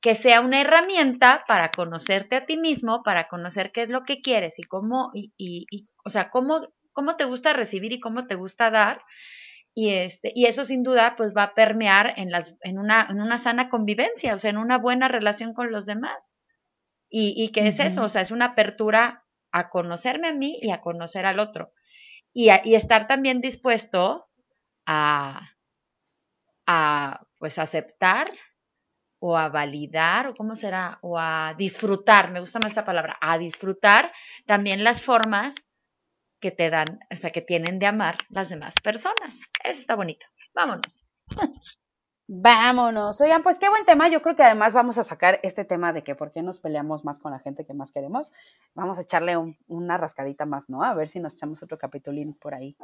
que 0.00 0.14
sea 0.14 0.40
una 0.40 0.60
herramienta 0.60 1.44
para 1.46 1.70
conocerte 1.70 2.36
a 2.36 2.46
ti 2.46 2.56
mismo, 2.56 3.02
para 3.02 3.28
conocer 3.28 3.72
qué 3.72 3.82
es 3.82 3.88
lo 3.90 4.04
que 4.04 4.20
quieres 4.22 4.58
y 4.58 4.62
cómo, 4.64 5.10
y, 5.14 5.32
y- 5.36 5.66
y, 5.70 5.88
o 6.04 6.10
sea, 6.10 6.30
cómo, 6.30 6.68
cómo 6.92 7.16
te 7.16 7.24
gusta 7.24 7.52
recibir 7.52 7.92
y 7.92 8.00
cómo 8.00 8.26
te 8.26 8.34
gusta 8.34 8.70
dar. 8.70 9.02
Y, 9.74 9.90
este, 9.90 10.32
y 10.34 10.46
eso 10.46 10.64
sin 10.64 10.82
duda 10.82 11.16
pues 11.16 11.32
va 11.36 11.44
a 11.44 11.54
permear 11.54 12.14
en, 12.18 12.30
las, 12.30 12.54
en, 12.62 12.78
una, 12.78 13.06
en 13.10 13.20
una 13.20 13.38
sana 13.38 13.70
convivencia, 13.70 14.34
o 14.34 14.38
sea, 14.38 14.50
en 14.50 14.58
una 14.58 14.78
buena 14.78 15.08
relación 15.08 15.54
con 15.54 15.72
los 15.72 15.86
demás. 15.86 16.32
¿Y, 17.10 17.34
y 17.36 17.48
qué 17.50 17.68
es 17.68 17.80
eso? 17.80 18.04
O 18.04 18.08
sea, 18.08 18.22
es 18.22 18.30
una 18.30 18.46
apertura 18.46 19.24
a 19.52 19.70
conocerme 19.70 20.28
a 20.28 20.34
mí 20.34 20.58
y 20.62 20.70
a 20.70 20.80
conocer 20.80 21.26
al 21.26 21.38
otro. 21.40 21.72
Y, 22.34 22.50
a- 22.50 22.62
y 22.64 22.76
estar 22.76 23.08
también 23.08 23.40
dispuesto 23.42 24.28
a, 24.86 25.51
a 26.66 27.20
pues 27.38 27.58
aceptar 27.58 28.26
o 29.20 29.38
a 29.38 29.48
validar, 29.48 30.26
o 30.26 30.34
cómo 30.34 30.56
será, 30.56 30.98
o 31.00 31.16
a 31.18 31.54
disfrutar, 31.56 32.32
me 32.32 32.40
gusta 32.40 32.58
más 32.60 32.72
esa 32.72 32.84
palabra, 32.84 33.16
a 33.20 33.38
disfrutar 33.38 34.12
también 34.46 34.82
las 34.82 35.00
formas 35.00 35.54
que 36.40 36.50
te 36.50 36.70
dan, 36.70 36.98
o 37.08 37.16
sea, 37.16 37.30
que 37.30 37.40
tienen 37.40 37.78
de 37.78 37.86
amar 37.86 38.16
las 38.30 38.48
demás 38.48 38.74
personas. 38.82 39.40
Eso 39.62 39.78
está 39.78 39.94
bonito. 39.94 40.26
Vámonos. 40.54 41.04
Vámonos. 42.34 43.20
Oigan, 43.20 43.42
pues 43.42 43.58
qué 43.58 43.68
buen 43.68 43.84
tema. 43.84 44.08
Yo 44.08 44.22
creo 44.22 44.34
que 44.34 44.42
además 44.42 44.72
vamos 44.72 44.96
a 44.96 45.04
sacar 45.04 45.38
este 45.42 45.66
tema 45.66 45.92
de 45.92 46.02
que 46.02 46.14
por 46.14 46.30
qué 46.30 46.40
nos 46.42 46.60
peleamos 46.60 47.04
más 47.04 47.18
con 47.20 47.30
la 47.30 47.38
gente 47.38 47.66
que 47.66 47.74
más 47.74 47.92
queremos. 47.92 48.32
Vamos 48.74 48.96
a 48.96 49.02
echarle 49.02 49.36
un- 49.36 49.58
una 49.68 49.98
rascadita 49.98 50.46
más, 50.46 50.70
¿no? 50.70 50.82
A 50.82 50.94
ver 50.94 51.08
si 51.08 51.20
nos 51.20 51.34
echamos 51.34 51.62
otro 51.62 51.76
capitulín 51.76 52.32
por 52.32 52.54
ahí 52.54 52.74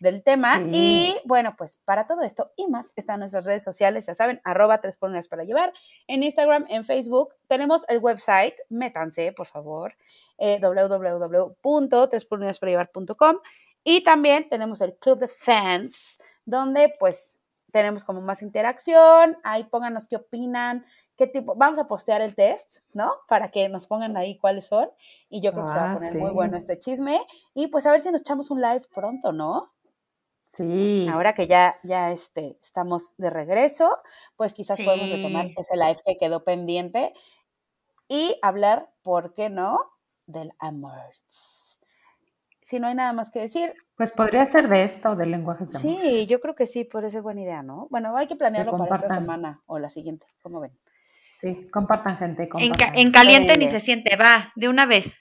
del 0.00 0.22
tema. 0.22 0.56
Sí. 0.56 0.70
Y 0.72 1.16
bueno, 1.26 1.54
pues 1.54 1.76
para 1.84 2.06
todo 2.06 2.22
esto 2.22 2.52
y 2.56 2.66
más 2.68 2.94
están 2.96 3.20
nuestras 3.20 3.44
redes 3.44 3.62
sociales, 3.62 4.06
ya 4.06 4.14
saben, 4.14 4.40
arroba 4.42 4.80
tres 4.80 4.96
por 4.96 5.10
para 5.28 5.44
llevar. 5.44 5.74
En 6.06 6.22
Instagram, 6.22 6.64
en 6.70 6.86
Facebook, 6.86 7.34
tenemos 7.46 7.84
el 7.90 7.98
website, 7.98 8.54
métanse, 8.70 9.32
por 9.32 9.46
favor, 9.46 9.94
eh, 10.38 10.58
www.tresporunidadespara 10.62 12.70
llevar.com. 12.70 13.36
Y 13.84 14.02
también 14.02 14.48
tenemos 14.48 14.80
el 14.80 14.96
Club 14.96 15.18
de 15.18 15.28
Fans, 15.28 16.18
donde 16.46 16.94
pues 16.98 17.36
tenemos 17.74 18.04
como 18.04 18.20
más 18.22 18.40
interacción, 18.40 19.36
ahí 19.42 19.64
pónganos 19.64 20.06
qué 20.06 20.16
opinan, 20.16 20.86
qué 21.16 21.26
tipo, 21.26 21.56
vamos 21.56 21.80
a 21.80 21.88
postear 21.88 22.22
el 22.22 22.36
test, 22.36 22.78
¿no? 22.92 23.12
Para 23.28 23.50
que 23.50 23.68
nos 23.68 23.88
pongan 23.88 24.16
ahí 24.16 24.38
cuáles 24.38 24.66
son, 24.66 24.88
y 25.28 25.40
yo 25.42 25.52
creo 25.52 25.64
que 25.64 25.72
se 25.72 25.78
va 25.78 25.86
a 25.86 25.92
Ah, 25.92 25.94
poner 25.94 26.12
sí. 26.12 26.18
muy 26.18 26.30
bueno 26.30 26.56
este 26.56 26.78
chisme, 26.78 27.20
y 27.52 27.66
pues 27.66 27.84
a 27.86 27.90
ver 27.90 28.00
si 28.00 28.12
nos 28.12 28.20
echamos 28.20 28.50
un 28.52 28.60
live 28.62 28.82
pronto, 28.94 29.32
¿no? 29.32 29.72
Sí. 30.46 31.08
Ahora 31.10 31.34
que 31.34 31.48
ya, 31.48 31.78
ya 31.82 32.12
este, 32.12 32.58
estamos 32.62 33.14
de 33.16 33.30
regreso, 33.30 33.98
pues 34.36 34.54
quizás 34.54 34.80
podemos 34.80 35.10
retomar 35.10 35.46
ese 35.56 35.76
live 35.76 35.96
que 36.06 36.16
quedó 36.16 36.44
pendiente 36.44 37.12
y 38.08 38.38
hablar, 38.42 38.92
¿por 39.02 39.32
qué 39.32 39.50
no?, 39.50 39.78
del 40.26 40.52
amor. 40.60 41.12
Si 42.62 42.78
no 42.80 42.86
hay 42.86 42.94
nada 42.94 43.12
más 43.12 43.30
que 43.30 43.40
decir, 43.40 43.74
Pues 43.96 44.10
podría 44.12 44.44
ser 44.46 44.68
de 44.68 44.82
esto 44.84 45.10
o 45.10 45.16
de 45.16 45.26
lenguajes 45.26 45.70
de 45.72 45.78
amor. 45.78 46.02
sí, 46.02 46.26
yo 46.26 46.40
creo 46.40 46.54
que 46.54 46.66
sí, 46.66 46.84
puede 46.84 47.10
ser 47.10 47.22
buena 47.22 47.42
idea, 47.42 47.62
¿no? 47.62 47.86
Bueno, 47.90 48.16
hay 48.16 48.26
que 48.26 48.34
planearlo 48.36 48.72
para 48.76 48.96
esta 48.96 49.14
semana 49.20 49.62
o 49.66 49.78
la 49.78 49.88
siguiente, 49.88 50.26
¿cómo 50.42 50.60
ven? 50.60 50.76
Sí, 51.36 51.68
compartan 51.72 52.16
gente, 52.16 52.42
En, 52.44 52.48
compartan. 52.48 52.92
ca- 52.92 52.98
en 53.00 53.12
caliente 53.12 53.56
ni 53.58 53.68
se 53.68 53.80
siente, 53.80 54.16
va, 54.16 54.52
de 54.56 54.68
una 54.68 54.86
vez. 54.86 55.14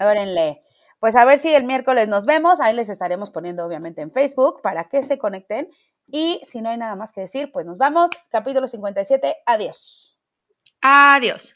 Órenle. 0.00 0.62
Pues 1.00 1.16
a 1.16 1.24
ver 1.24 1.38
si 1.38 1.54
el 1.54 1.64
miércoles 1.64 2.08
nos 2.08 2.26
vemos. 2.26 2.60
Ahí 2.60 2.74
les 2.74 2.88
estaremos 2.88 3.30
poniendo, 3.30 3.64
obviamente, 3.64 4.00
en 4.00 4.10
Facebook 4.10 4.60
para 4.62 4.88
que 4.88 5.02
se 5.02 5.16
conecten. 5.18 5.68
Y 6.06 6.40
si 6.44 6.60
no 6.60 6.70
hay 6.70 6.76
nada 6.78 6.96
más 6.96 7.12
que 7.12 7.20
decir, 7.20 7.52
pues 7.52 7.64
nos 7.66 7.78
vamos. 7.78 8.10
Capítulo 8.30 8.66
57. 8.66 9.36
Adiós. 9.46 10.18
Adiós. 10.80 11.54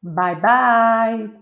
Bye 0.00 0.34
bye. 0.36 1.41